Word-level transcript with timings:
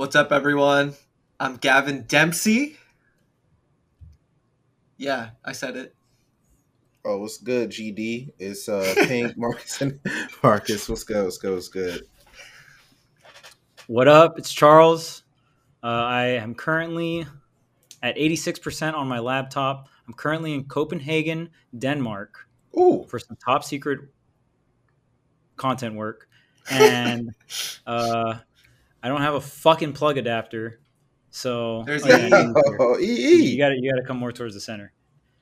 What's 0.00 0.16
up, 0.16 0.32
everyone? 0.32 0.94
I'm 1.38 1.56
Gavin 1.56 2.04
Dempsey. 2.08 2.78
Yeah, 4.96 5.32
I 5.44 5.52
said 5.52 5.76
it. 5.76 5.94
Oh, 7.04 7.18
what's 7.18 7.36
good, 7.36 7.68
GD? 7.68 8.32
It's 8.38 8.66
uh 8.66 8.94
Pink, 8.96 9.36
Marcus, 9.36 9.82
and 9.82 10.00
Marcus. 10.42 10.88
What's 10.88 11.04
good? 11.04 11.22
What's 11.22 11.36
good? 11.36 11.52
What's 11.52 11.68
good? 11.68 12.06
What 13.88 14.08
up? 14.08 14.38
It's 14.38 14.50
Charles. 14.50 15.22
Uh, 15.82 15.88
I 15.88 16.22
am 16.28 16.54
currently 16.54 17.26
at 18.02 18.16
86% 18.16 18.94
on 18.94 19.06
my 19.06 19.18
laptop. 19.18 19.90
I'm 20.08 20.14
currently 20.14 20.54
in 20.54 20.64
Copenhagen, 20.64 21.50
Denmark 21.78 22.48
Ooh, 22.74 23.04
for 23.06 23.18
some 23.18 23.36
top 23.36 23.64
secret 23.64 24.00
content 25.56 25.94
work. 25.94 26.26
And 26.70 27.34
uh, 27.86 28.38
I 29.02 29.08
don't 29.08 29.22
have 29.22 29.34
a 29.34 29.40
fucking 29.40 29.92
plug 29.94 30.18
adapter. 30.18 30.80
So 31.30 31.84
There's 31.86 32.04
oh, 32.04 32.08
yeah, 32.08 32.16
EE. 32.18 32.48
EE. 32.48 32.52
oh, 32.80 32.98
you 32.98 33.12
EE. 33.12 33.56
got 33.58 33.70
to 33.70 33.76
you 33.80 33.90
got 33.90 34.00
to 34.00 34.06
come 34.06 34.18
more 34.18 34.32
towards 34.32 34.54
the 34.54 34.60
center. 34.60 34.92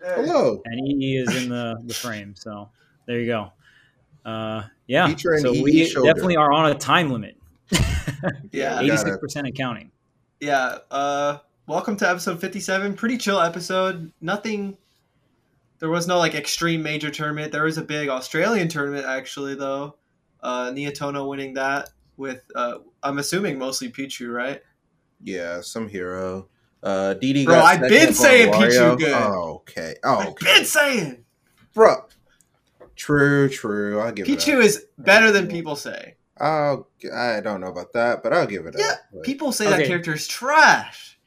Hello. 0.01 0.62
And 0.65 0.87
EE 0.87 1.16
is 1.16 1.34
in 1.42 1.48
the, 1.48 1.77
the 1.84 1.95
frame. 1.95 2.34
So 2.37 2.70
there 3.06 3.18
you 3.18 3.27
go. 3.27 3.52
Uh, 4.24 4.65
yeah. 4.87 5.12
So 5.16 5.52
EE 5.52 5.62
we 5.62 5.84
shoulder. 5.87 6.06
definitely 6.09 6.37
are 6.37 6.52
on 6.52 6.70
a 6.70 6.74
time 6.74 7.10
limit. 7.10 7.37
Yeah, 8.51 8.82
86% 8.82 9.20
and 9.37 9.55
counting. 9.55 9.93
yeah. 10.40 10.79
Uh, 10.90 11.38
welcome 11.68 11.96
to 11.98 12.09
episode 12.09 12.40
57. 12.40 12.95
Pretty 12.95 13.16
chill 13.16 13.40
episode. 13.40 14.10
Nothing. 14.20 14.77
There 15.79 15.88
was 15.88 16.09
no 16.09 16.18
like 16.18 16.34
extreme 16.34 16.82
major 16.82 17.10
tournament. 17.10 17.52
There 17.52 17.62
was 17.62 17.79
a 17.79 17.82
big 17.82 18.09
Australian 18.09 18.66
tournament 18.68 19.06
actually, 19.06 19.54
though. 19.54 19.96
Uh, 20.43 20.70
Neotono 20.70 21.29
winning 21.29 21.54
that 21.54 21.90
with 22.18 22.42
uh, 22.54 22.78
I'm 23.02 23.18
assuming 23.18 23.58
mostly 23.58 23.90
Pichu, 23.90 24.30
right? 24.32 24.60
Yeah, 25.22 25.60
some 25.62 25.88
hero. 25.88 26.48
Uh, 26.82 27.14
DD 27.20 27.45
Bro, 27.46 27.54
got 27.56 27.64
I've 27.64 27.88
been 27.88 28.12
saying 28.12 28.52
Wario. 28.52 28.68
Pichu 28.70 28.98
good. 28.98 29.12
Oh, 29.12 29.54
okay. 29.62 29.95
Oh, 30.04 30.18
I've 30.18 30.37
been 30.37 30.65
saying 30.65 31.24
Bro. 31.74 32.04
True, 32.96 33.48
true. 33.48 34.01
I'll 34.01 34.12
give 34.12 34.28
it 34.28 34.38
Pichu 34.38 34.59
up. 34.59 34.65
is 34.65 34.87
better 34.98 35.30
than 35.32 35.48
people 35.48 35.76
say. 35.76 36.16
I'll, 36.40 36.88
I 37.12 37.40
don't 37.40 37.60
know 37.60 37.66
about 37.68 37.93
that, 37.95 38.23
but 38.23 38.32
I'll 38.32 38.46
give 38.46 38.66
it 38.66 38.74
Yeah, 38.78 38.90
up. 38.93 38.98
But 39.12 39.23
People 39.24 39.50
say 39.50 39.68
that 39.68 39.87
character 39.87 40.12
is 40.15 40.28
trash. 40.28 41.18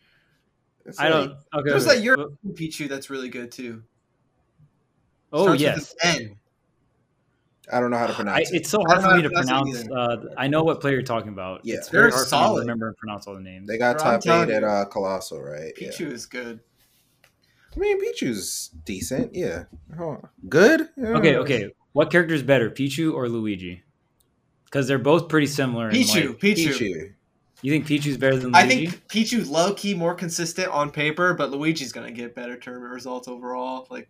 it's 0.85 0.99
I 0.99 1.09
like- 1.09 1.11
don't. 1.29 1.31
Okay. 1.53 1.69
There's 1.69 1.85
okay. 1.87 1.95
that 1.97 2.03
European 2.03 2.37
Pichu 2.53 2.87
that's 2.87 3.09
really 3.09 3.29
good 3.29 3.51
too. 3.51 3.83
Oh 5.33 5.43
Starts 5.43 5.61
with 5.61 5.61
yes. 5.61 5.95
an 6.03 6.21
N. 6.21 6.35
I 7.71 7.79
don't 7.79 7.89
know 7.91 7.97
how 7.97 8.07
to 8.07 8.13
I, 8.13 8.15
pronounce 8.15 8.51
it. 8.51 8.55
it's 8.57 8.69
so 8.69 8.83
hard 8.87 9.01
for 9.01 9.15
me 9.15 9.21
to 9.21 9.29
pronounce 9.29 9.85
pronounce. 9.85 10.21
it 10.23 10.29
Uh, 10.29 10.33
I 10.37 10.47
know 10.47 10.63
what 10.63 10.81
player 10.81 10.93
you're 10.95 11.03
talking 11.03 11.29
about. 11.29 11.61
Yeah. 11.63 11.75
it's 11.75 11.89
very 11.89 12.09
They're 12.09 12.17
hard 12.17 12.27
for 12.29 12.35
me 12.35 12.39
solid. 12.41 12.55
to 12.55 12.61
remember 12.61 12.87
and 12.89 12.97
pronounce 12.97 13.27
all 13.27 13.35
the 13.35 13.41
names. 13.41 13.67
They 13.67 13.77
got 13.77 13.97
Bro, 13.97 14.05
I'm 14.07 14.19
top 14.19 14.47
eight 14.49 14.53
at 14.53 14.63
uh, 14.63 14.85
Colossal, 14.85 15.41
right? 15.41 15.71
Yeah. 15.79 15.89
Is 15.99 16.25
good. 16.25 16.59
I 17.75 17.79
mean, 17.79 17.99
Pichu's 18.03 18.69
decent. 18.83 19.33
Yeah. 19.33 19.63
Oh, 19.99 20.19
Good. 20.49 20.89
Yeah. 20.97 21.07
okay, 21.17 21.37
okay. 21.37 21.69
What 21.93 22.11
character 22.11 22.33
is 22.35 22.43
better, 22.43 22.69
Pichu 22.69 23.13
or 23.13 23.29
Luigi? 23.29 23.81
Because 24.65 24.87
they're 24.87 24.99
both 24.99 25.29
pretty 25.29 25.47
similar. 25.47 25.89
in, 25.89 25.95
Pichu, 25.95 26.27
like- 26.29 26.39
Pichu. 26.39 26.67
Pichu. 26.73 27.13
you 27.61 27.71
think 27.71 27.85
Pichu's 27.87 28.17
better 28.17 28.35
than 28.37 28.51
Luigi? 28.51 28.57
I 28.57 28.67
think 28.89 29.07
Pichu's 29.07 29.49
low 29.49 29.73
key 29.73 29.93
more 29.93 30.13
consistent 30.15 30.67
on 30.69 30.91
paper, 30.91 31.33
but 31.33 31.51
Luigi's 31.51 31.91
gonna 31.93 32.11
get 32.11 32.35
better 32.35 32.57
tournament 32.57 32.93
results 32.93 33.27
overall. 33.29 33.87
Like 33.89 34.09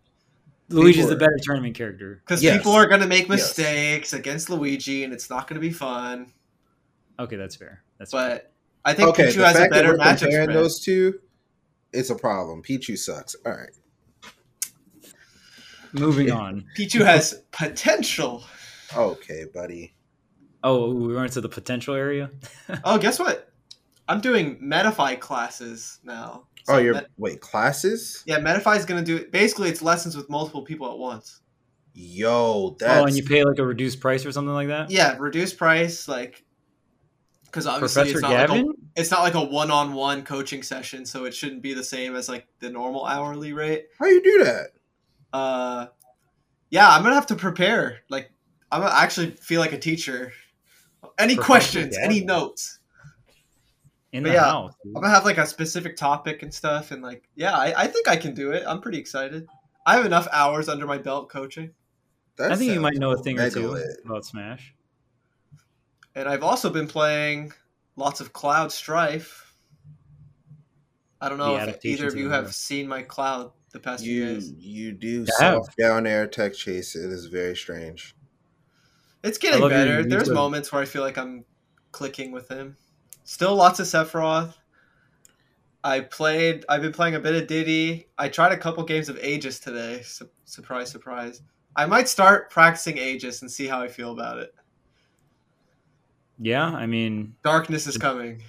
Luigi's 0.72 1.08
the 1.08 1.16
better 1.16 1.36
tournament 1.42 1.74
character. 1.76 2.20
because 2.24 2.42
Yes. 2.42 2.56
people 2.56 2.72
are 2.72 2.86
gonna 2.86 3.06
make 3.06 3.22
Yes. 3.28 3.28
mistakes 3.28 4.12
against 4.12 4.50
Luigi, 4.50 5.04
and 5.04 5.12
it's 5.12 5.28
not 5.30 5.46
gonna 5.46 5.60
be 5.60 5.70
fun. 5.72 6.32
Okay, 7.18 7.36
that's 7.36 7.56
fair. 7.56 7.82
That's 7.98 8.10
fair. 8.12 8.28
But 8.28 8.52
I 8.84 8.94
think 8.94 9.10
Okay, 9.10 9.28
Pichu 9.28 9.44
has 9.44 9.56
a 9.58 9.68
better 9.68 9.90
we're 9.92 9.98
matchup 9.98 10.18
comparing 10.20 10.44
spread. 10.50 10.56
those 10.56 10.80
two, 10.80 11.20
it's 11.92 12.10
a 12.10 12.14
problem. 12.14 12.62
Pichu 12.62 12.96
sucks. 12.98 13.34
All 13.46 13.52
right. 13.52 13.70
moving 15.92 16.30
on. 16.30 16.64
Pichu 16.76 17.04
has 17.04 17.42
potential. 17.52 18.44
Okay, 18.96 19.44
buddy. 19.52 19.94
Oh, 20.64 20.92
we 20.94 21.14
went 21.14 21.32
to 21.32 21.40
the 21.40 21.48
potential 21.48 21.94
area. 21.94 22.30
Oh, 22.84 22.96
guess 22.98 23.18
what? 23.18 23.52
I'm 24.08 24.20
doing 24.20 24.56
Metafy 24.60 25.18
classes 25.20 25.98
now. 26.04 26.46
Oh, 26.68 26.74
So 26.74 26.78
you're 26.78 26.94
Met- 26.94 27.08
wait 27.16 27.40
classes? 27.40 28.22
yeah, 28.26 28.38
Metafy 28.38 28.76
is 28.78 28.84
gonna 28.84 29.02
do 29.02 29.16
it. 29.16 29.32
basically 29.32 29.68
it's 29.68 29.82
lessons 29.82 30.16
with 30.16 30.28
multiple 30.28 30.62
people 30.62 30.90
at 30.90 30.98
once. 30.98 31.40
Yo, 31.94 32.76
that's 32.78 33.00
oh, 33.00 33.04
and 33.04 33.16
you 33.16 33.22
pay 33.22 33.44
like 33.44 33.58
a 33.58 33.66
reduced 33.66 34.00
price 34.00 34.24
or 34.24 34.32
something 34.32 34.54
like 34.54 34.68
that. 34.68 34.90
Yeah, 34.90 35.16
reduced 35.18 35.58
price, 35.58 36.08
like 36.08 36.42
because 37.52 37.66
obviously 37.66 38.02
Professor 38.12 38.18
it's 38.18 38.22
not 38.22 38.50
like 38.50 38.60
a 38.60 38.68
it's 38.96 39.10
not 39.10 39.20
like 39.20 39.34
a 39.34 39.42
one-on-one 39.42 40.22
coaching 40.24 40.62
session 40.62 41.04
so 41.04 41.26
it 41.26 41.34
shouldn't 41.34 41.60
be 41.62 41.74
the 41.74 41.84
same 41.84 42.16
as 42.16 42.28
like 42.28 42.46
the 42.60 42.70
normal 42.70 43.04
hourly 43.04 43.52
rate 43.52 43.88
how 43.98 44.06
do 44.06 44.12
you 44.12 44.22
do 44.22 44.44
that? 44.44 44.68
uh 45.34 45.86
yeah 46.70 46.88
i'm 46.88 47.02
gonna 47.02 47.14
have 47.14 47.26
to 47.26 47.36
prepare 47.36 48.00
like 48.08 48.32
i'm 48.70 48.80
gonna 48.80 48.94
actually 48.94 49.30
feel 49.32 49.60
like 49.60 49.72
a 49.72 49.78
teacher 49.78 50.32
any 51.18 51.34
Professor 51.34 51.46
questions 51.46 51.98
any 51.98 52.24
notes 52.24 52.78
in 54.12 54.22
But 54.22 54.28
the 54.30 54.34
yeah, 54.34 54.44
house. 54.44 54.74
dude. 54.84 54.94
i'm 54.96 55.02
gonna 55.02 55.14
have 55.14 55.24
like 55.24 55.38
a 55.38 55.46
specific 55.46 55.96
topic 55.96 56.42
and 56.42 56.52
stuff 56.52 56.90
and 56.90 57.02
like 57.02 57.28
yeah 57.34 57.56
I, 57.56 57.74
I 57.84 57.86
think 57.86 58.08
i 58.08 58.16
can 58.16 58.34
do 58.34 58.50
it 58.52 58.62
i'm 58.66 58.80
pretty 58.80 58.98
excited 58.98 59.46
i 59.86 59.96
have 59.96 60.04
enough 60.06 60.28
hours 60.32 60.68
under 60.68 60.86
my 60.86 60.98
belt 60.98 61.28
coaching 61.30 61.70
That 62.36 62.52
I 62.52 62.56
think 62.56 62.72
you 62.72 62.80
might 62.80 62.96
know 62.96 63.12
a 63.12 63.16
thing 63.18 63.38
or 63.38 63.48
two 63.50 63.68
lit. 63.68 63.86
about 64.04 64.24
Smash. 64.26 64.74
and 66.14 66.28
i've 66.28 66.42
also 66.42 66.68
been 66.70 66.86
playing 66.88 67.52
lots 67.96 68.20
of 68.20 68.32
cloud 68.32 68.70
strife 68.72 69.54
i 71.20 71.28
don't 71.28 71.38
know 71.38 71.56
The 71.56 71.68
if 71.70 71.84
either 71.84 72.08
of 72.08 72.16
you 72.16 72.28
the- 72.28 72.34
have 72.34 72.54
seen 72.54 72.86
my 72.88 73.02
cloud 73.02 73.52
the 73.72 73.80
past 73.80 74.04
few 74.04 74.12
You 74.24 74.34
days 74.34 74.52
you 74.58 74.92
do 74.92 75.24
I 75.40 75.44
have. 75.44 75.54
soft 75.54 75.78
down 75.78 76.06
air 76.06 76.26
tech 76.26 76.52
chase. 76.52 76.94
It 76.94 77.10
is 77.10 77.24
very 77.24 77.56
strange. 77.56 78.14
It's 79.24 79.38
getting 79.38 79.66
better. 79.66 80.02
There's 80.04 80.28
moments 80.28 80.70
where 80.70 80.82
I 80.82 80.84
feel 80.84 81.00
like 81.00 81.16
I'm 81.16 81.46
clicking 81.90 82.32
with 82.32 82.50
him. 82.50 82.76
Still 83.24 83.54
lots 83.54 83.80
of 83.80 83.86
Sephiroth. 83.86 84.54
I 85.84 86.00
played. 86.00 86.64
I've 86.68 86.82
been 86.82 86.92
playing 86.92 87.14
a 87.14 87.20
bit 87.20 87.34
of 87.34 87.48
Diddy. 87.48 88.06
I 88.18 88.28
tried 88.28 88.52
a 88.52 88.56
couple 88.56 88.84
games 88.84 89.08
of 89.08 89.18
Aegis 89.22 89.58
today. 89.58 90.02
Su- 90.02 90.28
surprise, 90.44 90.90
surprise. 90.90 91.42
I 91.74 91.86
might 91.86 92.08
start 92.08 92.50
practicing 92.50 92.98
Aegis 92.98 93.42
and 93.42 93.50
see 93.50 93.66
how 93.66 93.80
I 93.80 93.88
feel 93.88 94.12
about 94.12 94.38
it. 94.38 94.54
Yeah, 96.38 96.66
I 96.66 96.86
mean, 96.86 97.34
Darkness 97.44 97.86
is 97.86 97.96
coming. 97.96 98.42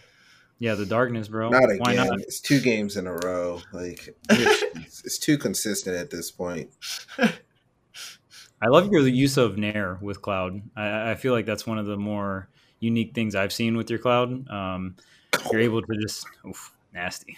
yeah, 0.60 0.76
the 0.76 0.86
darkness, 0.86 1.28
bro. 1.28 1.50
Not 1.50 1.64
again. 1.66 1.78
Why 1.80 1.96
not? 1.96 2.20
It's 2.20 2.40
two 2.40 2.60
games 2.60 2.98
in 2.98 3.08
a 3.08 3.14
row. 3.14 3.62
Like 3.72 4.16
it's, 4.30 5.04
it's 5.06 5.18
too 5.18 5.38
consistent 5.38 5.96
at 5.96 6.10
this 6.10 6.32
point. 6.32 6.70
I 7.18 8.68
love 8.68 8.90
your 8.92 9.06
use 9.08 9.38
of 9.38 9.58
Nair 9.58 9.98
with 10.02 10.22
Cloud. 10.22 10.62
I, 10.76 11.12
I 11.12 11.16
feel 11.16 11.34
like 11.34 11.46
that's 11.46 11.68
one 11.68 11.78
of 11.78 11.86
the 11.86 11.98
more 11.98 12.48
unique 12.84 13.16
things 13.16 13.36
I've 13.36 13.54
seen 13.54 13.78
with 13.78 13.90
your 13.90 14.00
Cloud. 14.00 14.50
Um, 14.50 14.96
you're 15.52 15.62
able 15.62 15.82
to 15.82 15.98
just 16.02 16.28
oof, 16.46 16.72
nasty. 16.94 17.38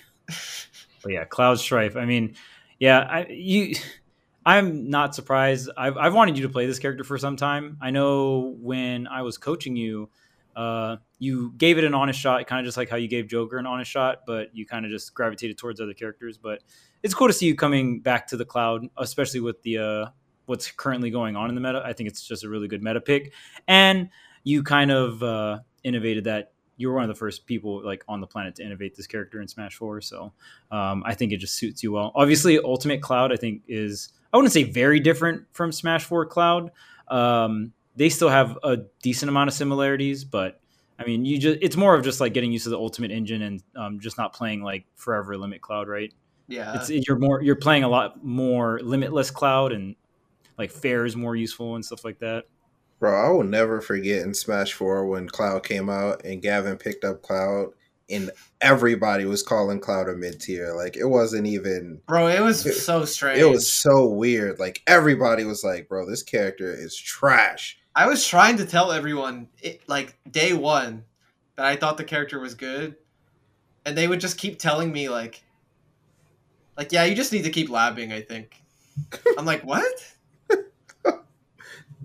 But 1.03 1.11
yeah, 1.13 1.23
Cloud 1.23 1.59
Strife. 1.59 1.95
I 1.95 2.05
mean, 2.05 2.35
yeah, 2.79 2.99
I 2.99 3.27
you. 3.27 3.75
I'm 4.45 4.89
not 4.89 5.15
surprised. 5.15 5.69
I've, 5.75 5.97
I've 5.97 6.13
wanted 6.13 6.37
you 6.37 6.43
to 6.43 6.49
play 6.49 6.67
this 6.67 6.77
character 6.77 7.03
for 7.03 7.17
some 7.17 7.35
time. 7.35 7.77
I 7.81 7.89
know 7.89 8.55
when 8.59 9.07
I 9.07 9.23
was 9.23 9.39
coaching 9.39 9.75
you, 9.75 10.09
uh, 10.55 10.97
you 11.17 11.51
gave 11.57 11.79
it 11.79 11.83
an 11.83 11.95
honest 11.95 12.19
shot, 12.19 12.45
kind 12.45 12.59
of 12.59 12.65
just 12.65 12.77
like 12.77 12.87
how 12.87 12.95
you 12.95 13.07
gave 13.07 13.27
Joker 13.27 13.57
an 13.57 13.65
honest 13.65 13.89
shot, 13.89 14.19
but 14.27 14.55
you 14.55 14.65
kind 14.65 14.85
of 14.85 14.91
just 14.91 15.15
gravitated 15.15 15.57
towards 15.57 15.81
other 15.81 15.93
characters. 15.93 16.37
But 16.37 16.61
it's 17.01 17.13
cool 17.13 17.27
to 17.27 17.33
see 17.33 17.47
you 17.47 17.55
coming 17.55 18.01
back 18.01 18.27
to 18.27 18.37
the 18.37 18.45
cloud, 18.45 18.85
especially 18.97 19.39
with 19.39 19.61
the 19.63 19.77
uh, 19.79 20.05
what's 20.45 20.71
currently 20.71 21.09
going 21.09 21.35
on 21.35 21.49
in 21.49 21.55
the 21.55 21.61
meta. 21.61 21.81
I 21.83 21.93
think 21.93 22.09
it's 22.09 22.25
just 22.25 22.43
a 22.43 22.49
really 22.49 22.67
good 22.67 22.83
meta 22.83 23.01
pick, 23.01 23.33
and 23.67 24.09
you 24.45 24.63
kind 24.63 24.91
of 24.91 25.21
uh, 25.21 25.59
innovated 25.83 26.23
that. 26.23 26.53
You 26.77 26.89
were 26.89 26.95
one 26.95 27.03
of 27.03 27.09
the 27.09 27.15
first 27.15 27.45
people 27.45 27.83
like 27.83 28.03
on 28.07 28.21
the 28.21 28.27
planet 28.27 28.55
to 28.55 28.63
innovate 28.63 28.95
this 28.95 29.07
character 29.07 29.41
in 29.41 29.47
Smash 29.47 29.75
Four, 29.75 29.99
so 30.01 30.31
um, 30.71 31.03
I 31.05 31.13
think 31.13 31.33
it 31.33 31.37
just 31.37 31.55
suits 31.55 31.83
you 31.83 31.91
well. 31.91 32.13
Obviously, 32.15 32.59
Ultimate 32.59 33.01
Cloud 33.01 33.33
I 33.33 33.35
think 33.35 33.63
is 33.67 34.09
I 34.31 34.37
wouldn't 34.37 34.53
say 34.53 34.63
very 34.63 34.99
different 34.99 35.45
from 35.51 35.71
Smash 35.71 36.05
Four 36.05 36.25
Cloud. 36.25 36.71
Um, 37.07 37.73
they 37.95 38.09
still 38.09 38.29
have 38.29 38.57
a 38.63 38.77
decent 39.01 39.29
amount 39.29 39.47
of 39.47 39.53
similarities, 39.53 40.25
but 40.25 40.59
I 40.99 41.05
mean, 41.05 41.25
you 41.25 41.37
just 41.37 41.59
it's 41.61 41.77
more 41.77 41.95
of 41.95 42.03
just 42.03 42.19
like 42.19 42.33
getting 42.33 42.51
used 42.51 42.65
to 42.65 42.69
the 42.69 42.77
Ultimate 42.77 43.11
engine 43.11 43.41
and 43.41 43.63
um, 43.75 43.99
just 43.99 44.17
not 44.17 44.33
playing 44.33 44.61
like 44.61 44.85
Forever 44.95 45.37
Limit 45.37 45.61
Cloud, 45.61 45.87
right? 45.87 46.13
Yeah. 46.47 46.75
it's 46.75 47.07
you're 47.07 47.17
more 47.17 47.41
you're 47.41 47.55
playing 47.55 47.83
a 47.83 47.87
lot 47.87 48.23
more 48.23 48.79
limitless 48.83 49.31
cloud 49.31 49.71
and 49.71 49.95
like 50.57 50.71
fair 50.71 51.05
is 51.05 51.15
more 51.15 51.35
useful 51.35 51.75
and 51.75 51.83
stuff 51.83 52.05
like 52.05 52.19
that 52.19 52.45
Bro, 52.99 53.25
I 53.25 53.29
will 53.29 53.43
never 53.43 53.81
forget 53.81 54.21
in 54.21 54.33
Smash 54.33 54.73
4 54.73 55.05
when 55.05 55.27
Cloud 55.27 55.63
came 55.63 55.89
out 55.89 56.23
and 56.23 56.41
Gavin 56.41 56.77
picked 56.77 57.03
up 57.03 57.21
Cloud 57.21 57.71
and 58.09 58.31
everybody 58.61 59.25
was 59.25 59.43
calling 59.43 59.79
Cloud 59.79 60.07
a 60.07 60.13
mid 60.15 60.39
tier. 60.39 60.73
Like 60.75 60.95
it 60.95 61.05
wasn't 61.05 61.45
even 61.47 62.01
Bro, 62.07 62.27
it 62.27 62.41
was 62.41 62.65
It- 62.65 62.73
so 62.75 63.03
strange. 63.05 63.39
it 63.39 63.45
was 63.49 63.71
so 63.71 64.05
weird. 64.07 64.59
Like 64.59 64.81
everybody 64.87 65.43
was 65.43 65.63
like, 65.63 65.89
bro, 65.89 66.05
this 66.09 66.23
character 66.23 66.73
is 66.73 66.95
trash. 66.95 67.77
I 67.95 68.07
was 68.07 68.27
trying 68.27 68.57
to 68.57 68.65
tell 68.65 68.91
everyone, 68.91 69.47
it, 69.61 69.81
like 69.87 70.17
day 70.29 70.53
one, 70.53 71.03
that 71.55 71.65
I 71.65 71.75
thought 71.77 71.95
the 71.97 72.03
character 72.03 72.39
was 72.41 72.53
good, 72.53 72.95
and 73.85 73.97
they 73.97 74.07
would 74.07 74.19
just 74.19 74.37
keep 74.37 74.59
telling 74.59 74.91
me 74.91 75.07
like, 75.09 75.41
like 76.77 76.91
yeah, 76.91 77.05
you 77.05 77.15
just 77.15 77.31
need 77.31 77.43
to 77.45 77.49
keep 77.49 77.69
labbing. 77.69 78.11
I 78.11 78.21
think. 78.21 78.61
I'm 79.37 79.45
like, 79.45 79.63
what? 79.63 80.14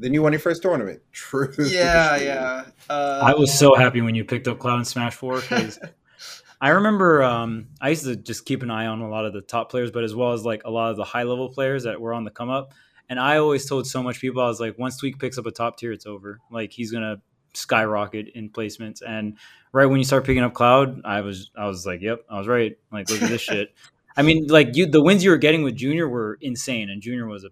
Then 0.00 0.14
you 0.14 0.22
won 0.22 0.32
your 0.32 0.40
first 0.40 0.62
tournament. 0.62 1.02
True. 1.12 1.52
Yeah, 1.58 2.16
yeah. 2.16 2.64
Uh, 2.88 3.20
I 3.22 3.34
was 3.34 3.56
so 3.56 3.74
happy 3.74 4.00
when 4.00 4.14
you 4.14 4.24
picked 4.24 4.48
up 4.48 4.58
Cloud 4.58 4.78
in 4.78 4.84
Smash 4.84 5.14
Four 5.14 5.40
because 5.40 5.78
I 6.60 6.70
remember 6.70 7.22
um, 7.22 7.68
I 7.80 7.90
used 7.90 8.04
to 8.04 8.16
just 8.16 8.44
keep 8.44 8.62
an 8.62 8.70
eye 8.70 8.86
on 8.86 9.00
a 9.00 9.08
lot 9.08 9.24
of 9.24 9.32
the 9.32 9.40
top 9.40 9.70
players, 9.70 9.90
but 9.90 10.04
as 10.04 10.14
well 10.14 10.32
as 10.32 10.44
like 10.44 10.62
a 10.64 10.70
lot 10.70 10.90
of 10.90 10.96
the 10.96 11.04
high 11.04 11.22
level 11.24 11.48
players 11.48 11.84
that 11.84 12.00
were 12.00 12.14
on 12.14 12.24
the 12.24 12.30
come 12.30 12.50
up. 12.50 12.72
And 13.08 13.18
I 13.18 13.38
always 13.38 13.68
told 13.68 13.86
so 13.86 14.02
much 14.02 14.20
people 14.20 14.42
I 14.42 14.46
was 14.46 14.60
like, 14.60 14.78
once 14.78 15.00
Tweek 15.00 15.18
picks 15.18 15.36
up 15.36 15.46
a 15.46 15.50
top 15.50 15.76
tier, 15.76 15.92
it's 15.92 16.06
over. 16.06 16.38
Like 16.50 16.72
he's 16.72 16.92
gonna 16.92 17.20
skyrocket 17.54 18.28
in 18.34 18.50
placements. 18.50 19.02
And 19.06 19.36
right 19.72 19.86
when 19.86 19.98
you 19.98 20.04
start 20.04 20.24
picking 20.24 20.42
up 20.42 20.54
Cloud, 20.54 21.02
I 21.04 21.20
was 21.22 21.50
I 21.56 21.66
was 21.66 21.86
like, 21.86 22.00
yep, 22.00 22.24
I 22.30 22.38
was 22.38 22.46
right. 22.46 22.76
Like 22.92 23.10
look 23.10 23.22
at 23.22 23.28
this 23.28 23.42
shit. 23.42 23.74
I 24.16 24.22
mean, 24.22 24.48
like 24.48 24.76
you, 24.76 24.86
the 24.86 25.02
wins 25.02 25.24
you 25.24 25.30
were 25.30 25.38
getting 25.38 25.62
with 25.62 25.76
Junior 25.76 26.08
were 26.08 26.36
insane, 26.40 26.90
and 26.90 27.00
Junior 27.00 27.26
was 27.26 27.44
a 27.44 27.50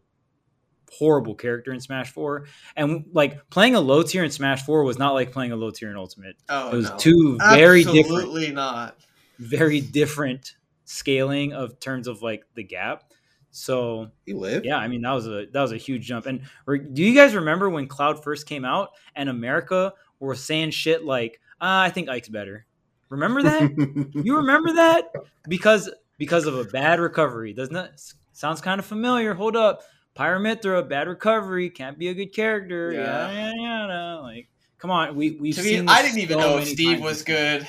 horrible 0.93 1.35
character 1.35 1.73
in 1.73 1.81
Smash 1.81 2.11
Four. 2.13 2.47
And 2.77 3.07
like 3.13 3.49
playing 3.51 3.75
a 3.75 3.81
low 3.81 4.03
tier 4.03 4.25
in 4.25 4.31
Smash 4.31 4.63
Four 4.63 4.85
was 4.85 4.99
not 4.99 5.15
like 5.15 5.33
playing 5.33 5.53
a 5.53 5.57
low 5.57 5.71
tier 5.71 5.91
in 5.91 5.97
Ultimate. 5.97 6.37
oh, 6.49 6.69
It 6.71 6.75
was 6.75 6.91
no. 6.91 6.97
two 6.99 7.39
very 7.39 7.83
different, 7.85 8.07
Absolutely 8.07 8.51
not. 8.53 8.97
very 9.39 9.81
different 9.81 10.55
scaling 10.85 11.53
of 11.53 11.79
terms 11.81 12.09
of 12.09 12.23
like 12.23 12.45
the 12.55 12.63
gap. 12.63 13.05
So 13.51 14.11
You 14.27 14.39
live? 14.39 14.65
yeah, 14.65 14.77
I 14.77 14.89
mean 14.89 15.03
that 15.03 15.13
was 15.13 15.27
a 15.27 15.47
that 15.53 15.61
was 15.63 15.73
a 15.73 15.77
huge 15.77 16.07
jump. 16.07 16.27
And 16.27 16.43
re- 16.67 16.79
do 16.81 17.03
you 17.03 17.15
guys 17.15 17.35
remember 17.35 17.69
when 17.71 17.87
Cloud 17.89 18.23
first 18.23 18.47
came 18.47 18.65
out 18.65 18.91
and 19.17 19.29
America 19.29 19.95
were 20.21 20.35
saying 20.35 20.71
shit 20.71 21.05
like, 21.05 21.41
ah, 21.61 21.83
"I 21.83 21.91
think 21.91 22.09
Ike's 22.09 22.29
better"? 22.29 22.67
Remember 23.09 23.43
that? 23.43 24.11
you 24.25 24.37
remember 24.37 24.75
that 24.75 25.11
because 25.49 25.91
because 26.19 26.47
of 26.47 26.57
a 26.59 26.65
bad 26.65 27.01
recovery. 27.01 27.53
Doesn't 27.55 27.75
that 27.75 28.01
sounds 28.33 28.61
kind 28.61 28.79
of 28.79 28.85
familiar? 28.85 29.33
Hold 29.35 29.57
up, 29.57 29.83
Pyra/Mythra, 30.19 30.89
bad 30.89 31.07
recovery, 31.09 31.71
can't 31.71 31.97
be 31.99 32.09
a 32.09 32.15
good 32.15 32.33
character. 32.35 32.93
Yeah. 32.93 33.31
Yeah, 33.31 33.53
yeah, 33.57 33.87
yeah. 33.87 34.15
Like, 34.17 34.49
come 34.79 34.91
on, 34.91 35.15
we 35.15 35.33
we've 35.33 35.55
To 35.55 35.63
seen. 35.63 35.85
me, 35.85 35.93
I 35.93 36.03
didn't 36.03 36.19
even 36.19 36.41
so 36.41 36.59
know 36.59 36.65
Steve 36.65 37.01
was 37.01 37.23
before. 37.23 37.37
good. 37.37 37.69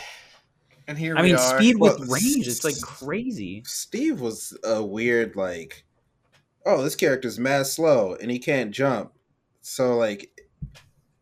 And 0.87 0.97
here 0.97 1.15
I 1.15 1.21
we 1.21 1.27
mean, 1.27 1.35
are. 1.35 1.57
speed 1.57 1.75
with 1.77 1.99
Well, 1.99 2.07
range, 2.09 2.47
it's 2.47 2.63
like 2.63 2.81
crazy. 2.81 3.61
Steve 3.67 4.19
was 4.19 4.57
a 4.63 4.83
weird 4.83 5.35
like, 5.35 5.85
oh, 6.65 6.81
this 6.81 6.95
character's 6.95 7.37
mad 7.37 7.67
slow 7.67 8.15
and 8.15 8.31
he 8.31 8.39
can't 8.39 8.71
jump. 8.71 9.13
So 9.61 9.95
like, 9.95 10.31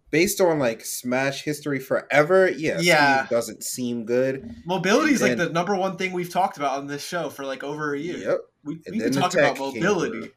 based 0.09 0.39
on 0.39 0.57
like 0.59 0.85
Smash 0.85 1.44
history 1.44 1.80
forever, 1.81 2.50
yeah, 2.50 2.80
Yeah. 2.80 3.25
Steve 3.25 3.30
doesn't 3.30 3.63
seem 3.65 4.06
good. 4.06 4.50
Mobility 4.65 5.12
is 5.12 5.21
like 5.21 5.35
the 5.35 5.50
number 5.50 5.75
one 5.75 5.97
thing 5.97 6.13
we've 6.13 6.30
talked 6.30 6.56
about 6.56 6.77
on 6.77 6.88
this 6.88 7.06
show 7.06 7.30
for 7.30 7.45
like 7.45 7.65
over 7.65 7.94
a 7.94 8.00
year. 8.00 8.18
Yep. 8.18 8.39
We, 8.63 8.75
we 8.75 9.00
then 9.00 9.00
can 9.00 9.12
the 9.12 9.19
talk 9.19 9.33
about 9.33 9.56
tech 9.57 9.73
came 9.73 9.83
mobility. 9.83 10.31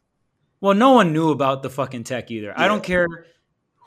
Well, 0.61 0.75
no 0.75 0.93
one 0.93 1.13
knew 1.13 1.31
about 1.31 1.63
the 1.63 1.71
fucking 1.71 2.05
tech 2.05 2.31
either. 2.31 2.53
I 2.57 2.69
don't 2.69 2.83
care 2.83 3.07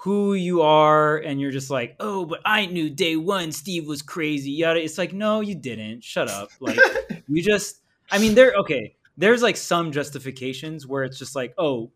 who 0.04 0.34
you 0.34 0.64
are, 0.64 1.18
and 1.18 1.40
you're 1.40 1.52
just 1.52 1.70
like, 1.70 1.96
oh, 2.00 2.26
but 2.26 2.42
I 2.44 2.66
knew 2.66 2.90
day 2.90 3.16
one 3.16 3.52
Steve 3.52 3.88
was 3.88 4.02
crazy. 4.02 4.52
Yada. 4.52 4.84
It's 4.84 4.98
like, 4.98 5.14
no, 5.14 5.40
you 5.40 5.56
didn't. 5.56 6.04
Shut 6.04 6.30
up. 6.30 6.50
Like, 6.60 6.78
you 7.28 7.42
just. 7.42 7.78
I 8.12 8.18
mean, 8.18 8.36
there. 8.36 8.54
Okay, 8.54 8.96
there's 9.18 9.42
like 9.42 9.56
some 9.56 9.92
justifications 9.92 10.86
where 10.86 11.04
it's 11.04 11.18
just 11.18 11.36
like, 11.36 11.54
oh, 11.58 11.92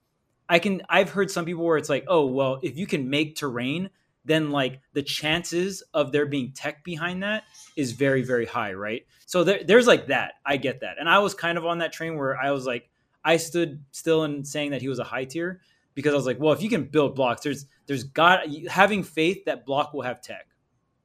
I 0.48 0.60
can. 0.60 0.84
I've 0.90 1.10
heard 1.10 1.32
some 1.32 1.44
people 1.44 1.66
where 1.66 1.78
it's 1.78 1.90
like, 1.90 2.06
oh, 2.08 2.28
well, 2.28 2.60
if 2.62 2.78
you 2.78 2.88
can 2.88 3.10
make 3.10 3.36
terrain, 3.36 3.90
then 4.24 4.52
like 4.52 4.80
the 4.94 5.04
chances 5.04 5.84
of 5.94 6.12
there 6.12 6.28
being 6.28 6.54
tech 6.54 6.84
behind 6.84 7.24
that 7.24 7.44
is 7.76 7.94
very, 7.94 8.22
very 8.22 8.46
high, 8.46 8.74
right? 8.74 9.06
So 9.26 9.44
there, 9.44 9.64
there's 9.66 9.88
like 9.88 10.08
that. 10.08 10.36
I 10.46 10.58
get 10.58 10.82
that, 10.82 10.98
and 11.00 11.10
I 11.10 11.20
was 11.20 11.34
kind 11.34 11.58
of 11.58 11.66
on 11.66 11.80
that 11.80 11.94
train 11.94 12.16
where 12.16 12.38
I 12.38 12.52
was 12.52 12.66
like. 12.68 12.90
I 13.24 13.38
stood 13.38 13.84
still 13.92 14.24
in 14.24 14.44
saying 14.44 14.72
that 14.72 14.82
he 14.82 14.88
was 14.88 15.00
a 15.00 15.04
high 15.04 15.26
tier 15.26 15.62
because 15.94 16.14
I 16.14 16.16
was 16.16 16.26
like, 16.26 16.40
well, 16.40 16.54
if 16.54 16.62
you 16.62 16.70
can 16.70 16.86
build 16.86 17.16
blocks, 17.16 17.42
there's 17.42 17.66
there's 17.88 18.04
got 18.04 18.48
having 18.70 19.04
faith 19.04 19.46
that 19.46 19.66
block 19.66 19.94
will 19.94 20.04
have 20.04 20.22
tech 20.22 20.48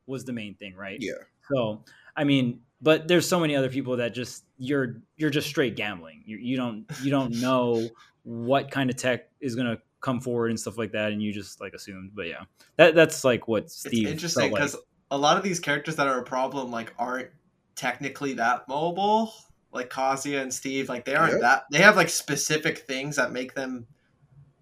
was 0.06 0.24
the 0.24 0.32
main 0.32 0.54
thing, 0.54 0.74
right? 0.74 0.98
Yeah. 1.00 1.14
So 1.52 1.84
I 2.16 2.24
mean, 2.24 2.60
but 2.80 3.08
there's 3.08 3.28
so 3.28 3.40
many 3.40 3.56
other 3.56 3.70
people 3.70 3.96
that 3.96 4.14
just 4.14 4.44
you're 4.58 5.02
you're 5.16 5.30
just 5.30 5.48
straight 5.48 5.76
gambling. 5.76 6.22
You 6.26 6.36
you 6.36 6.56
don't 6.56 6.84
you 7.02 7.10
don't 7.10 7.34
know 7.40 7.88
what 8.24 8.70
kind 8.70 8.90
of 8.90 8.96
tech 8.96 9.30
is 9.40 9.54
gonna 9.54 9.78
come 10.00 10.20
forward 10.20 10.50
and 10.50 10.60
stuff 10.60 10.76
like 10.76 10.92
that, 10.92 11.12
and 11.12 11.22
you 11.22 11.32
just 11.32 11.60
like 11.60 11.74
assumed. 11.74 12.12
But 12.14 12.26
yeah, 12.28 12.44
that 12.76 12.94
that's 12.94 13.24
like 13.24 13.48
what 13.48 13.70
Steve. 13.70 14.04
it's 14.04 14.12
interesting 14.12 14.42
felt 14.42 14.52
like. 14.52 14.62
because 14.62 14.76
a 15.10 15.18
lot 15.18 15.36
of 15.36 15.42
these 15.42 15.60
characters 15.60 15.96
that 15.96 16.06
are 16.06 16.18
a 16.18 16.24
problem 16.24 16.70
like 16.70 16.92
aren't 16.98 17.30
technically 17.76 18.34
that 18.34 18.68
mobile. 18.68 19.32
Like 19.72 19.88
Kazuya 19.90 20.42
and 20.42 20.52
Steve, 20.52 20.88
like 20.88 21.04
they 21.04 21.14
aren't 21.14 21.32
Yep. 21.32 21.40
that. 21.40 21.64
They 21.70 21.78
have 21.78 21.96
like 21.96 22.08
specific 22.10 22.78
things 22.80 23.16
that 23.16 23.32
make 23.32 23.54
them 23.54 23.86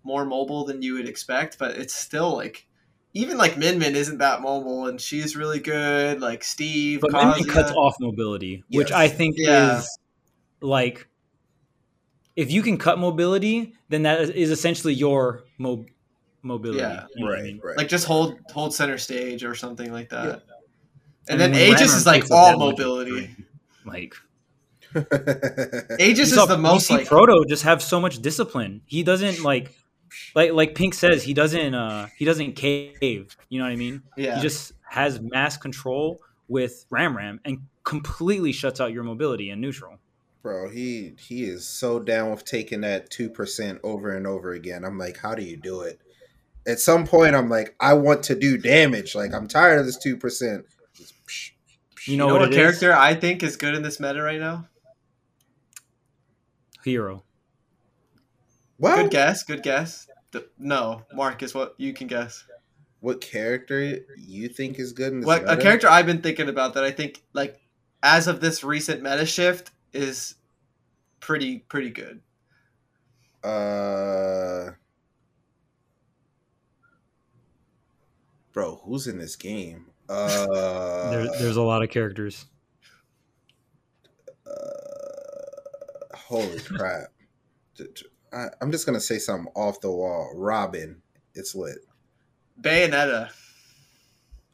more 0.04 0.24
mobile 0.24 0.64
than 0.64 0.82
you 0.82 0.94
would 0.94 1.08
expect, 1.08 1.58
but 1.58 1.76
it's 1.76 1.94
still 1.94 2.34
like. 2.36 2.66
Even 3.12 3.36
like 3.36 3.58
Min 3.58 3.80
Min 3.80 3.96
isn't 3.96 4.18
that 4.18 4.40
mobile, 4.40 4.86
and 4.86 5.00
she's 5.00 5.34
really 5.36 5.58
good. 5.58 6.20
Like 6.20 6.44
Steve, 6.44 7.00
But 7.00 7.10
Min 7.10 7.28
Min 7.30 7.44
cuts 7.44 7.72
off 7.72 7.96
mobility, 7.98 8.62
which 8.70 8.92
I 8.92 9.08
think 9.08 9.34
Yeah. 9.36 9.78
is 9.80 9.98
like 10.60 11.08
if 12.36 12.52
you 12.52 12.62
can 12.62 12.78
cut 12.78 12.98
mobility, 13.00 13.74
then 13.88 14.04
that 14.04 14.20
is- 14.20 14.30
is 14.30 14.50
essentially 14.52 14.94
your 14.94 15.42
mo- 15.58 15.86
mobility. 16.42 16.78
Yeah. 16.78 17.06
you 17.16 17.24
know 17.24 17.30
what 17.30 17.38
I 17.38 17.42
Right, 17.42 17.44
mean? 17.44 17.60
right. 17.64 17.76
like 17.76 17.88
just 17.88 18.06
hold 18.06 18.38
hold 18.52 18.72
center 18.72 18.96
stage 18.96 19.42
or 19.42 19.56
something 19.56 19.92
like 19.92 20.10
that. 20.10 20.24
Yeah. 20.24 20.54
And, 21.28 21.40
then 21.40 21.50
then 21.52 21.72
Aegis 21.72 21.94
is 21.94 22.06
like 22.06 22.30
all 22.30 22.56
mobility. 22.58 23.34
Like 23.84 24.14
Aegis 25.98 26.28
is 26.28 26.34
saw- 26.34 26.46
the 26.46 26.56
you 26.56 26.62
most 26.62 26.86
see 26.86 26.94
like 26.94 27.06
Proto 27.06 27.44
just 27.48 27.62
have 27.62 27.82
so 27.82 28.00
much 28.00 28.20
discipline. 28.20 28.82
He 28.86 29.02
doesn't 29.02 29.42
like 29.42 29.72
like 30.34 30.52
like 30.52 30.74
Pink 30.74 30.94
says 30.94 31.22
he 31.22 31.34
doesn't 31.34 31.74
uh 31.74 32.08
he 32.16 32.24
doesn't 32.24 32.54
cave. 32.54 33.36
You 33.48 33.58
know 33.58 33.64
what 33.64 33.72
I 33.72 33.76
mean? 33.76 34.02
yeah. 34.16 34.36
He 34.36 34.42
just 34.42 34.72
has 34.88 35.20
mass 35.20 35.56
control 35.56 36.20
with 36.48 36.84
Ram 36.90 37.16
Ram 37.16 37.40
and 37.44 37.60
completely 37.84 38.52
shuts 38.52 38.80
out 38.80 38.92
your 38.92 39.04
mobility 39.04 39.50
and 39.50 39.60
neutral. 39.60 39.98
Bro, 40.42 40.70
he 40.70 41.14
he 41.18 41.44
is 41.44 41.66
so 41.66 42.00
down 42.00 42.30
with 42.30 42.44
taking 42.44 42.80
that 42.80 43.10
two 43.10 43.28
percent 43.28 43.78
over 43.84 44.16
and 44.16 44.26
over 44.26 44.52
again. 44.52 44.84
I'm 44.84 44.98
like, 44.98 45.18
how 45.18 45.34
do 45.34 45.42
you 45.42 45.56
do 45.56 45.82
it? 45.82 46.00
At 46.66 46.80
some 46.80 47.06
point, 47.06 47.34
I'm 47.34 47.48
like, 47.48 47.74
I 47.80 47.94
want 47.94 48.22
to 48.24 48.34
do 48.34 48.58
damage. 48.58 49.14
Like, 49.14 49.32
I'm 49.34 49.48
tired 49.48 49.80
of 49.80 49.86
this 49.86 49.98
two 49.98 50.16
percent. 50.16 50.66
You 52.06 52.12
you 52.12 52.16
know, 52.16 52.28
know, 52.28 52.34
what, 52.34 52.40
what 52.40 52.48
it 52.48 52.52
is? 52.52 52.56
character 52.56 52.94
I 52.94 53.14
think 53.14 53.42
is 53.42 53.56
good 53.56 53.74
in 53.74 53.82
this 53.82 54.00
meta 54.00 54.22
right 54.22 54.40
now? 54.40 54.66
Hero. 56.84 57.22
What? 58.78 58.96
Good 58.96 59.10
guess. 59.10 59.42
Good 59.42 59.62
guess. 59.62 60.06
D- 60.32 60.40
No, 60.58 61.02
Marcus, 61.12 61.54
what 61.54 61.74
you 61.76 61.92
can 61.92 62.06
guess? 62.06 62.44
What 63.00 63.20
character 63.20 63.98
you 64.16 64.48
think 64.48 64.78
is 64.78 64.92
good 64.92 65.12
in 65.12 65.20
this? 65.20 65.26
What 65.26 65.50
a 65.50 65.56
character 65.56 65.88
I've 65.88 66.06
been 66.06 66.20
thinking 66.22 66.48
about 66.48 66.74
that 66.74 66.84
I 66.84 66.90
think 66.90 67.22
like 67.32 67.58
as 68.02 68.26
of 68.28 68.40
this 68.40 68.62
recent 68.62 69.02
meta 69.02 69.24
shift 69.26 69.70
is 69.92 70.34
pretty 71.20 71.60
pretty 71.60 71.90
good. 71.90 72.20
Uh, 73.42 74.72
bro, 78.52 78.80
who's 78.84 79.06
in 79.06 79.18
this 79.18 79.36
game? 79.36 79.86
Uh, 80.08 80.46
There, 81.10 81.28
there's 81.38 81.56
a 81.56 81.62
lot 81.62 81.82
of 81.82 81.88
characters. 81.90 82.44
Holy 86.30 86.60
crap! 86.60 87.08
I, 88.32 88.46
am 88.62 88.70
just 88.70 88.86
gonna 88.86 89.00
say 89.00 89.18
something 89.18 89.52
off 89.54 89.80
the 89.80 89.90
wall. 89.90 90.32
Robin, 90.36 91.02
it's 91.34 91.54
lit. 91.54 91.78
Bayonetta. 92.60 93.30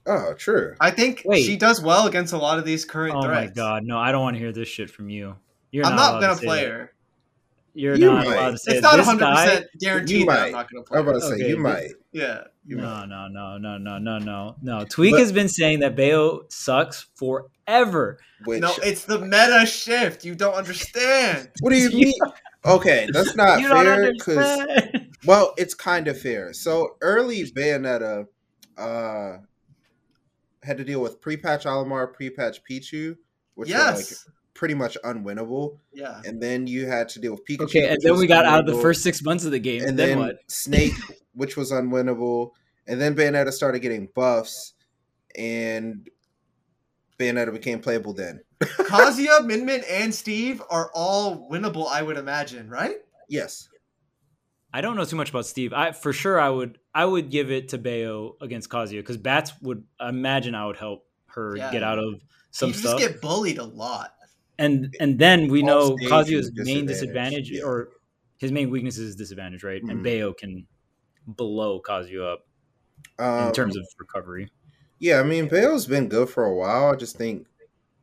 Oh, 0.07 0.33
true. 0.35 0.75
I 0.81 0.91
think 0.91 1.23
Wait. 1.25 1.43
she 1.43 1.57
does 1.57 1.83
well 1.83 2.07
against 2.07 2.33
a 2.33 2.39
lot 2.39 2.59
of 2.59 2.65
these 2.65 2.85
current 2.85 3.15
Oh 3.17 3.23
threats. 3.23 3.51
my 3.51 3.53
god, 3.55 3.83
no! 3.85 3.99
I 3.99 4.11
don't 4.13 4.23
want 4.23 4.35
to 4.37 4.41
hear 4.41 4.53
this 4.53 4.69
shit 4.69 4.89
from 4.89 5.09
you. 5.11 5.37
You're 5.71 5.85
I'm 5.85 5.97
not, 5.97 5.97
not 5.97 6.11
allowed 6.13 6.21
gonna 6.21 6.41
to 6.41 6.47
play 6.47 6.61
that. 6.65 6.71
her. 6.71 6.93
You're 7.77 7.95
You 7.97 8.07
not 8.07 8.25
might. 8.27 8.35
allowed 8.35 8.51
to 8.53 8.59
say 8.59 8.73
It's 8.73 8.83
not 8.83 8.97
This 8.97 9.07
100 9.07 9.21
guy- 9.21 9.45
percent 9.47 9.67
guaranteed 9.79 10.21
You 10.21 10.27
that 10.27 10.33
might. 10.41 10.47
I'm 10.47 10.53
not 10.53 10.71
gonna 10.73 10.83
play. 10.85 10.99
I'm 10.99 11.07
about 11.09 11.21
to 11.21 11.27
say 11.27 11.35
Okay, 11.35 11.49
you 11.49 11.55
this- 11.57 11.63
might. 11.63 11.91
Yeah. 12.13 12.45
You 12.65 12.77
No, 12.79 12.83
might. 12.83 13.07
no, 13.07 13.29
no, 13.29 13.59
no, 13.59 13.79
no, 13.79 13.99
no, 13.99 14.19
no, 14.19 14.57
no. 14.63 14.85
Tweek 14.87 15.11
But- 15.13 15.21
has 15.21 15.33
been 15.33 15.49
saying 15.49 15.81
that 15.81 15.95
Bayo 15.95 16.47
sucks 16.49 17.07
forever. 17.15 18.19
Which, 18.45 18.63
No, 18.63 18.73
it's 18.83 19.05
the 19.05 19.19
meta 19.19 19.67
shift. 19.67 20.25
You 20.25 20.35
don't 20.35 20.55
understand. 20.55 21.51
what 21.61 21.71
do 21.71 21.77
you 21.77 21.91
You 21.91 22.07
mean? 22.07 22.15
Okay, 22.65 23.09
that's 23.13 23.37
not 23.37 23.61
you 23.61 23.69
don't 23.69 23.85
fair 23.85 24.13
because 24.13 24.39
understand. 24.61 25.03
Well, 25.27 25.55
it's 25.59 25.75
kind 25.75 26.09
of 26.09 26.21
fair. 26.21 26.53
So 26.55 26.97
early 27.03 27.45
Bayonetta 27.51 28.27
uh 28.79 29.39
had 30.63 30.79
to 30.79 30.85
deal 30.85 31.01
with 31.01 31.21
pre-patch 31.21 31.65
Olimar, 31.65 32.13
pre-patch 32.13 32.61
Pichu, 32.69 33.17
which 33.55 33.71
were 33.71 33.77
like 33.79 33.97
yes. 33.97 34.29
Pretty 34.57 34.75
much 34.75 34.97
unwinnable. 35.05 35.79
yeah. 35.93 36.21
And 36.25 36.41
then 36.43 36.67
you 36.67 36.87
had 36.87 37.09
to 37.11 37.21
deal 37.21 37.33
with 37.33 37.45
Pikachu. 37.47 37.65
Okay, 37.65 37.89
and 37.89 37.99
then 38.03 38.17
we 38.17 38.27
got 38.27 38.45
out 38.45 38.61
of 38.61 38.67
the 38.67 38.81
first 38.83 39.03
six 39.03 39.23
months 39.23 39.45
of 39.45 39.51
the 39.53 39.59
game. 39.61 39.83
and 39.83 39.99
then, 39.99 40.09
then 40.09 40.19
what? 40.19 40.37
Snake, 40.49 40.95
which 41.35 41.57
was 41.57 41.71
unwinnable. 41.73 42.51
And 42.87 43.01
then 43.01 43.15
Bayonetta 43.15 43.53
started 43.53 43.81
getting 43.81 44.09
buffs. 44.15 44.73
And 45.37 46.09
Bayonetta 47.19 47.53
became 47.53 47.81
playable 47.81 48.13
then. 48.15 48.41
Kazuya, 48.61 49.45
Min 49.45 49.67
Min, 49.67 49.83
and 49.91 50.15
Steve 50.15 50.63
are 50.71 50.91
all 50.95 51.49
winnable, 51.51 51.87
I 51.89 52.03
would 52.03 52.17
imagine, 52.17 52.69
right? 52.71 52.97
Yes. 53.29 53.69
I 54.73 54.81
don't 54.81 54.97
know 54.97 55.05
too 55.05 55.17
much 55.17 55.31
about 55.31 55.47
Steve. 55.47 55.73
I 55.73 55.93
for 55.93 56.13
sure 56.13 56.39
I 56.39 56.51
would 56.51 56.79
I 56.95 57.05
would 57.07 57.31
give 57.31 57.51
it 57.51 57.69
to 57.71 57.79
Bayo 57.79 58.37
against 58.43 58.69
Kazuya 58.69 58.99
because 58.99 59.17
Bats 59.17 59.53
would 59.63 59.85
imagine 60.01 60.55
I 60.55 60.67
would 60.67 60.77
help 60.77 61.07
her 61.29 61.57
Yeah. 61.57 61.71
get 61.73 61.83
out 61.83 61.99
of 61.99 62.21
some 62.51 62.69
you 62.71 62.75
stuff. 62.75 62.99
just 62.99 63.13
get 63.13 63.21
bullied 63.23 63.57
a 63.59 63.65
lot. 63.65 64.15
And 64.59 64.95
and 65.01 65.19
then 65.19 65.49
we 65.49 65.63
know 65.63 65.97
stage 65.97 66.09
Kazuya's 66.09 66.53
main 66.55 66.87
disadvantage, 66.87 67.49
disadvantage 67.49 67.51
yeah. 67.51 67.63
or 67.63 67.89
his 68.39 68.53
main 68.53 68.71
weakness 68.71 68.99
is 68.99 69.17
disadvantage, 69.17 69.63
right? 69.65 69.83
Mhm. 69.83 69.91
And 69.91 70.03
Bayo 70.05 70.33
can 70.33 70.67
blow 71.27 71.81
Kazuya 71.81 72.35
up 72.35 72.47
Um, 73.19 73.49
in 73.49 73.53
terms 73.53 73.77
of 73.77 73.87
recovery. 73.99 74.51
Yeah, 74.99 75.21
I 75.21 75.23
mean, 75.23 75.49
Bale's 75.49 75.87
been 75.87 76.09
good 76.09 76.29
for 76.31 76.45
a 76.45 76.55
while. 76.55 76.91
I 76.93 76.97
just 76.97 77.17
think 77.17 77.47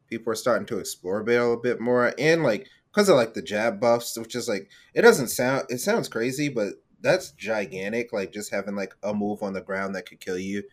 people 0.07 0.31
are 0.31 0.35
starting 0.35 0.67
to 0.67 0.77
explore 0.79 1.23
Bale 1.23 1.53
a 1.53 1.57
bit 1.57 1.79
more, 1.79 2.13
and 2.19 2.43
like 2.43 2.67
because 2.91 3.09
of 3.09 3.15
like 3.15 3.33
the 3.33 3.41
jab 3.41 3.79
buffs, 3.79 4.17
which 4.17 4.35
is 4.35 4.47
like 4.47 4.69
it 4.93 5.01
doesn't 5.01 5.29
sound 5.29 5.65
it 5.69 5.79
sounds 5.79 6.07
crazy, 6.07 6.49
but 6.49 6.73
that's 7.01 7.31
gigantic. 7.31 8.13
Like 8.13 8.31
just 8.31 8.51
having 8.51 8.75
like 8.75 8.93
a 9.03 9.13
move 9.13 9.41
on 9.43 9.53
the 9.53 9.61
ground 9.61 9.95
that 9.95 10.07
could 10.07 10.19
kill 10.19 10.37
you. 10.37 10.63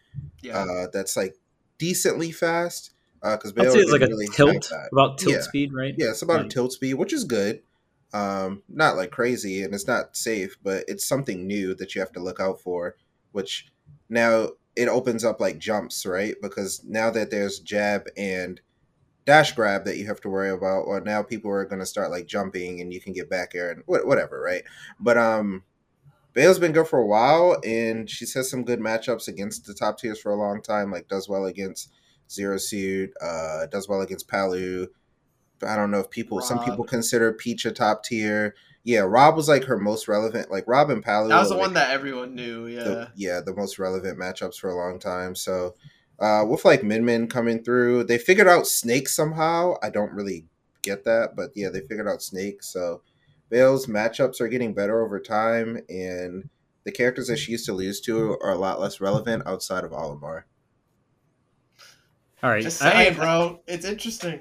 Yeah. 0.43 0.59
Uh, 0.59 0.87
that's 0.93 1.17
like 1.17 1.37
decently 1.79 2.31
fast. 2.33 2.93
Because 3.23 3.53
I'd 3.59 3.71
say 3.71 3.81
it's 3.81 3.93
like 3.93 4.01
a 4.03 4.07
really 4.07 4.29
tilt, 4.29 4.73
about 4.93 5.19
tilt 5.19 5.37
Yeah. 5.37 5.43
speed, 5.43 5.73
right? 5.75 5.95
Yeah, 5.97 6.11
it's 6.11 6.23
about 6.23 6.47
a 6.47 6.49
tilt 6.49 6.73
speed, 6.73 6.95
which 6.95 7.13
is 7.13 7.25
good. 7.25 7.63
Um, 8.13 8.63
not 8.69 8.97
like 8.97 9.11
crazy, 9.11 9.63
and 9.63 9.75
it's 9.75 9.87
not 9.87 10.17
safe, 10.17 10.57
but 10.63 10.85
it's 10.89 11.07
something 11.07 11.47
new 11.47 11.75
that 11.75 11.95
you 11.95 12.01
have 12.01 12.13
to 12.13 12.21
look 12.21 12.41
out 12.41 12.61
for. 12.61 12.97
Which 13.33 13.69
now 14.09 14.51
it 14.75 14.89
opens 14.89 15.25
up 15.25 15.41
like 15.41 15.59
jumps, 15.59 16.07
right? 16.07 16.35
Because 16.41 16.83
now 16.85 17.11
that 17.11 17.31
there's 17.31 17.61
jab 17.61 18.07
and 18.17 18.61
dash 19.27 19.53
grab 19.53 19.85
that 19.85 19.99
you 19.99 20.07
have 20.07 20.21
to 20.23 20.29
worry 20.29 20.51
about, 20.51 20.83
or 20.83 21.01
now 21.01 21.23
people 21.23 21.51
are 21.51 21.65
going 21.65 21.81
to 21.81 21.87
start 21.87 22.11
like 22.11 22.27
jumping, 22.27 22.81
and 22.81 22.93
you 22.93 23.01
can 23.01 23.13
get 23.13 23.31
back 23.31 23.55
air 23.55 23.71
and 23.71 23.83
whatever, 23.87 24.41
right? 24.41 24.63
But 24.99 25.19
um, 25.19 25.65
Bale's 26.33 26.59
been 26.59 26.73
good 26.73 26.89
for 26.89 26.99
a 26.99 27.07
while, 27.07 27.61
and 27.65 28.09
she's 28.09 28.35
had 28.35 28.45
some 28.47 28.65
good 28.65 28.81
matchups 28.81 29.29
against 29.29 29.67
the 29.67 29.75
top 29.75 29.99
tiers 29.99 30.21
for 30.21 30.33
a 30.33 30.37
long 30.37 30.63
time. 30.63 30.91
Like 30.91 31.09
does 31.09 31.29
well 31.29 31.45
against 31.45 31.93
Zero 32.31 32.59
Suit, 32.59 33.13
uh, 33.21 33.67
does 33.67 33.89
well 33.89 34.01
against 34.01 34.29
Palu. 34.29 34.87
I 35.67 35.77
don't 35.77 35.91
know 35.91 36.01
if 36.01 36.11
people 36.11 36.41
some 36.41 36.65
people 36.65 36.85
consider 36.85 37.33
Peach 37.33 37.67
a 37.67 37.73
top 37.73 38.05
tier. 38.05 38.55
Yeah, 38.83 39.01
Rob 39.01 39.37
was 39.37 39.49
like 39.49 39.65
her 39.65 39.79
most 39.79 40.09
relevant. 40.09 40.51
Like 40.51 40.65
Rob 40.67 40.89
and 40.91 41.03
Palu. 41.03 41.29
that 41.29 41.39
was 41.39 41.51
the 41.51 41.57
are, 41.57 41.59
one 41.59 41.75
that 41.75 41.91
everyone 41.91 42.35
knew. 42.35 42.67
Yeah. 42.67 42.85
the, 42.85 43.13
yeah, 43.15 43.41
the 43.45 43.55
most 43.55 43.79
relevant 43.79 44.19
matchups 44.19 44.57
for 44.57 44.71
a 44.71 44.77
long 44.77 44.99
time. 44.99 45.35
So 45.35 45.75
uh, 46.19 46.45
with 46.47 46.65
like 46.65 46.83
Min 46.83 47.05
Min 47.05 47.29
coming 47.29 47.63
through, 47.63 48.05
they 48.05 48.19
figured 48.19 48.49
out 48.49 48.67
Snake 48.67 49.09
somehow. 49.09 49.75
I 49.83 49.91
don't 49.91 50.13
really 50.13 50.47
get 50.83 51.05
that, 51.05 51.37
but 51.37 51.51
yeah, 51.55 51.69
they 51.69 51.81
figured 51.81 52.09
out 52.09 52.23
Snake. 52.23 52.63
So 52.63 53.03
Bale's 53.49 53.87
matchups 53.87 54.41
are 54.41 54.49
getting 54.49 54.75
better 54.75 55.03
over 55.03 55.21
time, 55.21 55.81
and 55.89 56.49
the 56.85 56.93
characters 56.93 57.27
that 57.27 57.39
she 57.39 57.53
used 57.53 57.67
to 57.67 57.73
lose 57.73 58.01
to 58.03 58.39
are 58.43 58.53
a 58.53 58.59
lot 58.59 58.81
less 58.81 59.01
relevant 59.01 59.43
outside 59.47 59.85
of 59.85 59.91
Olimar. 59.91 60.45
All 62.43 62.51
right, 62.51 62.63
Just 62.63 62.79
saying, 62.79 63.15
I- 63.15 63.17
bro. 63.17 63.61
It's 63.67 63.85
interesting. 63.85 64.41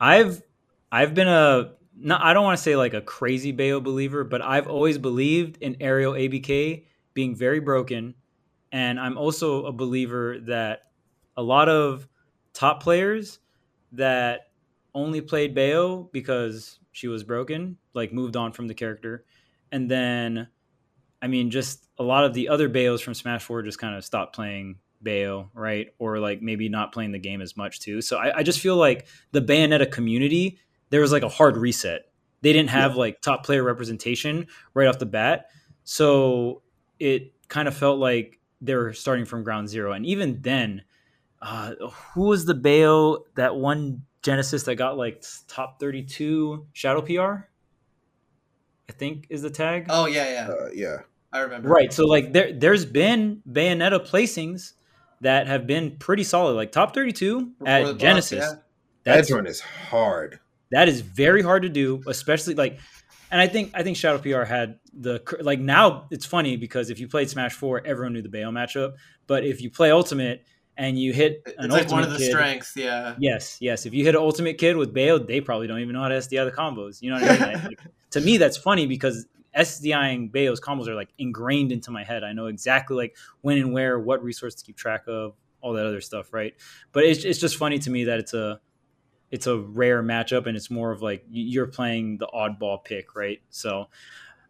I've 0.00 0.42
I've 0.90 1.14
been 1.14 1.28
a 1.28 1.72
not 1.98 2.22
I 2.22 2.34
don't 2.34 2.44
want 2.44 2.58
to 2.58 2.62
say 2.62 2.76
like 2.76 2.94
a 2.94 3.00
crazy 3.00 3.52
Bayo 3.52 3.80
believer, 3.80 4.24
but 4.24 4.42
I've 4.42 4.66
always 4.68 4.98
believed 4.98 5.58
in 5.62 5.76
aerial 5.80 6.12
ABK 6.12 6.84
being 7.14 7.34
very 7.34 7.60
broken, 7.60 8.14
and 8.72 9.00
I'm 9.00 9.16
also 9.16 9.66
a 9.66 9.72
believer 9.72 10.38
that 10.46 10.82
a 11.36 11.42
lot 11.42 11.68
of 11.68 12.06
top 12.52 12.82
players 12.82 13.38
that 13.92 14.48
only 14.94 15.20
played 15.20 15.54
Bayo 15.54 16.08
because 16.12 16.78
she 16.92 17.08
was 17.08 17.22
broken, 17.22 17.76
like 17.94 18.12
moved 18.12 18.36
on 18.36 18.52
from 18.52 18.66
the 18.66 18.74
character, 18.74 19.24
and 19.72 19.90
then 19.90 20.48
I 21.22 21.28
mean 21.28 21.50
just 21.50 21.88
a 21.98 22.02
lot 22.02 22.24
of 22.24 22.34
the 22.34 22.48
other 22.48 22.68
Bayos 22.68 23.00
from 23.02 23.14
Smash 23.14 23.44
Four 23.44 23.62
just 23.62 23.78
kind 23.78 23.94
of 23.96 24.04
stopped 24.04 24.34
playing 24.34 24.76
Bayo, 25.06 25.50
right? 25.54 25.88
Or 25.98 26.18
like 26.18 26.42
maybe 26.42 26.68
not 26.68 26.92
playing 26.92 27.12
the 27.12 27.18
game 27.18 27.40
as 27.40 27.56
much 27.56 27.80
too. 27.80 28.02
So 28.02 28.18
I, 28.18 28.38
I 28.38 28.42
just 28.42 28.60
feel 28.60 28.76
like 28.76 29.06
the 29.32 29.40
Bayonetta 29.40 29.90
community, 29.90 30.58
there 30.90 31.00
was 31.00 31.12
like 31.12 31.22
a 31.22 31.28
hard 31.28 31.56
reset. 31.56 32.02
They 32.42 32.52
didn't 32.52 32.70
have 32.70 32.96
like 32.96 33.22
top 33.22 33.44
player 33.44 33.62
representation 33.62 34.48
right 34.74 34.86
off 34.86 34.98
the 34.98 35.06
bat. 35.06 35.46
So 35.84 36.62
it 36.98 37.32
kind 37.48 37.68
of 37.68 37.76
felt 37.76 37.98
like 37.98 38.38
they 38.60 38.74
were 38.74 38.92
starting 38.92 39.24
from 39.24 39.42
ground 39.42 39.68
zero. 39.68 39.92
And 39.92 40.04
even 40.04 40.42
then, 40.42 40.82
uh, 41.40 41.74
who 42.14 42.26
was 42.26 42.44
the 42.44 42.54
Bayo 42.54 43.24
that 43.36 43.56
one 43.56 44.02
Genesis 44.22 44.64
that 44.64 44.74
got 44.74 44.98
like 44.98 45.24
top 45.48 45.78
32 45.80 46.66
Shadow 46.72 47.02
PR? 47.02 47.46
I 48.88 48.92
think 48.92 49.26
is 49.30 49.42
the 49.42 49.50
tag. 49.50 49.86
Oh 49.88 50.06
yeah, 50.06 50.30
yeah. 50.30 50.48
Uh, 50.52 50.68
yeah, 50.74 50.96
I 51.32 51.40
remember. 51.40 51.68
Right. 51.68 51.92
So 51.92 52.06
like 52.06 52.32
there 52.32 52.52
there's 52.52 52.84
been 52.84 53.42
Bayonetta 53.50 54.08
placings 54.08 54.72
that 55.20 55.46
have 55.46 55.66
been 55.66 55.96
pretty 55.98 56.24
solid, 56.24 56.54
like 56.54 56.72
top 56.72 56.94
32 56.94 57.46
Before 57.58 57.68
at 57.68 57.96
Genesis. 57.98 58.38
yeah. 58.38 58.54
that 59.04 59.26
That's 59.26 59.30
is 59.30 59.60
hard. 59.60 60.40
that 60.70 60.88
is 60.88 61.00
very 61.00 61.42
hard 61.42 61.62
to 61.62 61.68
do, 61.68 62.02
especially 62.06 62.54
like 62.54 62.78
and 63.30 63.40
I 63.40 63.46
think 63.48 63.72
I 63.74 63.82
think 63.82 63.96
Shadow 63.96 64.18
PR 64.18 64.44
had 64.44 64.78
the 64.92 65.20
like 65.40 65.58
now 65.60 66.06
it's 66.10 66.26
funny 66.26 66.56
because 66.56 66.90
if 66.90 67.00
you 67.00 67.08
played 67.08 67.28
Smash 67.28 67.54
4, 67.54 67.82
everyone 67.84 68.12
knew 68.12 68.22
the 68.22 68.28
Bayo 68.28 68.50
matchup, 68.50 68.94
but 69.26 69.44
if 69.44 69.60
you 69.60 69.70
play 69.70 69.90
Ultimate 69.90 70.44
and 70.76 70.98
you 70.98 71.12
hit 71.12 71.42
It's 71.46 71.54
an 71.58 71.70
like 71.70 71.82
Ultimate 71.84 71.92
one 72.00 72.04
of 72.04 72.12
the 72.12 72.18
kid, 72.18 72.30
strengths. 72.30 72.76
Yeah. 72.76 73.14
Yes, 73.18 73.58
yes. 73.60 73.86
If 73.86 73.94
you 73.94 74.04
hit 74.04 74.14
an 74.14 74.20
ultimate 74.20 74.58
kid 74.58 74.76
with 74.76 74.92
Bayo, 74.92 75.18
they 75.18 75.40
probably 75.40 75.66
don't 75.66 75.80
even 75.80 75.94
know 75.94 76.02
how 76.02 76.08
to 76.08 76.16
SDI 76.16 76.44
the 76.44 76.56
combos. 76.56 77.00
You 77.00 77.10
know 77.10 77.20
what 77.20 77.40
I 77.40 77.54
mean? 77.54 77.62
Like, 77.64 77.80
to 78.10 78.20
me, 78.20 78.36
that's 78.36 78.56
funny 78.58 78.86
because 78.86 79.26
SDIing 79.56 80.30
Bayo's 80.30 80.60
combos 80.60 80.88
are 80.88 80.94
like 80.94 81.10
ingrained 81.18 81.72
into 81.72 81.90
my 81.90 82.04
head. 82.04 82.24
I 82.24 82.32
know 82.32 82.46
exactly 82.46 82.96
like 82.96 83.16
when 83.40 83.58
and 83.58 83.72
where, 83.72 83.98
what 83.98 84.22
resource 84.22 84.54
to 84.56 84.64
keep 84.64 84.76
track 84.76 85.04
of, 85.06 85.34
all 85.60 85.72
that 85.72 85.86
other 85.86 86.00
stuff, 86.00 86.32
right? 86.32 86.54
But 86.92 87.04
it's 87.04 87.24
it's 87.24 87.38
just 87.38 87.56
funny 87.56 87.78
to 87.80 87.90
me 87.90 88.04
that 88.04 88.18
it's 88.18 88.34
a 88.34 88.60
it's 89.30 89.46
a 89.46 89.58
rare 89.58 90.02
matchup 90.02 90.46
and 90.46 90.56
it's 90.56 90.70
more 90.70 90.92
of 90.92 91.02
like 91.02 91.24
you're 91.28 91.66
playing 91.66 92.18
the 92.18 92.28
oddball 92.28 92.84
pick, 92.84 93.14
right? 93.14 93.40
So. 93.50 93.88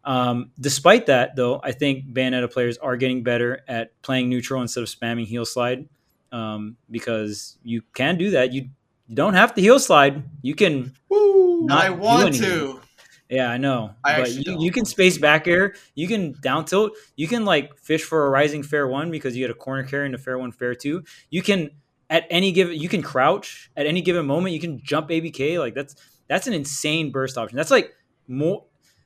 Um, 0.05 0.51
despite 0.57 1.07
that, 1.07 1.35
though, 1.35 1.59
I 1.61 1.73
think 1.73 2.13
Bayonetta 2.13 2.49
players 2.49 2.77
are 2.77 2.95
getting 2.95 3.23
better 3.23 3.59
at 3.67 4.01
playing 4.03 4.29
neutral 4.29 4.61
instead 4.61 4.81
of 4.81 4.87
spamming 4.87 5.25
heel 5.25 5.43
slide 5.43 5.89
um, 6.31 6.77
because 6.89 7.57
you 7.61 7.81
can 7.93 8.17
do 8.17 8.31
that. 8.31 8.53
You 8.53 8.69
you 9.07 9.15
don't 9.15 9.33
have 9.33 9.53
to 9.55 9.61
heel 9.61 9.79
slide. 9.79 10.23
You 10.41 10.55
can. 10.55 10.93
Woo! 11.09 11.67
I 11.69 11.89
want 11.89 12.35
to. 12.35 12.81
Yeah, 13.29 13.49
I 13.51 13.57
know. 13.57 13.91
I 14.03 14.21
but 14.21 14.31
you, 14.31 14.57
you 14.59 14.71
can 14.71 14.85
space 14.85 15.17
back 15.17 15.47
air. 15.47 15.75
You 15.95 16.07
can 16.07 16.33
down 16.41 16.65
tilt. 16.65 16.93
You 17.15 17.27
can 17.27 17.43
like 17.43 17.77
fish 17.77 18.03
for 18.03 18.25
a 18.25 18.29
rising 18.29 18.63
fair 18.63 18.87
one 18.87 19.11
because 19.11 19.35
you 19.35 19.43
get 19.43 19.51
a 19.51 19.57
corner 19.57 19.83
carry 19.83 20.05
and 20.05 20.15
a 20.15 20.17
fair 20.17 20.37
one, 20.37 20.51
fair 20.51 20.73
two. 20.75 21.03
You 21.29 21.41
can 21.41 21.71
at 22.09 22.25
any 22.29 22.53
given 22.53 22.79
you 22.79 22.87
can 22.87 23.01
crouch 23.01 23.69
at 23.75 23.85
any 23.85 24.01
given 24.01 24.25
moment. 24.25 24.53
You 24.53 24.61
can 24.61 24.81
jump 24.81 25.09
ABK. 25.09 25.59
Like 25.59 25.75
that's 25.75 25.95
that's 26.27 26.47
an 26.47 26.53
insane 26.53 27.11
burst 27.11 27.37
option. 27.37 27.57
That's 27.57 27.71
like 27.71 27.93
more 28.29 28.63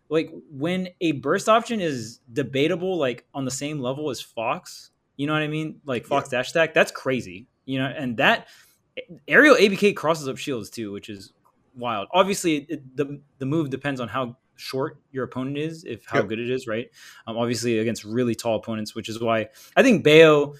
like 0.09 0.31
when 0.51 0.89
a 0.99 1.13
burst 1.13 1.49
option 1.49 1.81
is 1.81 2.19
debatable, 2.31 2.97
like 2.97 3.25
on 3.33 3.45
the 3.45 3.51
same 3.51 3.79
level 3.79 4.11
as 4.11 4.21
Fox. 4.21 4.91
You 5.17 5.25
know 5.25 5.33
what 5.33 5.41
I 5.41 5.47
mean? 5.47 5.81
Like 5.85 6.05
Fox 6.05 6.29
dash 6.29 6.49
stack. 6.49 6.73
That's 6.73 6.91
crazy. 6.91 7.47
You 7.65 7.79
know, 7.79 7.85
and 7.85 8.17
that 8.17 8.47
eh, 8.97 9.01
aerial 9.27 9.55
ABK 9.55 9.95
crosses 9.95 10.27
up 10.27 10.37
shields 10.37 10.69
too, 10.69 10.91
which 10.91 11.09
is 11.09 11.31
wild. 11.75 12.07
Obviously, 12.11 12.57
it, 12.69 12.95
the 12.97 13.21
the 13.39 13.45
move 13.45 13.69
depends 13.69 13.99
on 13.99 14.07
how 14.07 14.37
short 14.55 14.99
your 15.11 15.23
opponent 15.23 15.57
is, 15.57 15.83
if 15.85 16.05
how 16.05 16.19
Yep. 16.19 16.27
good 16.27 16.39
it 16.39 16.49
is, 16.49 16.67
right? 16.67 16.89
Um, 17.25 17.37
obviously, 17.37 17.79
against 17.79 18.03
really 18.03 18.35
tall 18.35 18.55
opponents, 18.57 18.93
which 18.93 19.09
is 19.09 19.19
why 19.19 19.47
I 19.75 19.83
think 19.83 20.03
Bayo, 20.03 20.53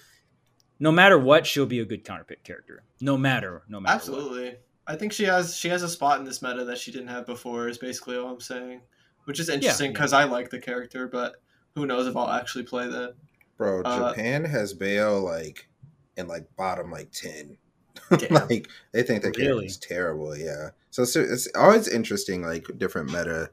no 0.80 0.90
matter 0.90 1.18
what, 1.18 1.46
she'll 1.46 1.66
be 1.66 1.80
a 1.80 1.84
good 1.84 2.04
counter 2.04 2.24
pick 2.24 2.42
character. 2.42 2.82
No 3.00 3.16
matter, 3.16 3.62
no 3.68 3.78
matter. 3.80 3.92
what. 3.92 3.96
Absolutely. 3.96 4.56
I 4.86 4.96
think 4.96 5.12
she 5.12 5.24
has 5.24 5.56
she 5.56 5.68
has 5.68 5.82
a 5.82 5.88
spot 5.88 6.18
in 6.18 6.24
this 6.24 6.42
meta 6.42 6.64
that 6.64 6.78
she 6.78 6.90
didn't 6.90 7.08
have 7.08 7.26
before. 7.26 7.68
Is 7.68 7.78
basically 7.78 8.16
all 8.16 8.28
I'm 8.32 8.40
saying, 8.40 8.80
which 9.24 9.38
is 9.38 9.48
interesting 9.48 9.86
yeah. 9.86 9.92
because 9.92 10.12
I 10.12 10.24
like 10.24 10.50
the 10.50 10.58
character, 10.58 11.06
but 11.06 11.34
who 11.74 11.86
knows 11.86 12.06
if 12.06 12.16
I'll 12.16 12.28
actually 12.30 12.64
play 12.64 12.88
that. 12.88 13.14
Bro, 13.56 13.82
Uh, 13.82 14.08
Japan 14.10 14.44
has 14.44 14.74
Bayo 14.74 15.20
like 15.20 15.68
in 16.16 16.26
like 16.26 16.48
bottom 16.56 16.90
like 16.90 17.12
ten. 17.12 17.56
Damn. 18.16 18.48
like 18.48 18.68
they 18.92 19.02
think 19.02 19.22
the 19.22 19.30
character 19.30 19.54
Really? 19.54 19.66
is 19.66 19.76
terrible. 19.76 20.36
Yeah, 20.36 20.70
so 20.90 21.02
it's, 21.02 21.16
it's 21.16 21.48
always 21.54 21.88
interesting 21.88 22.42
like 22.42 22.66
different 22.78 23.08
meta 23.10 23.50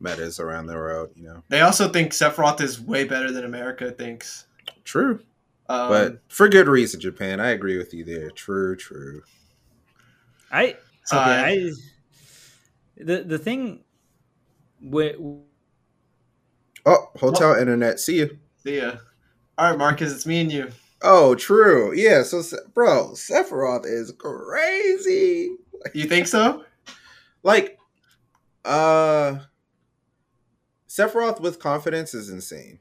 metas 0.00 0.38
around 0.40 0.66
the 0.66 0.74
world. 0.74 1.10
You 1.16 1.24
know, 1.24 1.42
They 1.48 1.60
also 1.60 1.88
think 1.88 2.12
Sephiroth 2.12 2.60
is 2.60 2.80
way 2.80 3.04
better 3.04 3.30
than 3.32 3.44
America 3.44 3.90
thinks. 3.90 4.46
true, 4.84 5.20
Um, 5.68 5.88
but 5.88 6.20
for 6.28 6.48
good 6.48 6.68
reason. 6.68 7.00
Japan, 7.00 7.40
I 7.40 7.50
agree 7.50 7.78
with 7.78 7.94
you 7.94 8.04
there. 8.04 8.30
True, 8.30 8.76
true. 8.76 9.22
I 10.50 10.64
okay. 10.64 10.76
Uh, 11.12 11.18
I 11.18 11.70
the 12.98 13.22
the 13.24 13.38
thing 13.38 13.84
with 14.80 15.16
Oh, 16.88 17.10
hotel 17.16 17.54
internet. 17.54 17.98
See 17.98 18.18
you. 18.18 18.38
see 18.62 18.78
ya. 18.78 18.92
All 19.58 19.70
right, 19.70 19.78
Marcus, 19.78 20.12
it's 20.12 20.26
me 20.26 20.40
and 20.40 20.52
you. 20.52 20.70
Oh, 21.02 21.34
true. 21.34 21.92
Yeah. 21.94 22.22
So, 22.22 22.42
bro, 22.74 23.10
Sephiroth 23.12 23.84
is 23.86 24.12
crazy. 24.18 25.50
You 25.94 26.06
think 26.06 26.26
so? 26.26 26.64
Like, 27.42 27.78
uh, 28.64 29.38
Sephiroth 30.88 31.40
with 31.40 31.58
confidence 31.58 32.14
is 32.14 32.30
insane. 32.30 32.80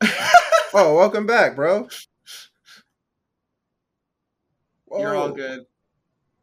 Oh, 0.74 0.94
welcome 0.96 1.26
back, 1.26 1.54
bro. 1.54 1.86
You're 4.90 5.14
all 5.14 5.30
good. 5.32 5.66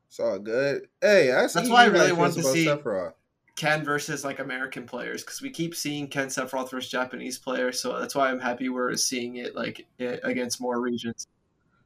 It's 0.08 0.20
all 0.20 0.38
good. 0.38 0.88
Hey, 1.02 1.32
I 1.32 1.48
see 1.48 1.62
That's 1.62 1.70
why 1.72 1.86
I 1.86 1.88
really 1.88 2.12
want 2.12 2.36
to 2.36 2.44
see- 2.44 2.68
Sephiroth. 2.68 3.14
Ken 3.60 3.84
versus 3.84 4.24
like 4.24 4.40
American 4.40 4.86
players 4.86 5.22
because 5.22 5.42
we 5.42 5.50
keep 5.50 5.76
seeing 5.76 6.08
Ken 6.08 6.30
Sephiroth 6.30 6.72
versus 6.72 6.90
Japanese 6.90 7.38
players, 7.38 7.78
so 7.82 8.00
that's 8.00 8.16
why 8.16 8.30
I'm 8.32 8.40
happy 8.40 8.70
we're 8.70 8.96
seeing 8.96 9.36
it 9.36 9.54
like 9.54 9.86
i- 10.00 10.18
against 10.24 10.62
more 10.62 10.80
regions. 10.80 11.28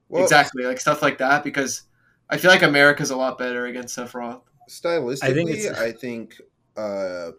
Well, 0.08 0.22
exactly, 0.22 0.66
like 0.66 0.80
stuff 0.80 1.02
like 1.02 1.18
that 1.18 1.44
because 1.44 1.82
I 2.30 2.38
feel 2.38 2.52
like 2.52 2.62
America's 2.62 3.10
a 3.10 3.16
lot 3.16 3.40
better 3.40 3.66
against 3.66 3.98
Sephiroth. 3.98 4.42
stylistically, 4.70 5.24
I 5.24 5.34
think 5.34 5.78
I 5.80 5.92
think, 5.92 6.42
uh, 6.78 7.32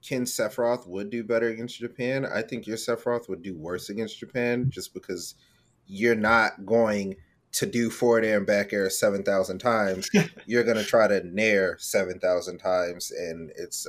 Ken 0.00 0.22
Sephiroth 0.24 0.86
would 0.86 1.10
do 1.10 1.24
better 1.24 1.48
against 1.48 1.80
Japan. 1.80 2.24
I 2.24 2.42
think 2.42 2.68
your 2.68 2.76
Sephiroth 2.76 3.28
would 3.28 3.42
do 3.42 3.56
worse 3.56 3.88
against 3.90 4.16
Japan 4.20 4.70
just 4.70 4.94
because 4.94 5.34
you're 5.88 6.14
not 6.14 6.64
going 6.64 7.16
to 7.56 7.66
do 7.66 7.90
forward 7.90 8.24
air 8.24 8.38
and 8.38 8.46
back 8.46 8.72
air 8.72 8.88
7,000 8.90 9.58
times. 9.58 10.08
you're 10.46 10.64
going 10.64 10.76
to 10.76 10.84
try 10.84 11.08
to 11.08 11.22
nair 11.26 11.76
7,000 11.78 12.58
times, 12.58 13.10
and 13.10 13.50
it's 13.56 13.86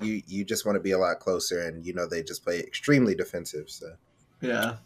you, 0.00 0.22
you 0.26 0.44
just 0.44 0.64
want 0.64 0.76
to 0.76 0.80
be 0.80 0.92
a 0.92 0.98
lot 0.98 1.18
closer, 1.18 1.60
and 1.60 1.84
you 1.84 1.92
know 1.92 2.06
they 2.06 2.22
just 2.22 2.44
play 2.44 2.60
extremely 2.60 3.14
defensive. 3.14 3.68
So 3.68 3.94
Yeah, 4.40 4.76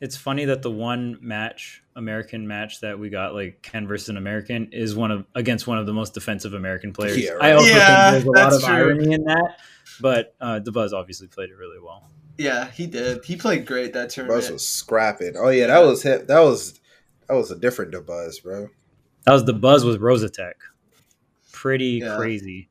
It's 0.00 0.16
funny 0.16 0.46
that 0.46 0.62
the 0.62 0.70
one 0.70 1.18
match, 1.20 1.82
American 1.94 2.48
match 2.48 2.80
that 2.80 2.98
we 2.98 3.10
got, 3.10 3.34
like 3.34 3.60
Ken 3.62 3.86
versus 3.86 4.08
an 4.08 4.16
American, 4.16 4.70
is 4.72 4.96
one 4.96 5.10
of 5.10 5.26
against 5.34 5.66
one 5.66 5.78
of 5.78 5.84
the 5.86 5.92
most 5.92 6.14
defensive 6.14 6.54
American 6.54 6.92
players. 6.94 7.18
Yeah, 7.18 7.32
I 7.40 7.52
also 7.52 7.76
Yeah, 7.76 7.86
think 7.86 8.24
there's 8.24 8.24
a 8.24 8.30
lot 8.30 8.52
of 8.54 8.60
true. 8.62 8.70
irony 8.72 9.12
in 9.12 9.24
that, 9.24 9.58
but 10.00 10.34
uh, 10.40 10.60
Dabuz 10.64 10.92
obviously 10.92 11.28
played 11.28 11.50
it 11.50 11.56
really 11.56 11.78
well. 11.78 12.08
yeah, 12.38 12.70
he 12.70 12.86
did. 12.86 13.22
He 13.26 13.36
played 13.36 13.66
great 13.66 13.92
that 13.92 14.08
tournament. 14.08 14.40
Buzz 14.40 14.50
was 14.50 14.66
scrapping. 14.66 15.34
Oh 15.36 15.50
yeah, 15.50 15.66
that 15.66 15.80
was 15.80 16.02
hit. 16.02 16.26
That 16.28 16.40
was 16.40 16.80
that 17.32 17.38
was 17.38 17.50
a 17.50 17.56
different 17.56 17.94
Buzz, 18.06 18.40
bro. 18.40 18.68
That 19.24 19.32
was 19.32 19.44
the 19.44 19.52
buzz 19.54 19.84
with 19.84 20.00
Rosatech. 20.00 20.52
Pretty 21.52 22.00
Yeah. 22.02 22.16
crazy. 22.16 22.68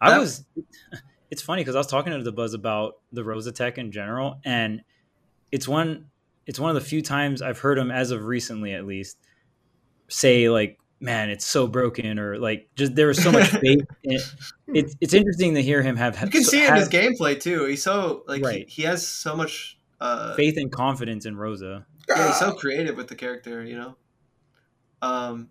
I 0.00 0.18
was. 0.18 0.44
It's 1.30 1.40
funny 1.40 1.62
because 1.62 1.74
I 1.74 1.78
was 1.78 1.86
talking 1.86 2.12
to 2.12 2.22
the 2.22 2.30
buzz 2.30 2.52
about 2.52 2.96
the 3.10 3.22
Rosatech 3.22 3.78
in 3.78 3.90
general, 3.90 4.38
and 4.44 4.82
it's 5.50 5.66
one. 5.66 6.10
It's 6.46 6.60
one 6.60 6.68
of 6.68 6.74
the 6.74 6.86
few 6.86 7.00
times 7.00 7.40
I've 7.40 7.58
heard 7.58 7.78
him, 7.78 7.90
as 7.90 8.10
of 8.10 8.24
recently 8.26 8.74
at 8.74 8.84
least, 8.84 9.16
say 10.08 10.50
like, 10.50 10.78
"Man, 11.00 11.30
it's 11.30 11.46
so 11.46 11.66
broken," 11.66 12.18
or 12.18 12.36
like, 12.38 12.68
just 12.76 12.94
there 12.96 13.06
was 13.06 13.22
so 13.22 13.32
much 13.32 13.48
faith. 13.62 13.80
In 14.02 14.12
it. 14.12 14.22
It's 14.68 14.94
it's 15.00 15.14
interesting 15.14 15.54
to 15.54 15.62
hear 15.62 15.80
him 15.82 15.96
have. 15.96 16.20
You 16.20 16.28
can 16.28 16.44
so- 16.44 16.50
see 16.50 16.64
it 16.64 16.68
in 16.68 16.74
his 16.76 16.90
gameplay 16.90 17.40
too. 17.40 17.64
He's 17.64 17.82
so 17.82 18.24
like 18.28 18.42
Right. 18.44 18.68
he, 18.68 18.82
he 18.82 18.82
has 18.82 19.06
so 19.08 19.34
much. 19.34 19.78
Uh, 20.02 20.34
faith 20.34 20.58
and 20.58 20.70
confidence 20.70 21.24
in 21.24 21.34
Rosa. 21.36 21.86
Yeah, 22.16 22.28
he's 22.28 22.38
so 22.38 22.52
creative 22.52 22.96
with 22.96 23.08
the 23.08 23.16
character. 23.16 23.64
You 23.64 23.76
know. 23.76 23.96
Um. 25.00 25.50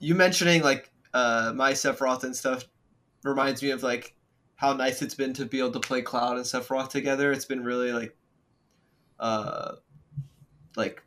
You 0.00 0.14
mentioning 0.14 0.62
like 0.62 0.90
uh 1.12 1.52
my 1.54 1.72
Sephiroth 1.72 2.24
and 2.24 2.36
stuff 2.36 2.64
reminds 3.24 3.62
me 3.62 3.70
of 3.70 3.82
like 3.82 4.14
how 4.58 4.72
nice 4.72 5.02
it's 5.02 5.14
been 5.14 5.32
to 5.34 5.44
be 5.44 5.60
able 5.60 5.70
to 5.70 5.80
play 5.80 6.02
Cloud 6.02 6.36
and 6.36 6.44
Sephiroth 6.44 6.90
together. 6.90 7.30
It's 7.30 7.44
been 7.44 7.62
really 7.62 7.92
like, 7.92 8.16
uh, 9.20 9.76
like 10.76 11.00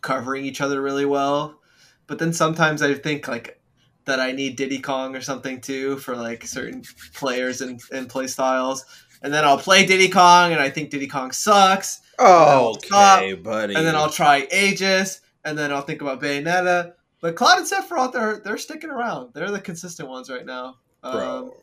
covering 0.00 0.46
each 0.46 0.62
other 0.62 0.80
really 0.80 1.04
well. 1.04 1.60
But 2.06 2.18
then 2.18 2.32
sometimes 2.32 2.80
I 2.80 2.94
think 2.94 3.28
like 3.28 3.60
that 4.06 4.18
I 4.18 4.32
need 4.32 4.56
Diddy 4.56 4.78
Kong 4.78 5.14
or 5.14 5.20
something 5.20 5.60
too 5.60 5.98
for 5.98 6.16
like 6.16 6.46
certain 6.46 6.82
players 7.12 7.60
and, 7.60 7.80
and 7.92 8.08
play 8.08 8.26
styles. 8.28 8.86
And 9.22 9.32
then 9.32 9.44
I'll 9.44 9.58
play 9.58 9.84
Diddy 9.84 10.08
Kong 10.08 10.52
and 10.52 10.60
I 10.60 10.70
think 10.70 10.88
Diddy 10.88 11.06
Kong 11.06 11.32
sucks. 11.32 12.00
Oh, 12.18 12.76
okay, 12.76 13.34
buddy. 13.34 13.74
And 13.74 13.86
then 13.86 13.94
I'll 13.96 14.10
try 14.10 14.46
Aegis 14.52 15.20
and 15.44 15.56
then 15.58 15.72
I'll 15.72 15.82
think 15.82 16.00
about 16.02 16.20
Bayonetta. 16.22 16.94
But 17.20 17.36
Cloud 17.36 17.58
and 17.58 17.66
Sephiroth, 17.70 18.12
they're 18.12 18.38
they're 18.40 18.58
sticking 18.58 18.90
around. 18.90 19.30
They're 19.34 19.50
the 19.50 19.60
consistent 19.60 20.08
ones 20.08 20.28
right 20.30 20.44
now. 20.44 20.78
Um, 21.02 21.12
bro. 21.12 21.56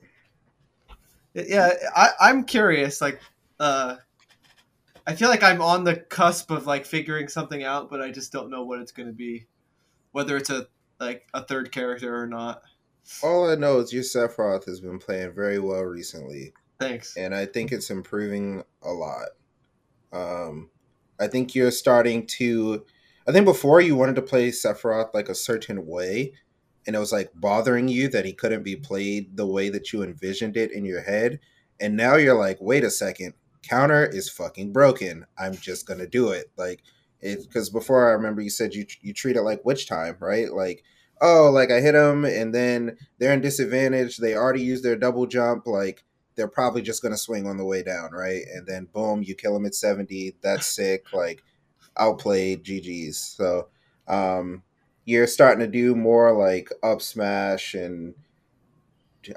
yeah 1.33 1.71
I, 1.95 2.09
i'm 2.19 2.43
curious 2.43 3.01
like 3.01 3.19
uh 3.59 3.95
i 5.07 5.15
feel 5.15 5.29
like 5.29 5.41
i'm 5.41 5.61
on 5.63 5.83
the 5.83 5.95
cusp 5.95 6.51
of 6.51 6.67
like 6.67 6.85
figuring 6.85 7.27
something 7.27 7.63
out 7.63 7.89
but 7.89 8.01
i 8.01 8.11
just 8.11 8.31
don't 8.31 8.51
know 8.51 8.63
what 8.63 8.79
it's 8.81 8.91
going 8.91 9.07
to 9.07 9.13
be 9.13 9.47
whether 10.11 10.37
it's 10.37 10.51
a 10.51 10.67
like 10.99 11.27
a 11.33 11.43
third 11.43 11.71
character 11.71 12.15
or 12.15 12.27
not 12.27 12.61
All 13.23 13.49
I 13.49 13.55
know 13.55 13.79
is 13.79 13.91
your 13.91 14.03
Sephiroth 14.03 14.65
has 14.67 14.79
been 14.79 14.99
playing 14.99 15.31
very 15.33 15.57
well 15.57 15.81
recently, 15.83 16.53
thanks 16.79 17.17
and 17.17 17.33
I 17.33 17.47
think 17.47 17.71
it's 17.71 17.89
improving 17.89 18.63
a 18.83 18.91
lot. 18.91 19.29
Um, 20.11 20.69
I 21.19 21.27
think 21.27 21.55
you're 21.55 21.71
starting 21.71 22.25
to. 22.27 22.85
I 23.27 23.31
think 23.31 23.45
before 23.45 23.81
you 23.81 23.95
wanted 23.95 24.15
to 24.15 24.21
play 24.21 24.49
Sephiroth 24.49 25.13
like 25.13 25.29
a 25.29 25.35
certain 25.35 25.85
way, 25.85 26.33
and 26.87 26.95
it 26.95 26.99
was 26.99 27.11
like 27.11 27.31
bothering 27.35 27.87
you 27.87 28.09
that 28.09 28.25
he 28.25 28.33
couldn't 28.33 28.63
be 28.63 28.75
played 28.75 29.37
the 29.37 29.45
way 29.45 29.69
that 29.69 29.93
you 29.93 30.03
envisioned 30.03 30.57
it 30.57 30.71
in 30.71 30.85
your 30.85 31.01
head. 31.01 31.39
And 31.79 31.95
now 31.95 32.15
you're 32.15 32.37
like, 32.37 32.57
wait 32.59 32.83
a 32.83 32.89
second, 32.89 33.33
counter 33.63 34.05
is 34.05 34.29
fucking 34.29 34.73
broken. 34.73 35.25
I'm 35.37 35.55
just 35.55 35.85
gonna 35.85 36.07
do 36.07 36.29
it. 36.29 36.51
Like, 36.57 36.81
because 37.21 37.69
before 37.69 38.09
I 38.09 38.13
remember 38.13 38.41
you 38.41 38.49
said 38.49 38.73
you 38.73 38.85
you 39.01 39.13
treat 39.13 39.35
it 39.35 39.43
like 39.43 39.65
witch 39.65 39.87
time, 39.87 40.17
right? 40.19 40.51
Like, 40.51 40.83
oh, 41.21 41.51
like 41.53 41.71
I 41.71 41.79
hit 41.79 41.93
them 41.93 42.25
and 42.25 42.53
then 42.53 42.97
they're 43.19 43.33
in 43.33 43.41
disadvantage. 43.41 44.17
They 44.17 44.35
already 44.35 44.63
used 44.63 44.83
their 44.83 44.95
double 44.95 45.27
jump. 45.27 45.67
Like, 45.67 46.03
they're 46.35 46.47
probably 46.47 46.81
just 46.81 47.01
gonna 47.01 47.17
swing 47.17 47.47
on 47.47 47.57
the 47.57 47.65
way 47.65 47.83
down, 47.83 48.11
right? 48.11 48.43
And 48.53 48.65
then 48.65 48.87
boom, 48.93 49.23
you 49.23 49.35
kill 49.35 49.53
them 49.53 49.65
at 49.65 49.75
seventy. 49.75 50.35
That's 50.41 50.67
sick. 50.67 51.13
Like, 51.13 51.43
outplayed. 51.97 52.63
GG's. 52.63 53.17
So, 53.17 53.67
um, 54.07 54.63
you're 55.05 55.27
starting 55.27 55.59
to 55.59 55.67
do 55.67 55.95
more 55.95 56.31
like 56.31 56.69
up 56.83 57.01
smash 57.01 57.73
and 57.73 58.13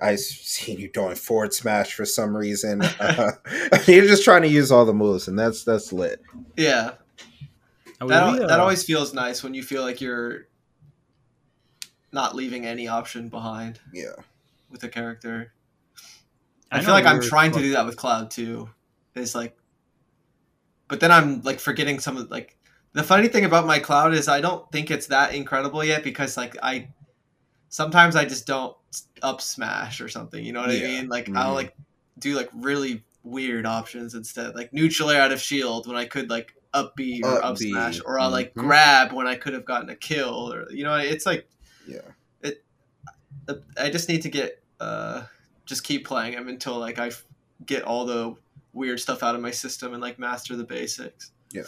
I 0.00 0.14
seen 0.16 0.78
you 0.78 0.90
doing 0.90 1.14
forward 1.14 1.52
smash 1.52 1.94
for 1.94 2.04
some 2.04 2.36
reason. 2.36 2.82
Uh, 3.00 3.32
you're 3.86 4.06
just 4.06 4.24
trying 4.24 4.42
to 4.42 4.48
use 4.48 4.70
all 4.72 4.84
the 4.84 4.94
moves, 4.94 5.28
and 5.28 5.38
that's 5.38 5.64
that's 5.64 5.92
lit. 5.92 6.20
yeah 6.56 6.92
that, 8.08 8.32
we, 8.32 8.40
uh, 8.40 8.46
that 8.46 8.60
always 8.60 8.84
feels 8.84 9.14
nice 9.14 9.42
when 9.42 9.54
you 9.54 9.62
feel 9.62 9.82
like 9.82 10.00
you're 10.00 10.48
not 12.12 12.34
leaving 12.34 12.64
any 12.66 12.88
option 12.88 13.28
behind 13.28 13.80
Yeah, 13.92 14.14
with 14.70 14.82
a 14.84 14.88
character 14.88 15.52
i, 16.74 16.78
I 16.78 16.80
feel 16.82 16.94
like 16.94 17.06
i'm 17.06 17.20
trying 17.20 17.52
to 17.52 17.60
do 17.60 17.72
that 17.72 17.86
with 17.86 17.96
cloud 17.96 18.30
too 18.30 18.68
is 19.14 19.34
like 19.34 19.56
but 20.88 21.00
then 21.00 21.10
i'm 21.12 21.40
like 21.42 21.60
forgetting 21.60 21.98
some 22.00 22.16
of 22.16 22.30
like 22.30 22.56
the 22.92 23.02
funny 23.02 23.28
thing 23.28 23.44
about 23.44 23.66
my 23.66 23.78
cloud 23.78 24.14
is 24.14 24.28
i 24.28 24.40
don't 24.40 24.70
think 24.72 24.90
it's 24.90 25.06
that 25.08 25.34
incredible 25.34 25.84
yet 25.84 26.04
because 26.04 26.36
like 26.36 26.56
i 26.62 26.88
sometimes 27.68 28.16
i 28.16 28.24
just 28.24 28.46
don't 28.46 28.76
up 29.22 29.40
smash 29.40 30.00
or 30.00 30.08
something 30.08 30.44
you 30.44 30.52
know 30.52 30.60
what 30.60 30.70
Yeah. 30.70 30.84
i 30.86 30.90
mean 30.90 31.08
like 31.08 31.26
Mhm. 31.26 31.36
i'll 31.38 31.54
like 31.54 31.74
do 32.18 32.34
like 32.36 32.48
really 32.54 33.02
weird 33.24 33.66
options 33.66 34.14
instead 34.14 34.54
like 34.54 34.72
neutral 34.72 35.10
air 35.10 35.22
out 35.22 35.32
of 35.32 35.40
shield 35.40 35.86
when 35.86 35.96
i 35.96 36.04
could 36.04 36.28
like 36.30 36.54
up 36.74 36.94
B 36.96 37.20
or 37.24 37.38
Up 37.38 37.44
up 37.52 37.58
smash 37.58 38.00
or 38.04 38.18
i'll 38.18 38.30
like 38.30 38.52
Mhm. 38.54 38.62
grab 38.62 39.12
when 39.12 39.26
i 39.26 39.34
could 39.36 39.52
have 39.54 39.64
gotten 39.64 39.88
a 39.90 39.96
kill 39.96 40.52
or 40.52 40.70
you 40.70 40.84
know 40.84 40.94
it's 40.96 41.24
like 41.26 41.48
yeah. 41.86 41.98
It. 42.42 42.62
I 43.78 43.90
just 43.90 44.08
need 44.08 44.22
to 44.22 44.28
get 44.30 44.62
uh 44.80 45.22
just 45.66 45.84
keep 45.84 46.06
playing 46.06 46.32
him 46.34 46.48
until 46.48 46.78
like 46.78 46.98
I 46.98 47.08
f- 47.08 47.24
get 47.66 47.82
all 47.82 48.04
the 48.04 48.34
weird 48.72 49.00
stuff 49.00 49.22
out 49.22 49.34
of 49.34 49.40
my 49.40 49.50
system 49.50 49.92
and 49.92 50.02
like 50.02 50.18
master 50.18 50.56
the 50.56 50.64
basics. 50.64 51.30
Yeah, 51.52 51.62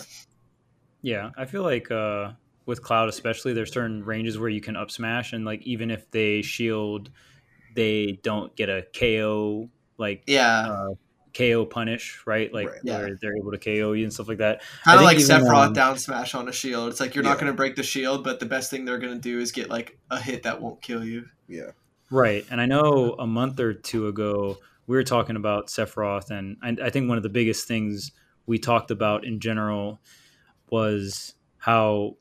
Yeah, 1.02 1.30
I 1.36 1.44
feel 1.44 1.62
like 1.62 1.90
uh, 1.90 2.32
with 2.66 2.82
Cloud, 2.82 3.08
especially, 3.08 3.52
there's 3.52 3.72
certain 3.72 4.04
ranges 4.04 4.38
where 4.38 4.48
you 4.48 4.60
can 4.60 4.74
up 4.76 4.90
smash, 4.90 5.32
and 5.32 5.44
like 5.44 5.62
even 5.62 5.90
if 5.90 6.10
they 6.10 6.42
shield, 6.42 7.10
they 7.74 8.18
don't 8.22 8.54
get 8.56 8.68
a 8.68 8.84
KO 8.98 9.68
like 9.98 10.24
Yeah, 10.26 10.66
uh, 10.68 10.88
KO 11.34 11.64
punish, 11.66 12.22
right? 12.26 12.52
Like 12.52 12.68
Right. 12.68 12.80
Yeah. 12.82 12.98
where 12.98 13.18
they're 13.20 13.36
able 13.36 13.52
to 13.52 13.58
KO 13.58 13.92
you 13.92 14.04
and 14.04 14.12
stuff 14.12 14.26
like 14.28 14.38
that. 14.38 14.62
kind 14.84 14.98
of 14.98 15.04
like 15.04 15.18
Sephiroth 15.18 15.66
um, 15.68 15.72
down 15.72 15.98
smash 15.98 16.34
on 16.34 16.48
a 16.48 16.52
shield. 16.52 16.90
It's 16.90 16.98
like 17.00 17.14
you're 17.14 17.22
not 17.24 17.38
going 17.38 17.52
to 17.52 17.56
break 17.56 17.76
the 17.76 17.82
shield, 17.82 18.24
but 18.24 18.40
the 18.40 18.46
best 18.46 18.70
thing 18.70 18.84
they're 18.84 18.98
going 18.98 19.14
to 19.14 19.20
do 19.20 19.38
is 19.38 19.52
get 19.52 19.70
like 19.70 19.98
a 20.10 20.20
hit 20.20 20.42
that 20.42 20.60
won't 20.60 20.82
kill 20.82 21.04
you. 21.04 21.26
Yeah. 21.48 21.70
Right. 22.10 22.44
And 22.50 22.60
I 22.60 22.66
know 22.66 23.16
a 23.18 23.26
month 23.26 23.58
or 23.58 23.74
two 23.74 24.06
ago, 24.08 24.58
we 24.86 24.96
were 24.96 25.02
talking 25.02 25.36
about 25.36 25.66
Sephiroth, 25.66 26.30
and 26.30 26.56
I, 26.62 26.86
I 26.86 26.90
think 26.90 27.08
one 27.08 27.16
of 27.16 27.24
the 27.24 27.28
biggest 27.28 27.66
things 27.66 28.12
we 28.46 28.58
talked 28.58 28.92
about 28.92 29.24
in 29.24 29.40
general 29.40 30.00
was 30.70 31.34
how, 31.58 32.16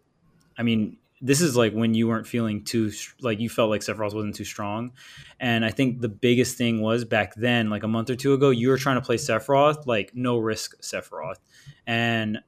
I 0.58 0.64
mean, 0.64 0.98
this 1.22 1.42
is 1.42 1.56
like 1.56 1.74
when 1.74 1.94
you 1.94 2.08
weren't 2.08 2.28
feeling 2.28 2.64
too 2.64 2.92
like 3.22 3.40
you 3.40 3.50
felt 3.50 3.70
like 3.70 3.82
Sephiroth 3.82 4.14
wasn't 4.14 4.36
too 4.36 4.44
strong, 4.44 4.92
and 5.40 5.64
I 5.64 5.72
think 5.72 6.02
the 6.02 6.10
biggest 6.10 6.58
thing 6.58 6.82
was 6.82 7.06
back 7.06 7.36
then, 7.36 7.70
like 7.70 7.84
a 7.84 7.88
month 7.88 8.10
or 8.10 8.16
two 8.16 8.34
ago, 8.34 8.50
you 8.50 8.70
were 8.70 8.78
trying 8.78 8.98
to 8.98 9.02
play 9.02 9.16
Sephiroth 9.16 9.86
like 9.86 10.12
no 10.14 10.38
risk 10.38 10.80
Sephiroth, 10.82 11.40
and 11.88 12.40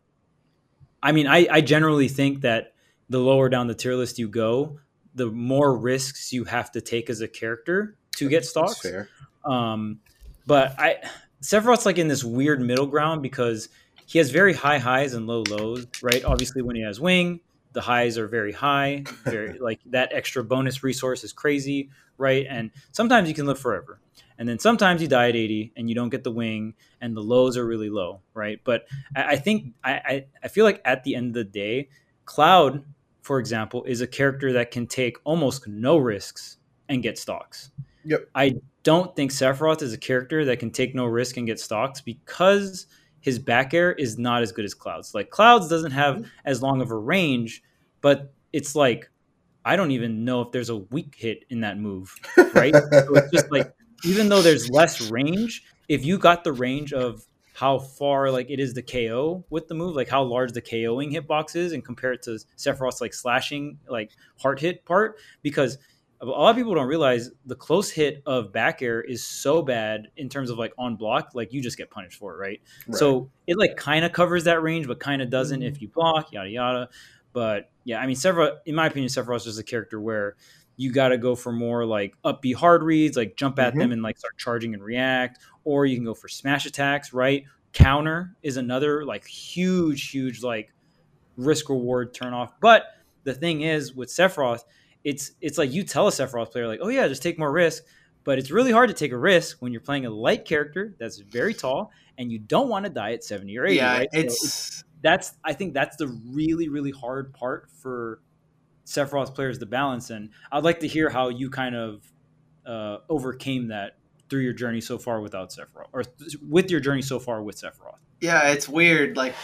I 1.02 1.12
mean 1.12 1.28
I 1.28 1.47
I 1.50 1.62
generally 1.62 2.08
think 2.08 2.41
that 2.41 2.73
the 3.10 3.19
lower 3.19 3.47
down 3.50 3.67
the 3.67 3.76
tier 3.76 3.95
list 3.95 4.19
you 4.19 4.28
go, 4.28 4.80
the 5.17 5.32
more 5.32 5.75
risks 5.75 6.32
you 6.32 6.43
have 6.45 6.71
to 6.71 6.82
take 6.82 7.10
as 7.10 7.21
a 7.21 7.27
character 7.27 7.97
to 8.17 8.30
get 8.30 8.45
stocks. 8.45 8.80
Um, 9.43 9.99
but 10.45 10.80
I 10.80 10.97
Sephiroth's 11.41 11.86
like 11.86 11.97
in 11.97 12.08
this 12.08 12.23
weird 12.23 12.62
middle 12.62 12.86
ground 12.86 13.21
because 13.21 13.69
he 14.06 14.19
has 14.19 14.30
very 14.30 14.53
high 14.53 14.77
highs 14.77 15.13
and 15.13 15.27
low 15.27 15.43
lows, 15.49 15.88
right? 16.01 16.23
Obviously, 16.23 16.62
when 16.62 16.75
he 16.75 16.84
has 16.84 16.99
wing, 16.99 17.41
the 17.73 17.82
highs 17.82 18.17
are 18.17 18.27
very 18.27 18.51
high, 18.53 19.03
very 19.23 19.58
like 19.60 19.80
that 19.88 20.13
extra 20.13 20.43
bonus 20.43 20.84
resource 20.84 21.23
is 21.23 21.34
crazy, 21.34 21.89
right? 22.17 22.45
And 22.47 22.71
sometimes 22.91 23.27
you 23.27 23.36
can 23.36 23.45
live 23.45 23.60
forever. 23.60 23.99
And 24.39 24.47
then 24.47 24.60
sometimes 24.60 25.01
you 25.01 25.08
die 25.08 25.30
at 25.30 25.36
80 25.36 25.73
and 25.75 25.89
you 25.89 25.95
don't 25.95 26.10
get 26.10 26.23
the 26.23 26.32
wing 26.32 26.75
and 27.01 27.17
the 27.17 27.21
lows 27.21 27.58
are 27.58 27.65
really 27.65 27.89
low, 27.89 28.21
right? 28.36 28.60
But 28.63 28.86
I, 29.15 29.23
I 29.23 29.36
think 29.38 29.73
I, 29.84 29.93
I, 29.93 30.25
I 30.43 30.47
feel 30.47 30.63
like 30.63 30.80
at 30.86 31.03
the 31.03 31.15
end 31.15 31.30
of 31.30 31.34
the 31.34 31.43
day, 31.43 31.89
Cloud, 32.25 32.84
for 33.28 33.40
example, 33.40 33.84
is 33.84 34.00
a 34.00 34.08
character 34.08 34.54
that 34.54 34.72
can 34.72 34.88
take 34.88 35.18
almost 35.26 35.68
no 35.68 35.98
risks 35.98 36.60
and 36.88 37.04
get 37.04 37.20
stocks. 37.20 37.72
Yep. 38.06 38.30
I 38.34 38.56
don't 38.84 39.13
think 39.18 39.32
Sephiroth 39.32 39.82
is 39.82 39.92
a 39.92 39.98
character 39.98 40.46
that 40.46 40.60
can 40.60 40.72
take 40.72 40.96
no 40.96 41.04
risk 41.04 41.36
and 41.36 41.46
get 41.46 41.60
stocks 41.60 42.00
because 42.00 42.88
his 43.20 43.38
back 43.38 43.74
air 43.74 43.92
is 43.92 44.18
not 44.18 44.44
as 44.44 44.54
good 44.54 44.63
as 44.63 44.74
Clouds. 44.74 45.13
Like 45.13 45.30
Clouds 45.30 45.68
doesn't 45.68 45.92
have 45.92 46.16
mm-hmm. 46.16 46.30
as 46.46 46.62
long 46.62 46.80
of 46.80 46.90
a 46.90 46.96
range, 46.96 47.62
but 48.00 48.34
it's 48.54 48.76
like 48.76 49.12
I 49.66 49.76
don't 49.76 49.92
even 49.92 50.24
know 50.24 50.42
if 50.42 50.54
there's 50.54 50.70
a 50.70 50.78
weak 50.78 51.13
hit 51.18 51.44
in 51.50 51.60
that 51.60 51.78
move, 51.78 52.16
right? 52.54 52.74
so 52.92 53.13
it's 53.13 53.32
just 53.34 53.52
like 53.52 53.74
even 54.06 54.30
though 54.30 54.42
there's 54.42 54.70
less 54.70 55.12
range, 55.12 55.63
if 55.90 56.06
you 56.06 56.18
got 56.18 56.46
the 56.46 56.54
range 56.54 56.94
of 56.94 57.26
how 57.58 57.80
far 57.80 58.30
like 58.30 58.52
it 58.52 58.60
is 58.60 58.76
the 58.76 58.84
KO 58.84 59.43
with 59.50 59.67
the 59.67 59.74
move, 59.74 59.96
like 59.96 60.08
how 60.08 60.22
large 60.22 60.52
the 60.52 60.62
KOing 60.62 61.12
hitbox 61.12 61.56
is, 61.56 61.72
and 61.72 61.84
compare 61.84 62.13
it 62.13 62.22
to 62.22 62.38
Sephiroth's 62.56 63.02
like 63.02 63.15
slashing 63.15 63.80
like 63.89 64.12
heart 64.39 64.60
hit 64.60 64.86
part, 64.86 65.17
because 65.41 65.80
a 66.22 66.26
lot 66.28 66.52
of 66.52 66.56
people 66.56 66.76
don't 66.76 66.86
realize 66.86 67.32
the 67.48 67.56
close 67.56 67.89
hit 67.89 68.22
of 68.28 68.54
back 68.54 68.84
air 68.84 69.02
is 69.02 69.26
so 69.26 69.63
bad 69.63 70.08
in 70.17 70.30
terms 70.30 70.52
of 70.52 70.60
like 70.60 70.72
on 70.78 70.98
block, 70.98 71.32
like 71.34 71.52
you 71.52 71.60
just 71.60 71.80
get 71.80 71.89
punished 71.89 72.20
for 72.20 72.36
it, 72.36 72.38
right? 72.38 72.62
Right. 72.88 72.96
So 72.96 73.32
it 73.48 73.58
like 73.58 73.76
kind 73.76 74.06
of 74.06 74.12
covers 74.12 74.43
that 74.43 74.62
range, 74.62 74.86
but 74.86 75.00
kind 75.00 75.24
of 75.24 75.32
doesn't 75.32 75.62
Mm-hmm. 75.62 75.67
if 75.67 75.82
you 75.82 75.88
block, 75.88 76.32
yada 76.32 76.50
yada. 76.50 76.89
But 77.34 77.72
yeah, 77.86 77.98
I 77.98 78.06
mean, 78.06 78.15
Sephiroth, 78.15 78.58
in 78.67 78.76
my 78.76 78.86
opinion, 78.86 79.10
Sephiroth's 79.10 79.46
just 79.46 79.60
a 79.60 79.63
character 79.63 80.00
where 80.00 80.36
you 80.78 80.92
got 80.92 81.10
to 81.10 81.18
go 81.18 81.36
for 81.36 81.52
more 81.52 81.86
like 81.86 82.16
upbeat 82.24 82.56
hard 82.56 82.84
reads, 82.84 83.18
like 83.18 83.36
jump 83.36 83.60
at 83.60 83.74
Mhm. 83.74 83.80
them 83.80 83.92
and 83.92 84.02
like 84.04 84.18
start 84.18 84.38
charging 84.38 84.74
and 84.74 84.84
react, 84.84 85.40
or 85.63 85.86
you 85.86 85.96
can 85.98 86.06
go 86.06 86.13
for 86.13 86.28
smash 86.28 86.66
attacks, 86.66 87.12
right? 87.13 87.44
Counter 87.74 88.36
is 88.44 88.58
another 88.58 89.04
like 89.06 89.26
huge, 89.28 90.10
huge 90.10 90.42
like 90.44 90.72
risk 91.36 91.70
reward 91.70 92.13
turn 92.13 92.34
off. 92.34 92.54
But 92.60 92.86
the 93.24 93.34
thing 93.34 93.62
is 93.62 93.94
with 93.94 94.10
Sephiroth, 94.10 94.62
it's 95.04 95.32
it's 95.42 95.58
like 95.58 95.72
you 95.72 95.84
tell 95.84 96.08
a 96.08 96.12
Sephiroth 96.12 96.52
player 96.52 96.68
like, 96.68 96.80
oh 96.82 96.90
yeah, 96.90 97.08
just 97.08 97.24
take 97.24 97.38
more 97.40 97.52
risk. 97.52 97.84
But 98.24 98.38
it's 98.40 98.52
really 98.52 98.72
hard 98.74 98.90
to 98.90 98.94
take 98.94 99.13
a 99.13 99.18
risk 99.18 99.58
when 99.62 99.72
you're 99.72 99.82
playing 99.82 100.06
a 100.06 100.10
light 100.10 100.44
character 100.46 100.94
that's 101.00 101.18
very 101.20 101.54
tall 101.54 101.92
and 102.18 102.30
you 102.32 102.40
don't 102.40 102.68
want 102.68 102.86
to 102.86 102.92
die 102.92 103.13
at 103.13 103.24
70 103.24 103.58
or 103.58 103.66
80. 103.66 103.76
yeah, 103.78 103.98
right? 104.00 104.10
So 104.12 104.20
it's 104.20 104.84
that's 105.02 105.34
I 105.44 105.54
think 105.54 105.74
that's 105.74 105.96
the 105.98 106.08
really 106.08 106.68
really 106.70 106.92
hard 106.92 107.34
part 107.34 107.70
for 107.82 108.20
Sephiroth 108.88 109.36
players 109.36 109.60
to 109.60 109.65
balance. 109.65 110.10
And 110.10 110.30
I'd 110.52 110.63
like 110.63 110.80
to 110.80 110.88
hear 110.88 111.10
how 111.10 111.28
you 111.30 111.50
kind 111.50 111.76
of 111.76 112.12
uh, 112.65 112.97
overcame 113.10 113.67
that 113.67 113.97
through 114.30 114.41
your 114.41 114.54
journey 114.54 114.82
so 114.82 114.97
far 114.97 115.21
without 115.21 115.52
Sephiroth, 115.52 115.89
or 115.93 116.04
th- 116.04 116.38
with 116.41 116.71
your 116.71 116.80
journey 116.80 117.02
so 117.02 117.19
far 117.19 117.43
with 117.43 117.62
Sephiroth. 117.62 118.00
yeah, 118.21 118.50
it's 118.50 118.67
weird. 118.67 119.15
Like 119.17 119.36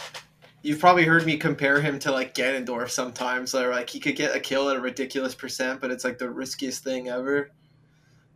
you've 0.62 0.80
probably 0.80 1.04
heard 1.04 1.24
me 1.26 1.36
compare 1.36 1.80
him 1.80 1.98
to 2.00 2.10
like 2.10 2.34
Ganondorf 2.34 2.90
sometimes, 2.90 3.54
or 3.54 3.70
like 3.70 3.90
he 3.90 4.00
could 4.00 4.16
get 4.16 4.34
a 4.34 4.40
kill 4.40 4.68
at 4.70 4.76
a 4.76 4.80
ridiculous 4.80 5.34
percent, 5.34 5.80
but 5.80 5.90
it's 5.90 6.04
like 6.04 6.18
the 6.18 6.28
riskiest 6.30 6.82
thing 6.82 7.08
ever. 7.08 7.50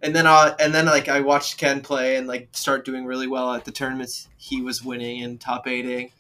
And 0.01 0.15
then 0.15 0.27
I 0.27 0.55
and 0.61 0.75
then 0.75 0.87
like 0.87 1.09
I 1.09 1.21
watched 1.21 1.59
Ken 1.59 1.81
play 1.81 2.17
and 2.17 2.27
like 2.29 2.49
start 2.53 2.85
doing 2.85 3.05
really 3.05 3.27
well 3.27 3.53
at 3.55 3.65
the 3.65 3.73
tournaments 3.73 4.29
he 4.37 4.63
was 4.63 4.85
winning 4.85 5.23
and 5.23 5.41
top 5.41 5.67
eighting. 5.67 6.13